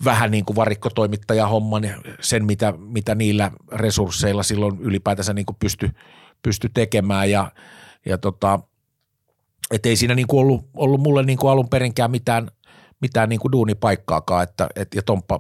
[0.06, 1.84] vähän niin kuin varikkotoimittaja homman,
[2.20, 5.90] sen mitä, mitä niillä resursseilla silloin ylipäätänsä niin kuin pysty,
[6.44, 7.52] pysty tekemään ja,
[8.06, 8.60] ja tota,
[9.72, 12.48] et ei siinä niin kuin ollut, ollut mulle niin kuin alun perinkään mitään,
[13.02, 15.40] mitään niin kuin duunipaikkaakaan, että, et, ja Tomppa,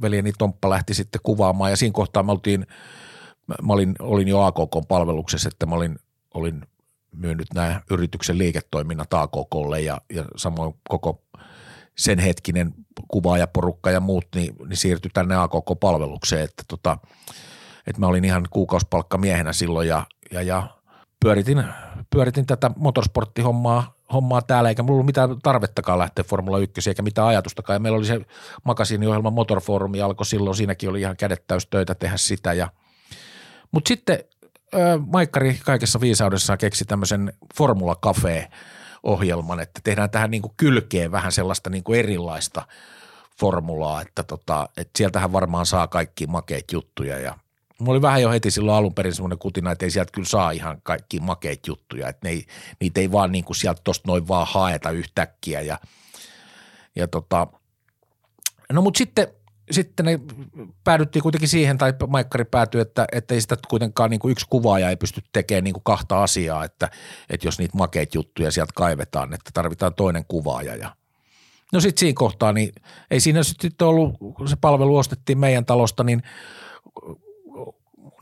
[0.00, 1.70] veljeni Tomppa lähti sitten kuvaamaan.
[1.70, 2.66] Ja siinä kohtaa me oltiin,
[3.62, 5.98] mä olin, olin jo AKK palveluksessa, että mä olin,
[6.34, 6.62] olin
[7.12, 11.22] myynyt nämä yrityksen liiketoiminnat AKKlle ja, ja samoin koko
[11.98, 12.74] sen hetkinen
[13.08, 16.98] kuvaajaporukka ja muut, niin, niin siirtyi tänne AKK-palvelukseen, että tota,
[17.86, 20.68] että mä olin ihan kuukausipalkkamiehenä silloin ja, ja, ja
[21.20, 21.64] pyöritin,
[22.14, 27.28] pyöritin tätä motorsporttihommaa hommaa täällä, eikä mulla ollut mitään tarvettakaan lähteä Formula 1 eikä mitään
[27.28, 27.74] ajatustakaan.
[27.74, 28.20] Ja meillä oli se
[28.64, 32.52] makasiiniohjelma Motorforumi alkoi silloin, siinäkin oli ihan kädet täys töitä tehdä sitä.
[32.52, 32.68] Ja,
[33.70, 34.18] mutta sitten
[34.74, 38.50] ö, Maikkari kaikessa viisaudessaan keksi tämmöisen Formula Cafe
[39.02, 42.62] ohjelman, että tehdään tähän niin kuin kylkeen vähän sellaista niin kuin erilaista
[43.40, 47.38] formulaa, että, tota, että sieltähän varmaan saa kaikki makeita juttuja ja
[47.80, 50.50] Mulla oli vähän jo heti silloin alun perin semmoinen kutina, että ei sieltä kyllä saa
[50.50, 52.46] ihan kaikki makeita juttuja, että ne ei,
[52.80, 55.60] niitä ei vaan niin kuin sieltä tosta noin vaan haeta yhtäkkiä.
[55.60, 55.78] Ja,
[56.96, 57.46] ja tota,
[58.72, 59.28] no mutta sitten,
[59.70, 60.20] sitten ne
[60.84, 64.90] päädyttiin kuitenkin siihen, tai Maikkari päätyi, että, että ei sitä kuitenkaan niin kuin yksi kuvaaja
[64.90, 66.90] ei pysty tekemään niin kuin kahta asiaa, että,
[67.30, 70.76] että jos niitä makeita juttuja sieltä kaivetaan, että tarvitaan toinen kuvaaja.
[70.76, 70.96] Ja
[71.72, 72.72] No sitten siinä kohtaa, niin
[73.10, 76.22] ei siinä sitten ollut, kun se palvelu ostettiin meidän talosta, niin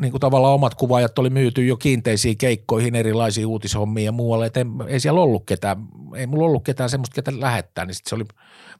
[0.01, 4.60] niin kuin tavallaan omat kuvaajat oli myyty jo kiinteisiin keikkoihin, erilaisiin uutishommiin ja muualle, että
[4.60, 8.14] ei, ei siellä ollut ketään, ei mulla ollut ketään semmoista, ketä lähettää, niin sitten se
[8.14, 8.24] oli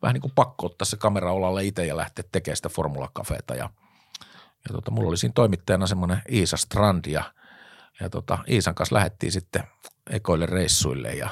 [0.03, 3.55] vähän niin kuin pakko ottaa se kamera olalle itse ja lähteä tekemään sitä Formula Cafeeta
[3.55, 3.71] ja,
[4.69, 7.25] ja tota, mulla oli siinä toimittajana semmoinen Iisa Strand ja,
[8.01, 9.63] ja tota, Iisan kanssa lähdettiin sitten
[10.11, 11.29] ekoille reissuille ja,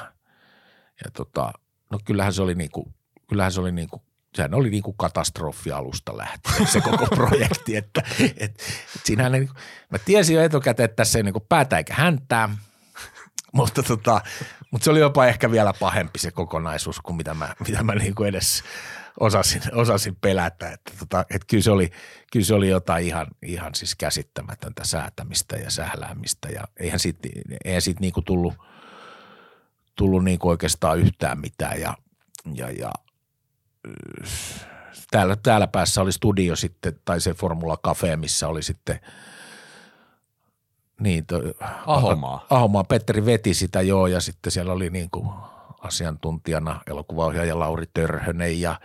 [1.05, 1.53] ja tota,
[1.89, 2.93] no kyllähän se oli niinku,
[3.27, 4.01] kyllähän se oli niinku,
[4.35, 8.63] sehän oli niinku katastrofi alusta lähtien se koko projekti, että et, et
[9.03, 9.53] siinähän ne, niinku,
[9.89, 12.49] mä tiesin jo etukäteen, että tässä ei niinku päätä eikä häntää,
[13.53, 14.21] mutta, tota,
[14.71, 18.23] mutta se oli jopa ehkä vielä pahempi se kokonaisuus kuin mitä mä, mitä mä niinku
[18.23, 18.63] edes
[19.19, 20.71] osasin, osasin pelätä.
[20.71, 21.91] Että, tota, että kyllä, se oli,
[22.31, 27.29] kyllä se oli jotain ihan, ihan siis käsittämätöntä säätämistä ja sähläämistä ja eihän siitä,
[27.65, 28.53] eihän siitä niinku tullut,
[29.95, 31.97] tullut niinku oikeastaan yhtään mitään ja,
[32.53, 32.91] ja, ja
[35.11, 38.99] täällä, täällä päässä oli studio sitten tai se Formula Cafe, missä oli sitten–
[41.01, 41.41] niin, to,
[41.85, 42.45] Ahomaa.
[42.49, 42.83] Ahomaa.
[42.83, 45.29] Petteri veti sitä joo ja sitten siellä oli niin kuin
[45.79, 48.79] asiantuntijana elokuvaohjaaja Lauri Törhönen ja,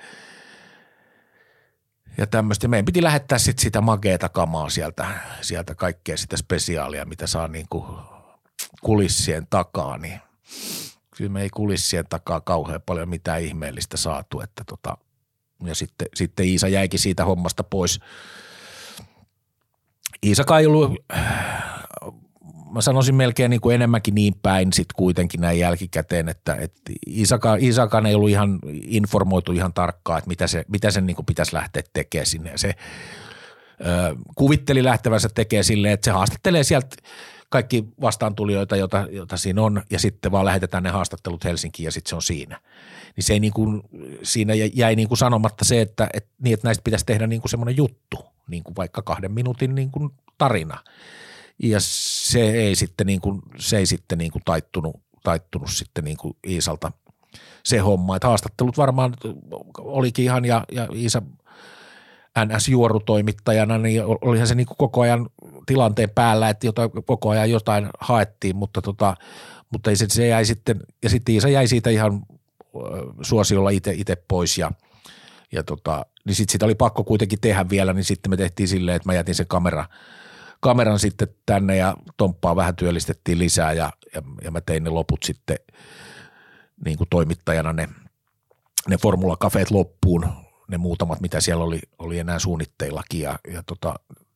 [2.18, 2.68] ja tämmöistä.
[2.68, 5.06] Meidän piti lähettää sitten sitä mageeta kamaa sieltä,
[5.40, 7.84] sieltä kaikkea sitä spesiaalia, mitä saa niin kuin
[8.82, 10.20] kulissien takaa, niin
[11.16, 14.96] kyllä me ei kulissien takaa kauhean paljon mitään ihmeellistä saatu, että tota,
[15.64, 18.00] ja sitten, sitten Iisa jäikin siitä hommasta pois.
[20.22, 20.92] Iisa ei ollut
[22.76, 27.56] mä sanoisin melkein niin kuin enemmänkin niin päin sitten kuitenkin näin jälkikäteen, että, että Isaka,
[27.60, 31.54] Isakan ei ollut ihan informoitu ihan tarkkaan, että mitä se, mitä sen niin kuin pitäisi
[31.54, 32.50] lähteä tekemään sinne.
[32.50, 32.68] Ja se
[33.80, 36.96] ö, kuvitteli lähtevänsä tekemään silleen, että se haastattelee sieltä
[37.50, 42.08] kaikki vastaantulijoita, joita, joita siinä on, ja sitten vaan lähetetään ne haastattelut Helsinkiin ja sitten
[42.08, 42.60] se on siinä.
[43.16, 43.82] Niin se ei niin kuin,
[44.22, 47.50] siinä jäi niin kuin sanomatta se, että, että, niin, että näistä pitäisi tehdä niin kuin
[47.50, 48.16] semmoinen juttu,
[48.48, 50.78] niin kuin vaikka kahden minuutin niin kuin tarina–
[51.62, 56.16] ja se ei sitten, niin kuin, se ei sitten niin kuin taittunut, taittunut sitten niin
[56.16, 56.92] kuin Iisalta
[57.64, 58.16] se homma.
[58.16, 59.14] Että haastattelut varmaan
[59.78, 61.22] olikin ihan ja, ja Iisa
[62.44, 65.28] NS-juorutoimittajana, niin olihan se niin kuin koko ajan
[65.66, 69.14] tilanteen päällä, että jotain, koko ajan jotain haettiin, mutta, tota,
[69.70, 72.22] mutta ei se, se jäi sitten, ja sitten Iisa jäi siitä ihan
[73.22, 74.70] suosiolla itse pois ja,
[75.52, 78.96] ja tota, niin sitten sitä oli pakko kuitenkin tehdä vielä, niin sitten me tehtiin silleen,
[78.96, 79.84] että mä jätin sen kamera–
[80.60, 85.22] kameran sitten tänne ja Tomppaa vähän työllistettiin lisää ja, ja, ja mä tein ne loput
[85.22, 85.56] sitten
[86.84, 87.88] niin kuin toimittajana ne,
[88.88, 90.28] ne Formula Cafeet loppuun,
[90.68, 93.94] ne muutamat, mitä siellä oli, oli enää suunnitteillakin ja, ja tota,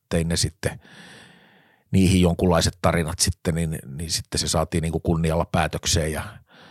[0.09, 0.81] tein ne sitten
[1.91, 6.23] niihin jonkunlaiset tarinat sitten, niin, niin sitten se saatiin niin kuin kunnialla päätökseen ja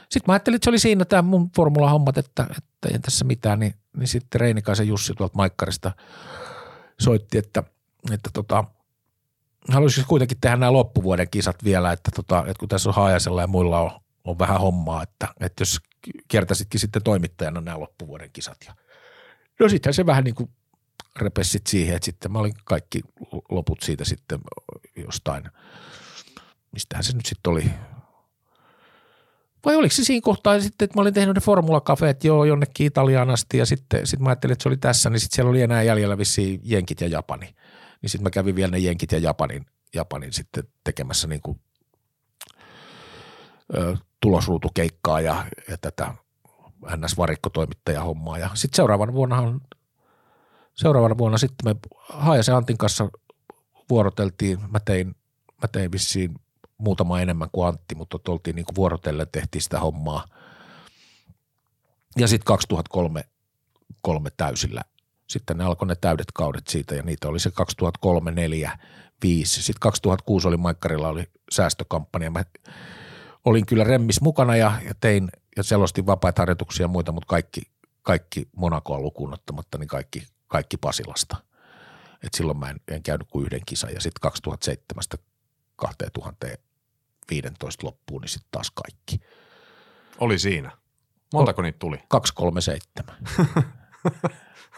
[0.09, 3.59] sitten mä ajattelin, että se oli siinä tämä mun formula-hommat, että, että ei tässä mitään,
[3.59, 5.91] niin, niin sitten Reinikaisen Jussi tuolta Maikkarista
[6.99, 7.63] soitti, että,
[8.11, 8.63] että tota,
[9.69, 13.47] haluaisin kuitenkin tehdä nämä loppuvuoden kisat vielä, että, tota, että kun tässä on Haajasella ja
[13.47, 13.91] muilla on,
[14.23, 15.77] on vähän hommaa, että, että jos
[16.27, 18.57] kiertäisitkin sitten toimittajana nämä loppuvuoden kisat.
[18.67, 18.75] Ja,
[19.59, 20.49] no sittenhän se vähän niin kuin
[21.15, 23.01] repesi siihen, että sitten mä olin kaikki
[23.49, 24.39] loput siitä sitten
[24.95, 25.43] jostain,
[26.71, 27.71] mistähän se nyt sitten oli,
[29.65, 32.87] vai oliko se siinä kohtaa sitten, että mä olin tehnyt ne Formula Cafeet jo jonnekin
[32.87, 35.61] Italiaan asti ja sitten sit mä ajattelin, että se oli tässä, niin sitten siellä oli
[35.61, 37.55] enää jäljellä vissiin Jenkit ja Japani.
[38.01, 39.65] Niin sitten mä kävin vielä ne Jenkit ja Japanin,
[39.95, 41.59] Japanin sitten tekemässä niin kuin,
[43.77, 46.13] ö, tulosruutukeikkaa ja, ja tätä
[46.85, 48.37] NS-varikkotoimittaja hommaa.
[48.37, 49.59] Ja sitten seuraavana vuonna
[50.75, 51.75] seuraavana vuonna sitten me
[52.09, 53.09] Haajasen Antin kanssa
[53.89, 54.59] vuoroteltiin.
[54.71, 55.07] Mä tein,
[55.61, 56.35] mä tein vissiin
[56.77, 60.25] muutama enemmän kuin Antti, mutta oltiin niin vuorotellen, tehtiin sitä hommaa.
[62.17, 63.23] Ja sitten 2003
[64.01, 64.81] kolme täysillä
[65.29, 68.79] sitten ne alkoi ne täydet kaudet siitä ja niitä oli se 2003, 4,
[69.23, 69.61] 5.
[69.63, 72.31] Sitten 2006 oli Maikkarilla oli säästökampanja.
[72.31, 72.43] Mä
[73.45, 77.61] olin kyllä remmis mukana ja, ja tein ja selostin vapaita harjoituksia ja muita, mutta kaikki,
[78.01, 81.37] kaikki Monakoa lukuun ottamatta, niin kaikki, kaikki Pasilasta.
[82.23, 85.03] Et silloin mä en, en käynyt kuin yhden kisan ja sitten 2007
[85.75, 89.19] 2015 loppuun, niin sitten taas kaikki.
[90.19, 90.71] Oli siinä.
[91.33, 91.97] Montako niitä tuli?
[92.07, 93.15] 237.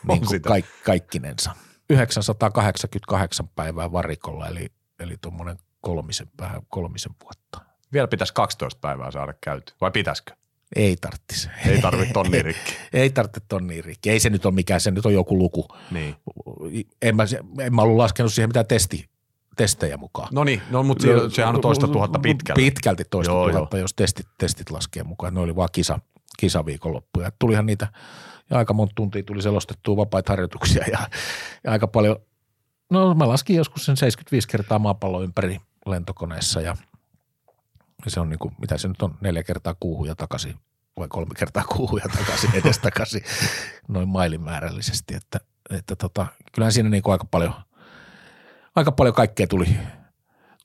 [0.07, 1.55] niin kuin kaik, kaikkinensa.
[1.89, 7.61] 988 päivää varikolla, eli, eli tuommoinen kolmisen, vähän kolmisen vuotta.
[7.93, 10.35] Vielä pitäisi 12 päivää saada käyty, vai pitäisikö?
[10.75, 11.49] Ei tarvitsisi.
[11.67, 12.73] Ei tarvitse tonni rikki.
[12.93, 14.09] ei tarvitse tonni rikki.
[14.09, 15.67] Ei se nyt ole mikään, se nyt on joku luku.
[15.91, 16.15] Niin.
[17.01, 17.23] En mä,
[17.59, 19.09] en mä ollut laskenut siihen mitään testi,
[19.55, 20.27] testejä mukaan.
[20.31, 22.61] No niin, no, mutta sehän on toista tuhatta pitkälti.
[22.61, 23.83] Pitkälti toista joo, tuhatta, joo.
[23.83, 25.33] jos testit, testit laskee mukaan.
[25.33, 25.99] Ne oli vaan kisa,
[26.39, 27.31] kisaviikonloppuja.
[27.39, 27.87] Tulihan niitä–
[28.51, 30.99] ja aika monta tuntia tuli selostettua vapaita harjoituksia ja,
[31.63, 32.15] ja aika paljon,
[32.89, 36.77] no mä laskin joskus sen 75 kertaa maapallo ympäri lentokoneessa ja,
[38.05, 40.55] ja se on niin kuin, mitä se nyt on, neljä kertaa kuuhun ja takaisin
[40.97, 43.21] vai kolme kertaa kuuhun ja takaisin, edes takaisin
[43.87, 47.53] noin mailimäärällisesti, että, että tota, kyllähän siinä niin kuin aika paljon,
[48.75, 49.77] aika paljon kaikkea tuli,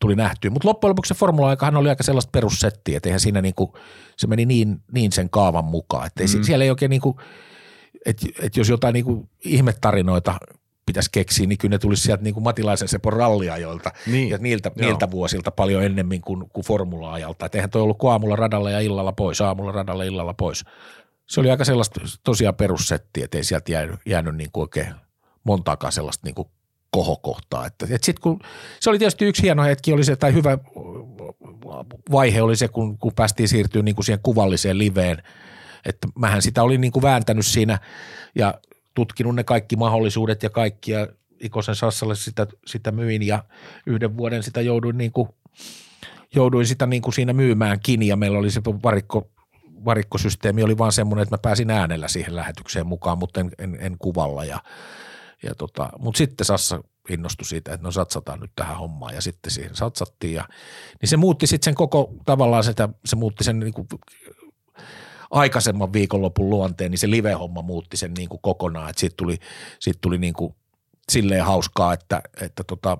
[0.00, 0.50] tuli nähtyä.
[0.50, 3.78] Mutta loppujen lopuksi se formula-aikahan oli aika sellaista perussettiä, että eihän siinä niinku,
[4.16, 6.06] se meni niin, niin sen kaavan mukaan.
[6.06, 6.42] Että mm.
[6.42, 7.20] siellä ei oikein niinku,
[8.06, 10.38] että et jos jotain niinku ihmetarinoita
[10.86, 14.30] pitäisi keksiä, niin kyllä ne tulisi sieltä niin kuin Matilaisen Sepon ralliajoilta niin.
[14.30, 17.46] ja niiltä, niiltä vuosilta paljon ennemmin kuin, kuin formula-ajalta.
[17.46, 20.64] Että eihän toi ollut aamulla radalla ja illalla pois, aamulla radalla ja illalla pois.
[21.26, 24.94] Se oli aika sellaista tosiaan perussettiä, että ei sieltä jäänyt, jäänyt niin kuin oikein
[25.44, 26.48] montaakaan sellaista niin kuin
[26.90, 27.66] kohokohtaa.
[27.66, 28.40] Että, että sit kun,
[28.80, 30.58] se oli tietysti yksi hieno hetki, oli se, tai hyvä
[32.12, 35.22] vaihe oli se, kun, kun päästiin siirtyä niin kuin siihen kuvalliseen liveen,
[35.86, 37.78] että mähän sitä olin niin kuin vääntänyt siinä
[38.34, 38.54] ja
[38.96, 41.08] tutkinut ne kaikki mahdollisuudet ja kaikki ja
[41.40, 43.44] Ikosen Sassalle sitä, sitä myin ja
[43.86, 45.28] yhden vuoden sitä jouduin, niin kuin,
[46.34, 49.30] jouduin sitä niin kuin siinä myymään ja meillä oli se varikko,
[49.84, 53.96] varikkosysteemi oli vaan semmoinen, että mä pääsin äänellä siihen lähetykseen mukaan, mutta en, en, en
[53.98, 54.60] kuvalla ja,
[55.42, 59.50] ja tota, mutta sitten Sassa innostui siitä, että no satsataan nyt tähän hommaan ja sitten
[59.50, 60.48] siihen satsattiin ja
[61.00, 63.88] niin se muutti sitten sen koko tavallaan sitä, se muutti sen niin kuin
[65.30, 69.38] aikaisemman viikonlopun luonteen, niin se live-homma muutti sen niin kuin kokonaan, että siitä tuli,
[69.78, 70.54] siitä tuli niin kuin
[71.12, 72.98] silleen hauskaa, että, että tota,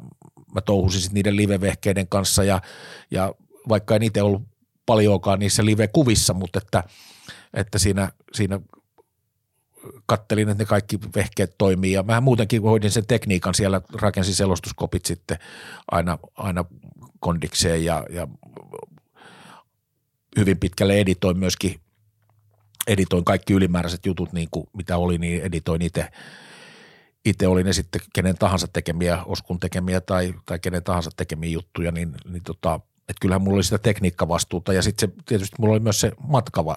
[0.54, 2.62] mä touhusin sit niiden live-vehkeiden kanssa ja,
[3.10, 3.34] ja
[3.68, 4.42] vaikka en itse ollut
[4.86, 6.84] paljonkaan niissä live-kuvissa, mutta että,
[7.54, 8.60] että siinä, siinä
[10.06, 11.92] kattelin, että ne kaikki vehkeet toimii.
[11.92, 15.38] Ja mä muutenkin hoidin sen tekniikan siellä, rakensin selostuskopit sitten
[15.90, 16.64] aina, aina
[17.20, 18.28] kondikseen ja, ja
[20.36, 21.80] hyvin pitkälle editoin myöskin
[22.86, 26.08] editoin kaikki ylimääräiset jutut, niin kuin mitä oli, niin editoin itse.
[27.24, 31.92] Itse oli ne sitten kenen tahansa tekemiä, Oskun tekemiä tai, tai kenen tahansa tekemiä juttuja,
[31.92, 35.80] niin, niin tota, että kyllähän mulla oli sitä tekniikkavastuuta ja sitten se, tietysti mulla oli
[35.80, 36.76] myös se matkava,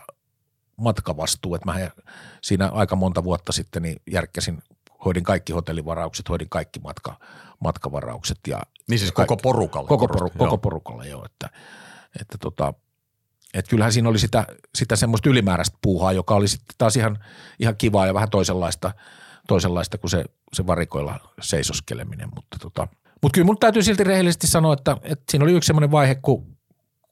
[0.78, 1.90] matkavastuu, että mä
[2.42, 4.64] siinä aika monta vuotta sitten niin järkkäsin,
[5.06, 7.20] hoidin kaikki hotellivaraukset, hoidin kaikki matka,
[7.60, 8.40] matkavaraukset.
[8.48, 9.88] Ja niin siis koko porukalle?
[9.88, 11.50] Koko, poru, koko porukalle, joo, että,
[12.22, 12.74] että tota,
[13.54, 14.46] et kyllähän siinä oli sitä,
[14.76, 17.20] sitä semmoista ylimääräistä puuhaa, joka oli sitten taas ihan,
[17.60, 18.92] ihan kivaa ja vähän toisenlaista,
[19.48, 22.30] toisenlaista kuin se, se varikoilla seisoskeleminen.
[22.36, 22.88] Mutta tota,
[23.22, 26.58] mut kyllä mun täytyy silti rehellisesti sanoa, että, että siinä oli yksi semmoinen vaihe, kun,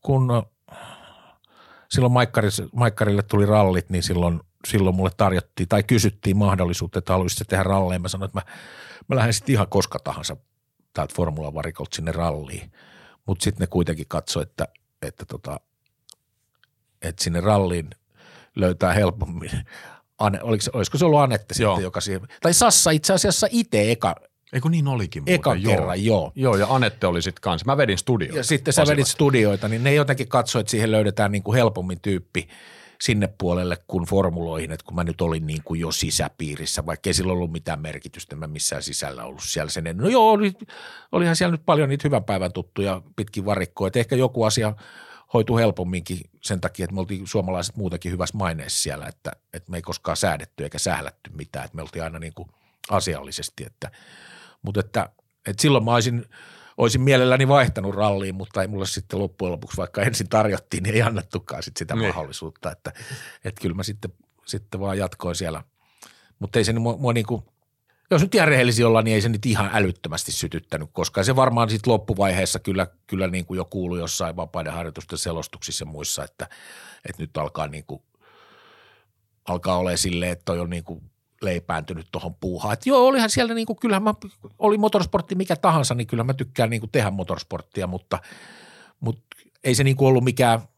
[0.01, 0.43] kun
[1.89, 2.14] silloin
[2.73, 7.99] Maikkarille, tuli rallit, niin silloin, silloin mulle tarjottiin tai kysyttiin mahdollisuutta, että haluaisitte tehdä ralleja.
[7.99, 8.53] Mä sanoin, että mä,
[9.07, 10.38] mä lähden sitten ihan koska tahansa
[10.93, 12.72] täältä formula-varikolta sinne ralliin.
[13.26, 14.68] Mutta sitten ne kuitenkin katsoi, että,
[15.01, 15.59] että tota,
[17.02, 17.90] että sinne ralliin
[18.56, 19.52] löytää helpommin.
[20.18, 21.72] Ane, oliko, olisiko se ollut Anette joo.
[21.72, 24.15] sitten, joka siihen, tai Sassa itse asiassa itse eka,
[24.53, 25.36] Eikö niin olikin muuten?
[25.36, 25.74] Eka joo.
[25.74, 26.32] kerran, joo.
[26.36, 27.65] Joo, ja Anette oli sitten kanssa.
[27.65, 28.38] Mä vedin studioita.
[28.38, 32.02] Ja sitten sä vedit studioita, niin ne jotenkin katsoi, että siihen löydetään niin kuin helpommin
[32.02, 32.48] tyyppi
[33.02, 37.14] sinne puolelle kuin formuloihin, että kun mä nyt olin niin kuin jo sisäpiirissä, vaikka ei
[37.14, 40.53] sillä ollut mitään merkitystä, mä missään sisällä ollut siellä sen No joo, oli,
[41.11, 44.74] olihan siellä nyt paljon niitä hyvän päivän tuttuja pitkin varikkoja, että ehkä joku asia–
[45.34, 49.78] hoitu helpomminkin sen takia, että me oltiin suomalaiset muutenkin hyvässä maineessa siellä, että, että me
[49.78, 52.49] ei koskaan säädetty eikä sählätty mitään, että me oltiin aina niin kuin
[52.90, 53.91] asiallisesti, että,
[54.62, 55.10] mutta että,
[55.48, 56.26] että silloin mä olisin,
[56.78, 61.02] olisin mielelläni vaihtanut ralliin, mutta ei mulle sitten loppujen lopuksi, vaikka ensin tarjottiin, niin ei
[61.02, 62.08] annettukaan sit sitä niin.
[62.08, 62.94] mahdollisuutta, että,
[63.45, 64.14] että kyllä mä sitten,
[64.45, 65.64] sitten vaan jatkoin siellä,
[66.40, 67.41] mutta ei se mua, mua niin kuin–
[68.12, 71.70] jos nyt ihan rehellisiä olla, niin ei se nyt ihan älyttömästi sytyttänyt, koska se varmaan
[71.70, 76.50] sitten loppuvaiheessa kyllä, kyllä niin kuin jo kuului jossain vapaiden harjoitusten selostuksissa ja muissa, että,
[77.10, 78.02] että nyt alkaa niin kuin,
[79.48, 81.02] alkaa olla silleen, että toi on niin kuin
[81.42, 82.74] leipääntynyt tuohon puuhaan.
[82.74, 84.14] Että joo, olihan siellä niin kuin, kyllähän mä,
[84.60, 88.20] oli motorsportti mikä tahansa, niin kyllä mä tykkään niin kuin tehdä motorsporttia, mutta,
[89.00, 89.22] mutta
[89.64, 90.62] ei se niin kuin ollut mikään–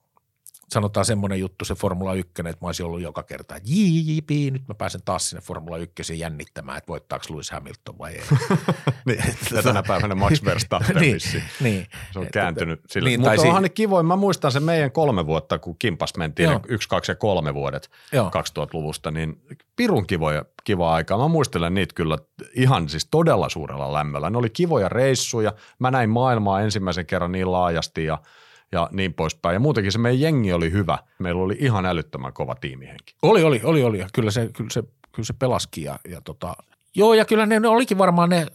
[0.73, 4.67] sanotaan semmoinen juttu, se Formula 1, että mä olisin ollut joka kerta, että JJP, nyt
[4.67, 8.23] mä pääsen taas sinne Formula 1 jännittämään, että voittaako Lewis Hamilton vai ei.
[9.05, 11.17] niin, ja tänä päivänä Max Verstappen niin,
[11.61, 13.09] niin, Se on kääntynyt sillä.
[13.09, 16.59] Niin, Mutta onhan ne kivoin, mä muistan sen meidän kolme vuotta, kun kimpas mentiin Joo.
[16.67, 18.29] yksi, kaksi ja kolme vuodet Joo.
[18.29, 19.41] 2000-luvusta, niin
[19.75, 21.17] pirun kivoja, kiva aikaa.
[21.17, 22.17] Mä muistelen niitä kyllä
[22.53, 24.29] ihan siis todella suurella lämmöllä.
[24.29, 25.53] Ne oli kivoja reissuja.
[25.79, 28.17] Mä näin maailmaa ensimmäisen kerran niin laajasti ja–
[28.71, 29.53] ja niin poispäin.
[29.53, 30.97] Ja muutenkin se meidän jengi oli hyvä.
[31.19, 33.15] Meillä oli ihan älyttömän kova tiimihenki.
[33.21, 34.05] Oli, oli, oli, oli.
[34.13, 36.55] Kyllä se, kyllä se, kyllä se pelaski ja, ja tota,
[36.95, 38.47] Joo, ja kyllä ne, ne olikin varmaan ne,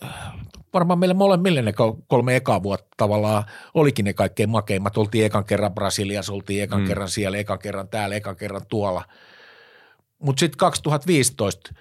[0.73, 1.73] varmaan meille molemmille ne
[2.07, 4.97] kolme ekaa vuotta tavallaan olikin ne kaikkein makeimmat.
[4.97, 6.87] Oltiin ekan kerran Brasiliassa, oltiin ekan mm.
[6.87, 9.05] kerran siellä, ekan kerran täällä, ekan kerran tuolla.
[10.19, 11.75] Mutta sitten 2015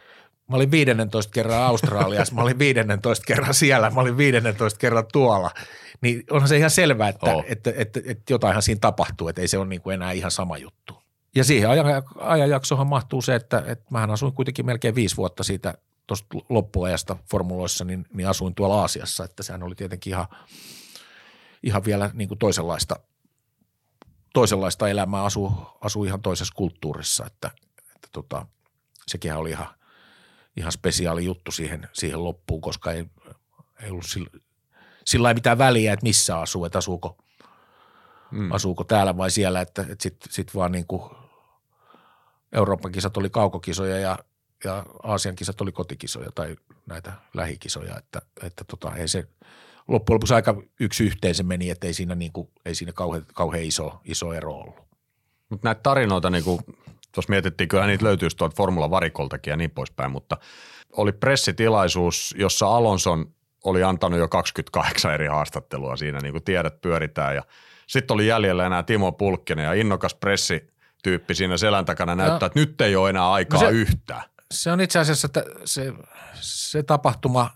[0.50, 5.52] Mä olin 15 kerran Australiassa, mä olin 15 kerran siellä, mä olin 15 kerran tuolla
[6.04, 7.46] niin onhan se ihan selvää, että, oh.
[7.48, 10.32] että, että, että, että jotainhan siinä tapahtuu, että ei se ole niin kuin enää ihan
[10.32, 11.04] sama juttu.
[11.36, 11.70] Ja siihen
[12.20, 15.74] ajanjaksohan mahtuu se, että, että mähän asuin kuitenkin melkein viisi vuotta siitä
[16.08, 20.28] tuosta loppuajasta formuloissa, niin, niin asuin tuolla Aasiassa, että sehän oli tietenkin ihan,
[21.64, 22.96] ihan vielä niin kuin toisenlaista,
[24.34, 25.52] toisenlaista elämää, asuu,
[25.82, 27.52] asuu ihan toisessa kulttuurissa, että,
[27.96, 28.46] että tota,
[29.08, 29.68] sekin oli ihan,
[30.58, 33.06] ihan spesiaali juttu siihen, siihen loppuun, koska ei,
[33.84, 34.30] ei ollut sillä,
[35.06, 37.18] sillä ei mitään väliä, että missä asuu, että asuuko,
[38.32, 38.52] mm.
[38.52, 41.12] asuuko täällä vai siellä, että, että sitten sit vaan niin kuin
[42.52, 44.20] Euroopan kisat oli kaukokisoja ja,
[44.64, 46.56] ja Aasian kisat oli kotikisoja tai
[46.86, 49.28] näitä lähikisoja, että, että tota, ei se
[49.88, 53.26] loppujen lopuksi aika yksi yhteen se meni, että ei siinä, niin kuin, ei siinä kauhean,
[53.34, 54.76] kauhean iso, iso ero ollut.
[55.50, 56.60] Mutta näitä tarinoita, niin kuin,
[57.14, 60.38] tuossa mietittiin, kyllä niitä löytyisi tuolta Formula Varikoltakin ja niin poispäin, mutta
[60.92, 63.34] oli pressitilaisuus, jossa Alonson
[63.64, 67.44] oli antanut jo 28 eri haastattelua siinä, niin kuin tiedät, pyöritään ja
[67.88, 70.68] sitten oli jäljellä enää Timo Pulkkinen ja innokas pressi
[71.04, 74.24] tyyppi siinä selän takana näyttää, no, että nyt ei ole enää aikaa no se, yhtään.
[74.52, 75.94] Se on itse asiassa että se,
[76.42, 77.50] se tapahtuma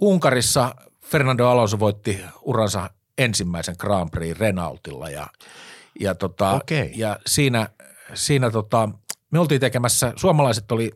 [0.00, 0.74] Unkarissa
[1.04, 5.26] Fernando Alonso voitti uransa ensimmäisen Grand Prix Renaultilla ja,
[6.00, 6.90] ja, tota, okay.
[6.94, 7.68] ja siinä,
[8.14, 8.88] siinä tota,
[9.30, 10.90] me oltiin tekemässä, suomalaiset oli,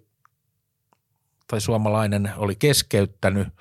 [1.47, 3.49] tai suomalainen oli keskeyttänyt–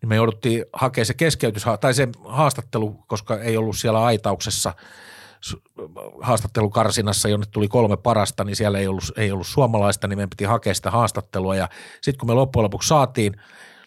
[0.00, 4.74] niin me jouduttiin hakemaan se keskeytys tai se haastattelu, koska ei ollut siellä aitauksessa
[6.20, 10.44] haastattelukarsinassa, jonne tuli kolme parasta, niin siellä ei ollut, ei ollut suomalaista, niin meidän piti
[10.44, 11.56] hakea sitä haastattelua.
[11.56, 11.68] Ja
[12.00, 13.40] sitten kun me loppujen lopuksi saatiin,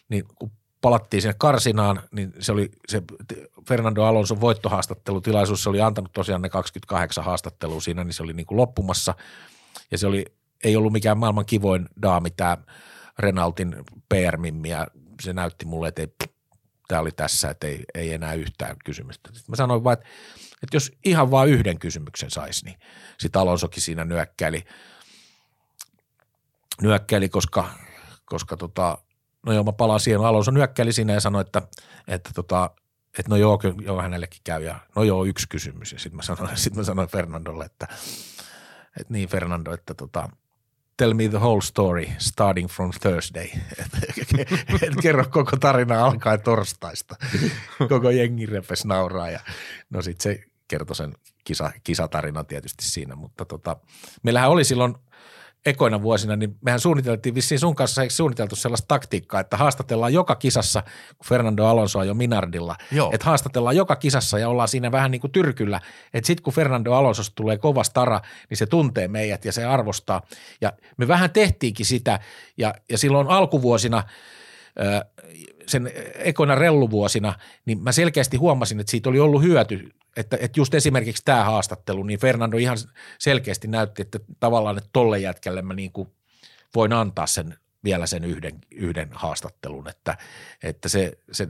[0.08, 0.50] niin kun
[0.80, 3.02] palattiin sinne karsinaan, niin se oli se
[3.68, 8.46] Fernando Alonso voittohaastattelutilaisuus, se oli antanut tosiaan ne 28 haastattelua siinä, niin se oli niin
[8.46, 9.14] kuin loppumassa.
[9.90, 10.24] Ja se oli,
[10.64, 12.58] ei ollut mikään maailman kivoin daami tämä
[13.18, 13.76] Renaultin
[14.08, 14.86] PR-mimmi ja
[15.22, 16.08] se näytti mulle, että ei,
[16.88, 19.30] tämä oli tässä, että ei, ei enää yhtään kysymystä.
[19.32, 20.06] Sitten mä sanoin vaan, että,
[20.62, 22.76] että jos ihan vain yhden kysymyksen saisi, niin
[23.18, 24.64] sitten Alonsokin siinä nyökkäili,
[26.82, 27.70] nyökkäili koska,
[28.24, 28.98] koska tota,
[29.46, 31.62] no joo, mä palaan siihen, Alonso nyökkäili siinä ja sanoi, että,
[32.08, 32.70] että tota,
[33.18, 35.92] että no joo, kyllä, joo, hänellekin käy ja no joo, yksi kysymys.
[35.92, 37.88] Ja sitten mä sanoin, sit mä sanoin Fernandolle, että,
[39.00, 40.28] että niin Fernando, että tota,
[40.96, 43.48] tell me the whole story starting from Thursday.
[44.82, 47.16] Et, kerro koko tarina alkaen torstaista.
[47.88, 49.40] Koko jengi repes nauraa ja
[49.90, 51.14] no sitten se kertoi sen
[51.44, 53.76] kisa, kisatarinan tietysti siinä, mutta tota,
[54.22, 54.94] meillähän oli silloin–
[55.66, 60.36] ekoina vuosina, niin mehän suunniteltiin vissiin sun kanssa eikö suunniteltu sellaista taktiikkaa, että haastatellaan joka
[60.36, 60.82] kisassa,
[61.18, 63.10] kun Fernando Alonso on jo Minardilla, Joo.
[63.14, 65.80] että haastatellaan joka kisassa ja ollaan siinä vähän niin kuin tyrkyllä,
[66.14, 68.20] että sitten kun Fernando Alonso tulee kova stara,
[68.50, 70.22] niin se tuntee meidät ja se arvostaa.
[70.60, 72.20] Ja me vähän tehtiinkin sitä
[72.58, 74.02] ja, ja silloin alkuvuosina
[75.66, 77.34] sen ekoina relluvuosina,
[77.66, 82.02] niin mä selkeästi huomasin, että siitä oli ollut hyöty että, että just esimerkiksi tämä haastattelu,
[82.02, 82.78] niin Fernando ihan
[83.18, 86.08] selkeästi näytti, että tavallaan, että tolle jätkälle mä niin kuin
[86.74, 90.16] voin antaa sen vielä sen yhden, yhden haastattelun, että,
[90.62, 91.48] että se, se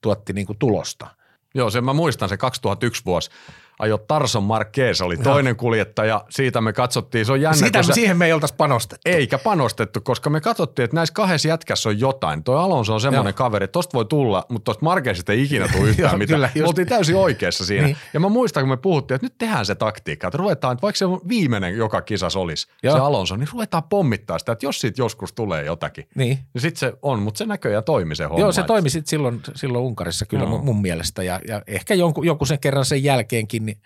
[0.00, 1.06] tuotti niin kuin tulosta.
[1.54, 3.30] Joo, sen mä muistan se 2001 vuosi
[3.78, 5.58] ajo Tarson Marquez oli toinen no.
[5.58, 6.24] kuljettaja.
[6.30, 7.56] Siitä me katsottiin, se on jännä.
[7.56, 9.10] Sitä, se, siihen me ei oltaisi panostettu.
[9.10, 12.44] Eikä panostettu, koska me katsottiin, että näissä kahdessa jätkässä on jotain.
[12.44, 15.88] Toi Alonso on semmoinen kaveri, että tosta voi tulla, mutta tosta Marquezista ei ikinä tule
[15.90, 16.36] yhtään mitään.
[16.36, 17.86] Kyllä, me oltiin täysin oikeassa siinä.
[17.86, 17.96] Niin.
[18.12, 20.98] Ja mä muistan, kun me puhuttiin, että nyt tehdään se taktiikka, että ruvetaan, että vaikka
[20.98, 22.96] se viimeinen joka kisas olisi, Joo.
[22.96, 26.80] se Alonso, niin ruvetaan pommittaa sitä, että jos siitä joskus tulee jotakin, niin, niin sitten
[26.80, 28.40] se on, mutta se näköjään toimi se homma.
[28.40, 30.58] Joo, se toimi sitten silloin, silloin Unkarissa kyllä Joo.
[30.62, 33.82] mun mielestä ja, ja ehkä jonkun, jonkun sen kerran sen jälkeenkin, niin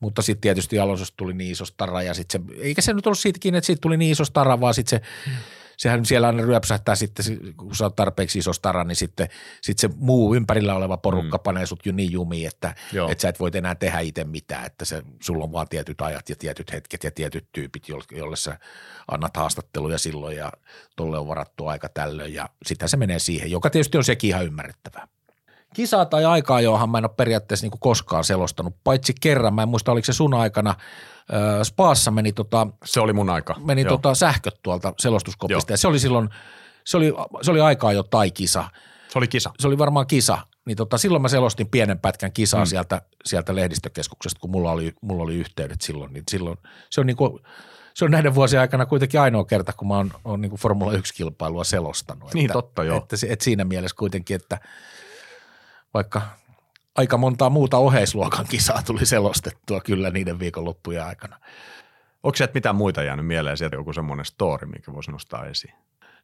[0.00, 3.18] mutta sitten tietysti Alonsosta tuli niin iso stara ja sitten se, eikä se nyt ollut
[3.18, 5.36] siitäkin, että siitä tuli niin iso stara, vaan sitten se, mm.
[5.76, 9.28] sehän siellä aina ryöpsähtää sitten, kun sä oot tarpeeksi iso stara, niin sitten
[9.62, 11.42] sit se muu ympärillä oleva porukka mm.
[11.42, 12.74] panee sut jo niin jumiin, että,
[13.10, 16.28] että sä et voi enää tehdä itse mitään, että se, sulla on vaan tietyt ajat
[16.28, 18.58] ja tietyt hetket ja tietyt tyypit, jolle, jolle sä
[19.08, 20.52] annat haastatteluja silloin ja
[20.96, 24.46] tolle on varattu aika tällöin ja sitten se menee siihen, joka tietysti on sekin ihan
[24.46, 25.08] ymmärrettävää
[25.78, 29.54] kisaa tai aikaa, johon mä en ole periaatteessa niin koskaan selostanut, paitsi kerran.
[29.54, 30.70] Mä en muista, oliko se sun aikana.
[30.70, 33.54] Äh, Spaassa meni, tota, se oli mun aika.
[33.64, 35.72] meni tota, sähköt tuolta selostuskopista.
[35.72, 36.28] Ja se oli silloin,
[36.84, 38.64] se oli, se oli aikaa jo tai kisa.
[39.08, 39.50] Se oli kisa.
[39.58, 40.38] Se oli varmaan kisa.
[40.66, 42.66] Niin tota, silloin mä selostin pienen pätkän kisaa mm.
[42.66, 46.12] sieltä, sieltä lehdistökeskuksesta, kun mulla oli, mulla oli yhteydet silloin.
[46.12, 46.58] Niin silloin
[46.90, 47.40] se on niin kuin,
[47.94, 51.64] se on näiden vuosien aikana kuitenkin ainoa kerta, kun mä oon, oon niin Formula 1-kilpailua
[51.64, 52.34] selostanut.
[52.34, 52.96] Niin, että, totta joo.
[52.96, 54.58] Että, että siinä mielessä kuitenkin, että–
[55.94, 56.22] vaikka
[56.94, 61.40] aika montaa muuta oheisluokan kisaa tuli selostettua kyllä niiden viikonloppujen aikana.
[62.22, 65.74] Onko sieltä mitään muita jäänyt mieleen sieltä joku semmoinen story, mikä voisi nostaa esiin?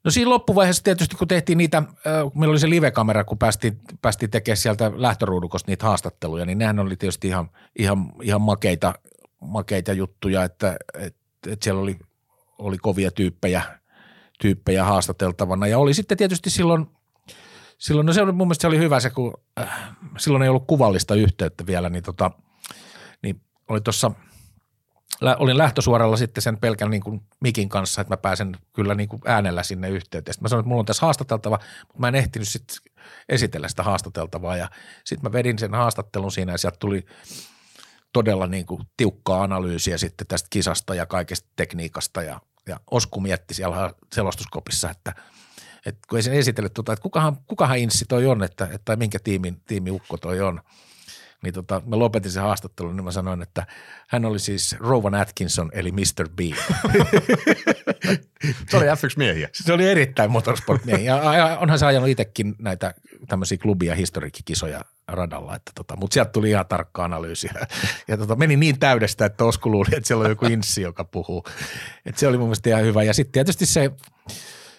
[0.05, 1.83] No siinä loppuvaiheessa tietysti, kun tehtiin niitä,
[2.23, 6.79] kun meillä oli se live-kamera, kun päästiin, päästiin tekemään sieltä lähtöruudukosta niitä haastatteluja, niin nehän
[6.79, 8.95] oli tietysti ihan, ihan, ihan makeita,
[9.41, 11.99] makeita juttuja, että, että, että siellä oli,
[12.59, 13.63] oli kovia tyyppejä,
[14.41, 15.67] tyyppejä haastateltavana.
[15.67, 16.87] Ja oli sitten tietysti silloin–
[17.79, 21.15] silloin, no se mun mielestä se oli hyvä se, kun äh, silloin ei ollut kuvallista
[21.15, 22.31] yhteyttä vielä, niin, tota,
[23.23, 24.11] niin oli tuossa–
[25.39, 29.23] olin lähtösuoralla sitten sen pelkän niin kuin mikin kanssa, että mä pääsen kyllä niin kuin
[29.25, 30.35] äänellä sinne yhteyteen.
[30.35, 32.77] Sitten mä sanoin, että mulla on tässä haastateltava, mutta mä en ehtinyt sitten
[33.29, 34.71] esitellä sitä haastateltavaa ja
[35.05, 37.07] sitten mä vedin sen haastattelun siinä ja sieltä tuli
[38.13, 43.55] todella niin kuin tiukkaa analyysiä sitten tästä kisasta ja kaikesta tekniikasta ja, ja Osku mietti
[43.55, 45.15] siellä selostuskopissa, että–
[45.87, 48.97] että kun ei sen esitellyt, tuota, että kukahan, kukahan inssi toi on, että, että, tai
[48.97, 50.61] minkä tiimin, tiimiukko toi on–
[51.45, 53.67] niin tota, mä lopetin sen haastattelun, niin mä sanoin, että
[54.09, 56.29] hän oli siis Rowan Atkinson, eli Mr.
[56.29, 56.41] B.
[58.71, 59.49] se oli F1-miehiä.
[59.53, 61.15] Se oli erittäin motorsport-miehiä.
[61.37, 62.95] Ja onhan se ajanut itsekin näitä
[63.29, 67.49] tämmöisiä klubia, historiikkikisoja radalla, että tota, mutta sieltä tuli ihan tarkka analyysi.
[68.09, 71.45] Ja tota, meni niin täydestä, että Osku luuli, että siellä on joku inssi, joka puhuu.
[72.07, 73.03] Et se oli mun mielestä ihan hyvä.
[73.03, 73.91] Ja sitten tietysti se,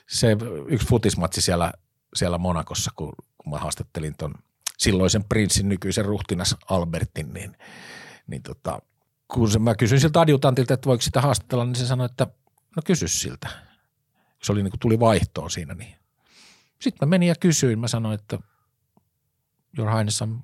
[0.08, 0.38] se
[0.68, 1.74] yksi futismatsi siellä,
[2.16, 4.36] siellä Monakossa, kun, kun mä haastattelin ton–
[4.78, 7.58] silloisen prinssin nykyisen ruhtinas Albertin, niin,
[8.28, 8.82] niin tota,
[9.28, 12.28] kun se, mä kysyin siltä adjutantilta, että voiko sitä haastatella, niin se sanoi, että
[12.76, 13.50] no kysy siltä.
[14.44, 15.74] Se oli niin kuin tuli vaihtoon siinä.
[15.74, 15.96] Niin.
[16.82, 17.80] Sitten mä menin ja kysyin.
[17.80, 18.40] Mä sanoin, että
[19.78, 20.40] Your Highness, I'm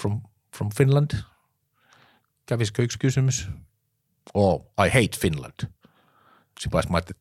[0.00, 0.22] from,
[0.56, 1.10] from Finland.
[2.46, 3.48] Kävisikö yksi kysymys?
[4.34, 5.54] Oh, I hate Finland.
[6.60, 7.20] Sitten mä ajattelin,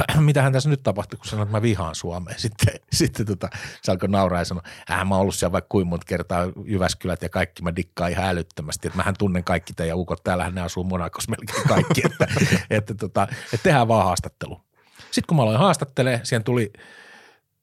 [0.20, 2.38] mitähän tässä nyt tapahtui, kun sanoit, että mä vihaan Suomeen.
[2.40, 3.48] Sitten, sitten tota,
[3.82, 7.28] se alkoi nauraa ja sanoi, äh, mä ollut siellä vaikka kuinka monta kertaa Jyväskylät ja
[7.28, 11.28] kaikki, mä dikkaan ihan älyttömästi, että mähän tunnen kaikki teidän ukot, täällähän ne asuu Monakos
[11.28, 12.26] melkein kaikki, että,
[12.70, 14.60] että, tota, että tehdään vaan haastattelu.
[14.98, 16.72] Sitten kun mä aloin haastattelemaan, siihen tuli,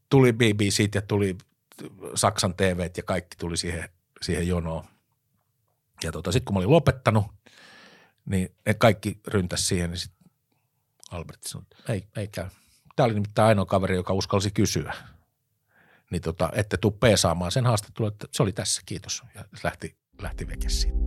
[0.10, 1.38] tuli BBC ja tuli
[2.15, 3.89] Saksan TV ja kaikki tuli siihen,
[4.22, 4.84] siihen jonoon.
[6.03, 7.26] Ja tota, sitten kun mä olin lopettanut,
[8.26, 10.11] niin ne kaikki ryntäs siihen, niin sit
[11.11, 12.45] Albert sanoi, että ei, ei käy.
[12.95, 14.94] Tämä oli nimittäin ainoa kaveri, joka uskalsi kysyä.
[16.11, 19.23] Niin tota, ette tuu peesaamaan sen haastattelun, että se oli tässä, kiitos.
[19.36, 20.98] Ja lähti, lähti veke siitä.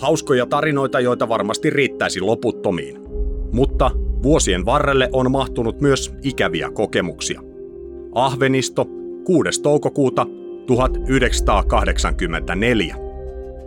[0.00, 3.00] Hauskoja tarinoita, joita varmasti riittäisi loputtomiin.
[3.52, 3.90] Mutta
[4.22, 7.40] vuosien varrelle on mahtunut myös ikäviä kokemuksia.
[8.14, 8.86] Ahvenisto
[9.24, 9.62] 6.
[9.62, 10.26] toukokuuta
[10.66, 13.05] 1984.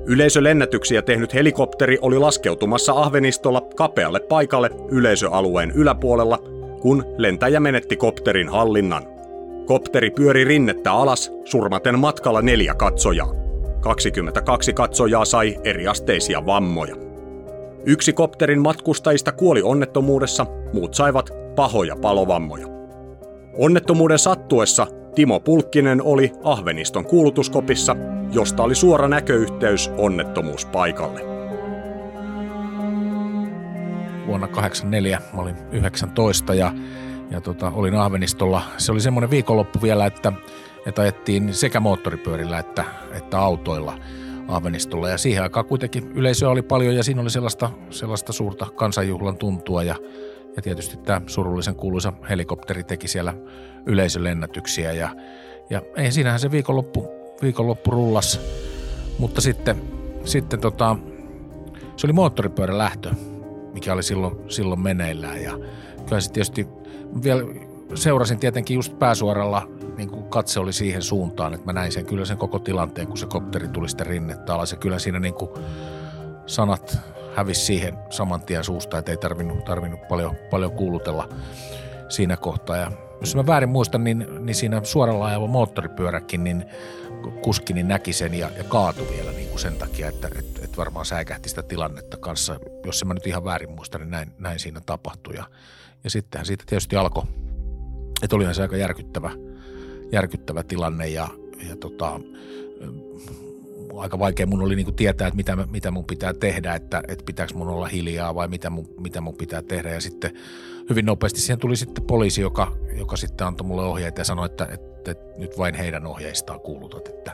[0.10, 6.38] Yleisölennätyksiä tehnyt helikopteri oli laskeutumassa Ahvenistolla kapealle paikalle yleisöalueen yläpuolella,
[6.81, 9.03] kun lentäjä menetti kopterin hallinnan.
[9.65, 13.34] Kopteri pyöri rinnettä alas, surmaten matkalla neljä katsojaa.
[13.81, 16.95] 22 katsojaa sai eriasteisia vammoja.
[17.86, 22.68] Yksi kopterin matkustajista kuoli onnettomuudessa, muut saivat pahoja palovammoja.
[23.57, 24.88] Onnettomuuden sattuessa
[25.19, 27.95] Timo Pulkkinen oli Ahveniston kuulutuskopissa
[28.31, 31.19] josta oli suora näköyhteys onnettomuuspaikalle.
[34.27, 36.73] Vuonna 1984 mä olin 19 ja,
[37.31, 38.61] ja tota, olin Ahvenistolla.
[38.77, 40.33] Se oli semmoinen viikonloppu vielä, että,
[40.85, 43.99] että ajettiin sekä moottoripyörillä että, että autoilla
[44.47, 45.09] Ahvenistolla.
[45.09, 49.83] Ja siihen aikaan kuitenkin yleisöä oli paljon ja siinä oli sellaista, sellaista suurta kansanjuhlan tuntua
[49.83, 49.95] ja,
[50.60, 53.34] ja tietysti tämä surullisen kuuluisa helikopteri teki siellä
[53.86, 55.15] yleisölennätyksiä ja,
[55.69, 57.11] ja ei siinähän se viikonloppu
[57.41, 58.41] viikonloppu rullas,
[59.18, 59.81] mutta sitten,
[60.26, 60.95] sitten tota,
[61.95, 63.11] se oli moottoripyörän lähtö,
[63.73, 65.44] mikä oli silloin, silloin meneillään.
[65.44, 65.60] Ja
[66.06, 66.68] kyllä se tietysti
[67.23, 67.44] vielä
[67.95, 69.68] seurasin tietenkin just pääsuoralla,
[69.98, 73.18] niin kuin katse oli siihen suuntaan, että mä näin sen kyllä sen koko tilanteen, kun
[73.18, 74.72] se kopteri tuli sitten rinnettä alas.
[74.72, 75.52] Ja kyllä siinä niin kuin
[76.45, 76.98] sanat
[77.39, 81.29] hävisi siihen saman tien suusta, että ei tarvinnut, tarvinnut paljon, paljon kuulutella
[82.09, 82.91] siinä kohtaa ja
[83.21, 86.65] jos mä väärin muistan, niin, niin siinä suoralla ajava moottoripyöräkin, niin
[87.41, 90.77] kuski niin näki sen ja, ja kaatui vielä niin kuin sen takia, että et, et
[90.77, 92.59] varmaan säikähti sitä tilannetta kanssa.
[92.85, 95.35] Jos mä nyt ihan väärin muista, niin näin, näin siinä tapahtui.
[95.35, 95.43] Ja,
[96.03, 97.23] ja sittenhän siitä tietysti alkoi,
[98.23, 99.31] että olihan se aika järkyttävä,
[100.11, 101.27] järkyttävä tilanne ja,
[101.69, 102.19] ja tota,
[103.99, 107.53] aika vaikea mun oli niinku tietää, että mitä, mitä mun pitää tehdä, että, että pitääkö
[107.53, 109.89] mun olla hiljaa vai mitä mun, mitä mun pitää tehdä.
[109.89, 110.31] Ja sitten
[110.89, 114.67] hyvin nopeasti siihen tuli sitten poliisi, joka, joka sitten antoi mulle ohjeita ja sanoi, että,
[114.71, 117.07] että, että nyt vain heidän ohjeistaan kuulutat.
[117.07, 117.31] Että,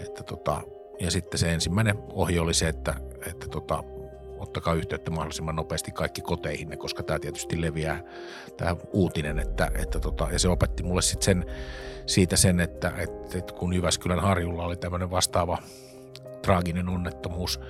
[0.00, 0.60] että tota,
[1.00, 2.94] ja sitten se ensimmäinen ohje oli se, että,
[3.26, 3.84] että tota,
[4.38, 8.02] ottakaa yhteyttä mahdollisimman nopeasti kaikki koteihin, koska tämä tietysti leviää,
[8.56, 11.46] tämä uutinen, että, että tota, ja se opetti mulle sitten sen,
[12.06, 15.58] siitä sen, että, että, että kun Jyväskylän harjulla oli tämmöinen vastaava
[16.44, 17.60] traaginen onnettomuus,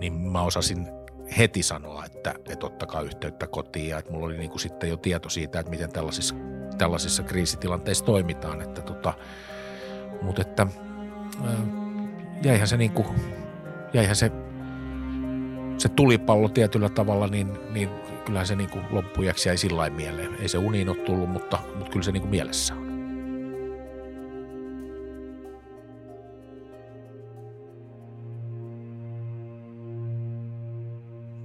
[0.00, 0.88] niin mä osasin
[1.38, 4.96] heti sanoa, että, että ottakaa yhteyttä kotiin ja että mulla oli niin kuin sitten jo
[4.96, 6.34] tieto siitä, että miten tällaisissa,
[6.78, 8.62] tällaisissa kriisitilanteissa toimitaan.
[8.62, 9.14] Että tota,
[10.22, 10.66] mutta että
[12.42, 13.06] jäihän se, niin kuin,
[13.92, 14.32] jäihän se,
[15.78, 17.88] se tulipallo tietyllä tavalla, niin, niin
[18.24, 20.34] kyllähän se niin kuin loppujaksi jäi sillä mieleen.
[20.40, 22.87] Ei se uniin ole tullut, mutta, mutta kyllä se niin kuin mielessä on.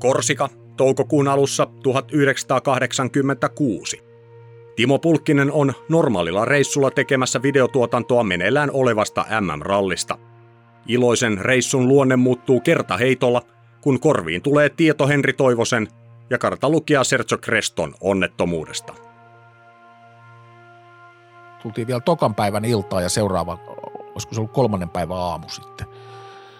[0.03, 4.03] Korsika, toukokuun alussa 1986.
[4.75, 10.17] Timo Pulkkinen on normaalilla reissulla tekemässä videotuotantoa meneillään olevasta MM-rallista.
[10.87, 13.41] Iloisen reissun luonne muuttuu kertaheitolla,
[13.81, 15.87] kun korviin tulee tieto Henri Toivosen
[16.29, 18.93] ja kartalukija Sergio Creston onnettomuudesta.
[21.61, 23.57] Tultiin vielä tokan päivän iltaa ja seuraava,
[24.11, 25.87] olisiko se ollut kolmannen päivän aamu sitten.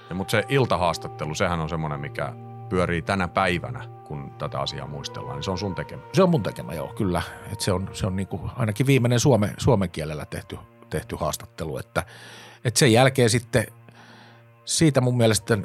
[0.10, 2.34] Ja, mutta se iltahaastattelu, sehän on semmoinen, mikä
[2.74, 6.02] pyörii tänä päivänä, kun tätä asiaa muistellaan, niin se on sun tekemä.
[6.14, 7.22] Se on mun tekemä, joo, kyllä.
[7.52, 10.58] Et se on, se on niinku ainakin viimeinen suome, suomen kielellä tehty,
[10.90, 12.04] tehty haastattelu, että
[12.66, 13.68] et sen jälkeen sitten
[14.66, 15.58] siitä mun mielestä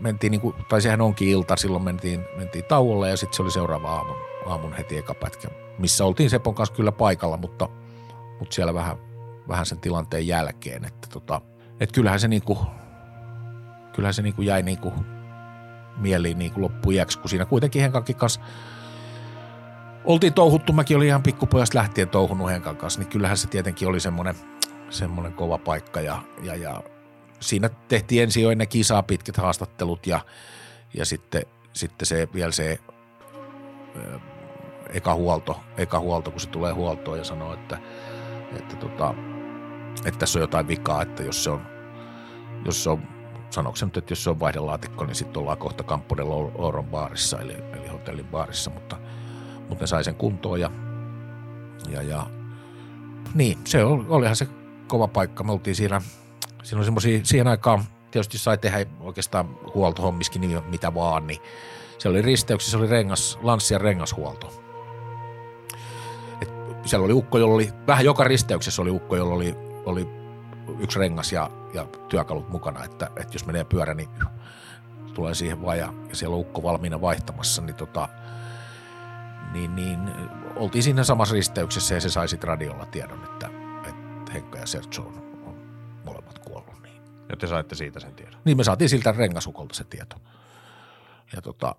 [0.00, 3.90] mentiin, niinku, tai sehän onkin ilta, silloin mentiin, mentiin tauolle ja sitten se oli seuraava
[3.90, 4.16] aamun,
[4.46, 7.68] aamun heti eka pätkä, missä oltiin Sepon kanssa kyllä paikalla, mutta,
[8.38, 8.96] mutta siellä vähän,
[9.48, 11.40] vähän sen tilanteen jälkeen, että tota,
[11.80, 12.58] et kyllähän se niinku,
[13.92, 14.92] kyllähän se niinku jäi niinku
[15.96, 18.40] mieliin niin kuin loppuiäksi, kun siinä kuitenkin Henkankin kanssa
[20.04, 20.72] oltiin touhuttu.
[20.72, 24.34] Mäkin olin ihan pikkupojasta lähtien touhunut Henkan kanssa, niin kyllähän se tietenkin oli semmoinen,
[24.90, 26.82] semmoinen kova paikka ja, ja, ja
[27.40, 30.20] siinä tehtiin ensin jo ennen kisaa pitkät haastattelut ja,
[30.94, 31.42] ja sitten,
[31.72, 32.78] sitten se vielä se
[33.96, 34.18] ö,
[34.92, 37.78] eka huolto, eka huolto, kun se tulee huoltoon ja sanoo, että,
[38.58, 39.14] että, tota,
[40.04, 41.66] että tässä on jotain vikaa, että jos se on,
[42.64, 43.19] jos se on
[43.50, 46.16] sanoksi nyt, että jos se on vaihdelaatikko, niin sitten ollaan kohta Campo
[46.58, 48.96] Loron baarissa, eli, eli hotellin baarissa, mutta,
[49.68, 50.70] mutta ne sai sen kuntoon ja,
[51.88, 52.26] ja, ja
[53.34, 54.48] niin, se oli, olihan se
[54.86, 55.44] kova paikka.
[55.44, 56.02] Me oltiin siinä,
[56.62, 61.40] siinä oli siihen aikaan tietysti sai tehdä oikeastaan huoltohommiskin niin mitä vaan, niin
[61.98, 64.62] se oli risteyksissä, oli rengas, Lanssian rengashuolto.
[66.40, 66.50] Et
[66.84, 69.54] siellä oli ukko, jolla oli, vähän joka risteyksessä oli ukko, jolla oli,
[69.84, 70.19] oli
[70.78, 74.08] yksi rengas ja, ja työkalut mukana, että, että jos menee pyörä, niin
[75.14, 78.08] tulee siihen vaan ja, ja siellä on ukko valmiina vaihtamassa, niin, tota,
[79.52, 79.98] niin, niin
[80.56, 83.50] oltiin siinä samassa risteyksessä ja se sai sitten radiolla tiedon, että,
[83.88, 85.54] että Henkka ja Sergio on, on
[86.04, 86.82] molemmat kuollut.
[86.82, 87.02] Niin.
[87.28, 88.40] Ja te saitte siitä sen tiedon?
[88.44, 90.16] Niin me saatiin siltä rengasukolta se tieto.
[91.36, 91.74] Ja tota,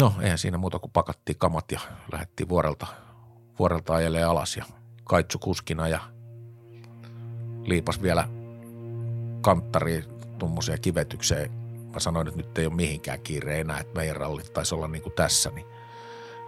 [0.00, 1.80] no eihän siinä muuta kuin pakattiin kamat ja
[2.12, 2.86] lähdettiin vuorelta,
[3.58, 4.64] vuorelta ajelee alas ja
[5.04, 6.00] Kaitsu kuskina ja–
[7.66, 8.28] liipas vielä
[9.40, 10.04] kanttari
[10.38, 11.50] tuommoisia kivetykseen.
[11.92, 15.02] Mä sanoin, että nyt ei ole mihinkään kiire enää, että meidän rallit taisi olla niin
[15.02, 15.66] kuin tässä, niin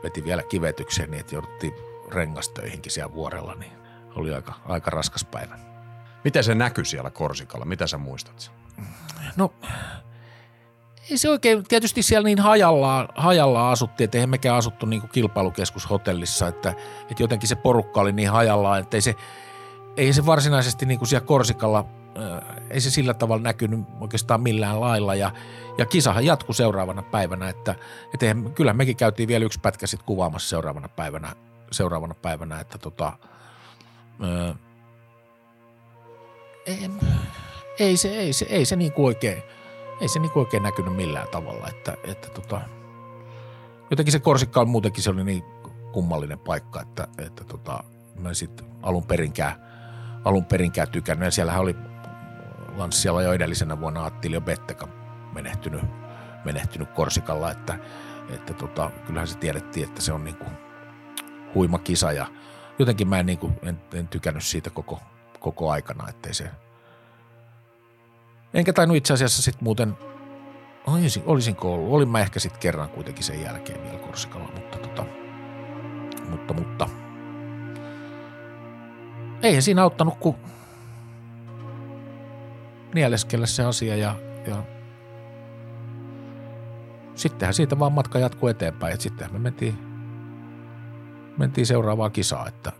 [0.02, 1.74] veti vielä kivetykseen niin, että jouduttiin
[2.08, 3.72] rengastöihinkin siellä vuorella, niin
[4.14, 5.58] oli aika, aika raskas päivä.
[6.24, 7.64] Miten se näkyy siellä Korsikalla?
[7.64, 8.52] Mitä sä muistat?
[9.36, 9.52] No,
[11.10, 15.10] ei se oikein, tietysti siellä niin hajallaan, hajallaan asuttiin, että eihän mekään asuttu niin kuin
[15.10, 16.74] kilpailukeskushotellissa, että,
[17.10, 19.14] että jotenkin se porukka oli niin hajallaan, että ei se,
[19.98, 21.84] ei se varsinaisesti niin kuin siellä Korsikalla,
[22.70, 25.14] ei se sillä tavalla näkynyt oikeastaan millään lailla.
[25.14, 25.30] Ja,
[25.78, 27.74] ja kisahan jatkui seuraavana päivänä, että,
[28.14, 31.36] että eihän, kyllä mekin käytiin vielä yksi pätkä sitten kuvaamassa seuraavana päivänä,
[31.72, 33.12] seuraavana päivänä että tota,
[34.20, 34.54] ää,
[36.66, 36.90] ei,
[37.78, 39.42] ei, se, ei, se, ei se niin kuin oikein,
[40.00, 42.60] ei se niin kuin oikein näkynyt millään tavalla, että, että tota,
[43.90, 45.44] jotenkin se Korsikka on muutenkin se oli niin
[45.92, 47.84] kummallinen paikka, että, että tota,
[48.18, 49.67] mä sitten alun perinkään
[50.24, 51.26] alun perinkään tykännyt.
[51.26, 51.76] Ja siellähän oli
[52.76, 54.88] Lanssialla jo edellisenä vuonna Attilio Betteka
[55.32, 55.82] menehtynyt,
[56.44, 57.78] menehtynyt Korsikalla, että,
[58.30, 60.44] että tota, kyllähän se tiedettiin, että se on niinku
[61.54, 62.26] huima kisa ja
[62.78, 65.00] jotenkin mä en, niinku, en, en tykännyt siitä koko,
[65.40, 66.50] koko aikana, ettei se
[68.54, 69.96] Enkä tainnut itse asiassa sitten muuten,
[70.86, 75.04] olisin, olisinko ollut, olin mä ehkä sitten kerran kuitenkin sen jälkeen vielä Korsikalla, mutta tota,
[76.30, 76.88] mutta, mutta–
[79.42, 80.36] ei siinä auttanut kuin
[82.94, 84.14] nieleskellä se asia ja,
[84.46, 84.62] ja
[87.14, 88.94] sittenhän siitä vaan matka jatkuu eteenpäin.
[88.94, 89.78] Et sittenhän me mentiin,
[91.38, 92.72] mentiin seuraavaan kisaan, että,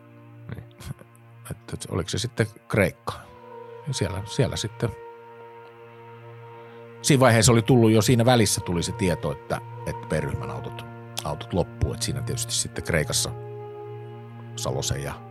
[0.55, 0.65] niin.
[1.51, 3.13] että oliko se sitten Kreikka.
[3.87, 4.91] Ja siellä, siellä sitten
[7.03, 10.87] siinä vaiheessa oli tullut jo siinä välissä tuli se tieto, että, että B-ryhmän autot,
[11.25, 11.93] autot loppuu.
[11.93, 13.31] Että siinä tietysti sitten Kreikassa
[14.57, 15.28] Salosen ja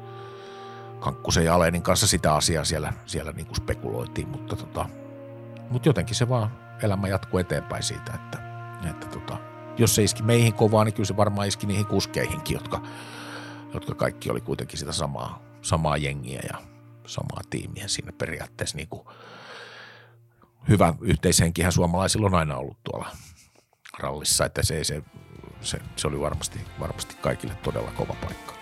[1.08, 4.90] Kankkusen ja Alenin kanssa sitä asiaa siellä, siellä niin kuin spekuloitiin, mutta, tota,
[5.70, 6.52] mutta jotenkin se vaan
[6.84, 8.38] elämä jatkuu eteenpäin siitä, että,
[8.90, 9.38] että tota,
[9.78, 12.82] jos se iski meihin kovaa, niin kyllä se varmaan iski niihin kuskeihinkin, jotka,
[13.74, 16.58] jotka kaikki oli kuitenkin sitä samaa, samaa jengiä ja
[17.06, 19.08] samaa tiimiä siinä periaatteessa niin kuin
[20.70, 23.10] hyvä yhteishenkihän suomalaisilla on aina ollut tuolla
[24.00, 25.04] rallissa, että se, se
[25.62, 28.57] se, se oli varmasti, varmasti kaikille todella kova paikka.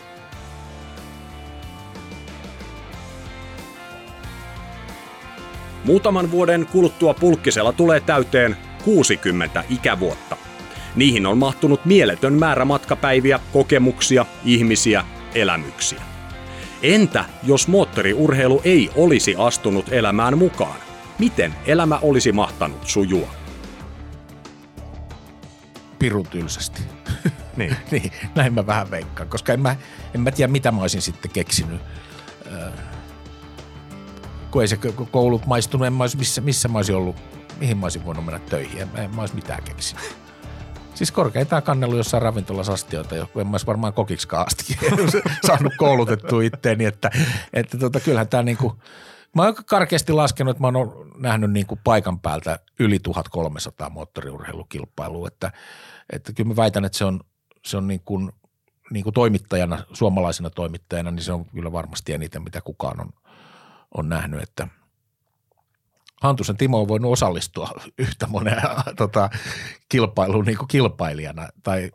[5.85, 10.37] Muutaman vuoden kuluttua pulkkisella tulee täyteen 60 ikävuotta.
[10.95, 15.05] Niihin on mahtunut mieletön määrä matkapäiviä, kokemuksia, ihmisiä,
[15.35, 16.01] elämyksiä.
[16.81, 20.79] Entä jos moottoriurheilu ei olisi astunut elämään mukaan?
[21.19, 23.29] Miten elämä olisi mahtanut sujua?
[25.99, 26.81] Pirun tylsästi.
[27.57, 27.75] Niin.
[27.91, 29.75] niin, näin mä vähän veikkaan, koska en mä,
[30.15, 31.81] en mä tiedä mitä mä olisin sitten keksinyt.
[32.51, 32.71] Öö,
[34.55, 34.77] kun ei se
[35.11, 37.15] koulut maistunut, en mä olisi, missä, missä mä olisin ollut,
[37.59, 40.15] mihin mä olisin voinut mennä töihin, en, en mä olisi mitään keksinyt.
[40.93, 44.77] Siis korkeintaan kannellut jossain ravintolassa astioita, jo, en mä olisi varmaan kokiksikaan asti
[45.47, 47.11] saanut koulutettua itteeni, että,
[47.53, 48.75] että tota, kyllähän tämä niinku,
[49.35, 55.51] mä oon karkeasti laskenut, että mä oon nähnyt niinku paikan päältä yli 1300 moottoriurheilukilpailua, että,
[56.13, 57.19] että kyllä mä väitän, että se on,
[57.65, 58.31] se on niin kuin,
[58.91, 63.09] niin kuin toimittajana, suomalaisena toimittajana, niin se on kyllä varmasti eniten, mitä kukaan on,
[63.97, 64.67] on nähnyt, että–
[66.21, 68.61] Hantusen Timo on voinut osallistua yhtä moneen
[68.97, 69.29] tota,
[69.89, 71.91] kilpailuun niin kuin kilpailijana tai,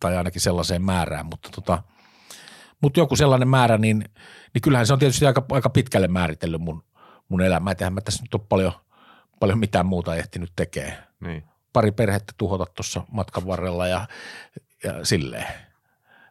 [0.00, 1.82] tai ainakin sellaiseen määrään, mutta, tota,
[2.80, 4.04] mutta joku sellainen määrä, niin,
[4.54, 6.84] niin kyllähän se on tietysti aika, aika pitkälle määritellyt mun,
[7.28, 7.72] mun elämää.
[7.72, 8.72] että mä tässä nyt ole paljon,
[9.40, 11.06] paljon mitään muuta ehtinyt tekemään.
[11.20, 11.44] Niin.
[11.72, 14.06] Pari perhettä tuhota tuossa matkan varrella ja,
[14.84, 15.46] ja silleen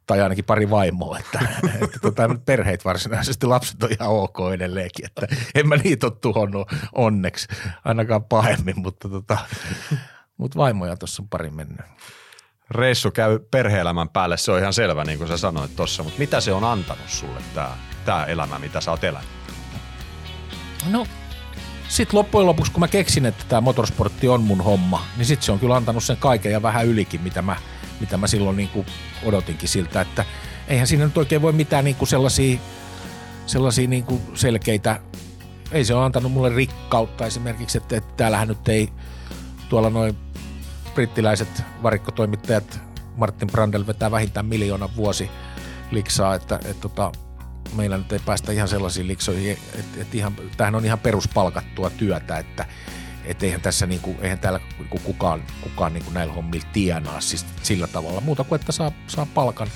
[0.07, 1.39] tai ainakin pari vaimoa, että,
[1.81, 6.71] että tota, perheet varsinaisesti lapset on ihan ok edelleenkin, että en mä niitä ole tuhonnut
[6.95, 7.47] onneksi,
[7.85, 9.37] ainakaan pahemmin, mutta, tota,
[10.37, 11.85] mutta vaimoja tuossa on pari mennyt.
[12.71, 16.41] Reissu käy perheelämän päälle, se on ihan selvä niin kuin sä sanoit tuossa, mutta mitä
[16.41, 19.29] se on antanut sulle tämä, tämä elämä, mitä sä oot elänyt?
[20.89, 21.07] No
[21.91, 25.51] sitten loppujen lopuksi, kun mä keksin, että tämä motorsportti on mun homma, niin sitten se
[25.51, 27.55] on kyllä antanut sen kaiken ja vähän ylikin, mitä mä,
[28.01, 28.85] mitä mä silloin niin kuin
[29.23, 30.25] odotinkin siltä, että
[30.67, 32.59] eihän siinä nyt oikein voi mitään niin kuin sellaisia,
[33.45, 34.99] sellaisia niin kuin selkeitä,
[35.71, 38.89] ei se ole antanut mulle rikkautta esimerkiksi, että, että täällähän nyt ei
[39.69, 40.17] tuolla noin
[40.93, 42.79] brittiläiset varikkotoimittajat
[43.17, 45.29] Martin Brandel vetää vähintään miljoona vuosi
[45.91, 47.11] liksaa, että, että, tota,
[47.75, 52.37] meillä nyt ei päästä ihan sellaisiin liksoihin, että, että ihan, tämähän on ihan peruspalkattua työtä,
[52.37, 52.65] että
[53.31, 57.87] et eihän tässä niinku, eihän täällä niinku kukaan, kukaan niinku näillä hommilla tienaa siis sillä
[57.87, 59.67] tavalla muuta kuin, että saa, saa palkan.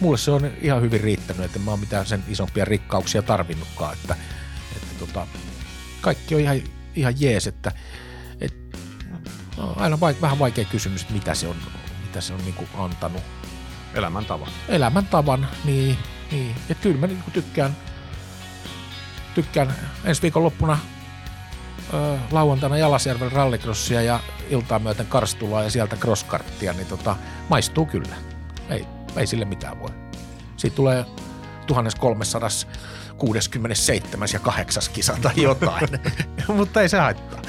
[0.00, 3.92] Mulle se on ihan hyvin riittänyt, että en mä oon mitään sen isompia rikkauksia tarvinnutkaan,
[3.92, 4.16] että,
[4.76, 5.26] että tota,
[6.00, 6.60] kaikki on ihan,
[6.94, 7.72] ihan jees, että
[8.40, 8.54] et,
[9.56, 11.56] no, aina vaik- vähän vaikea kysymys, että mitä se on,
[12.02, 13.22] mitä se on niinku antanut.
[13.94, 14.48] Elämäntavan.
[14.68, 15.98] Elämäntavan, niin,
[16.32, 16.56] niin.
[16.68, 17.76] Ja kyllä mä niinku tykkään,
[19.34, 19.74] tykkään
[20.04, 20.42] ensi viikon
[21.92, 27.16] loppuna lauantaina Jalasjärven rallikrossia ja iltaa myöten Karstulaa ja sieltä crosskarttia, niin tota,
[27.48, 28.14] maistuu kyllä.
[28.70, 28.86] Ei,
[29.16, 29.90] ei sille mitään voi.
[30.56, 31.04] Siitä tulee
[31.66, 35.88] 1367 ja 8 kisa tai jotain,
[36.56, 37.42] mutta ei se haittaa.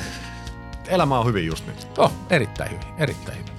[0.87, 1.87] Elämä on hyvin just nyt.
[1.97, 3.51] Oh, erittäin hyvin, erittäin hyvin.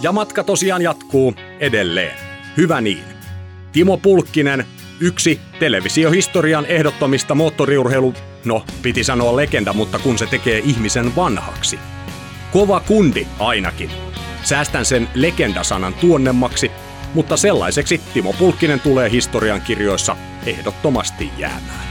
[0.00, 2.18] Ja matka tosiaan jatkuu edelleen.
[2.56, 3.04] Hyvä niin.
[3.72, 4.66] Timo Pulkkinen
[5.00, 8.14] Yksi televisiohistorian ehdottomista moottoriurheilu,
[8.44, 11.78] no piti sanoa legenda, mutta kun se tekee ihmisen vanhaksi.
[12.52, 13.90] Kova kundi ainakin.
[14.42, 16.70] Säästän sen legendasanan tuonnemmaksi,
[17.14, 20.16] mutta sellaiseksi Timo Pulkkinen tulee historian kirjoissa
[20.46, 21.85] ehdottomasti jäämään.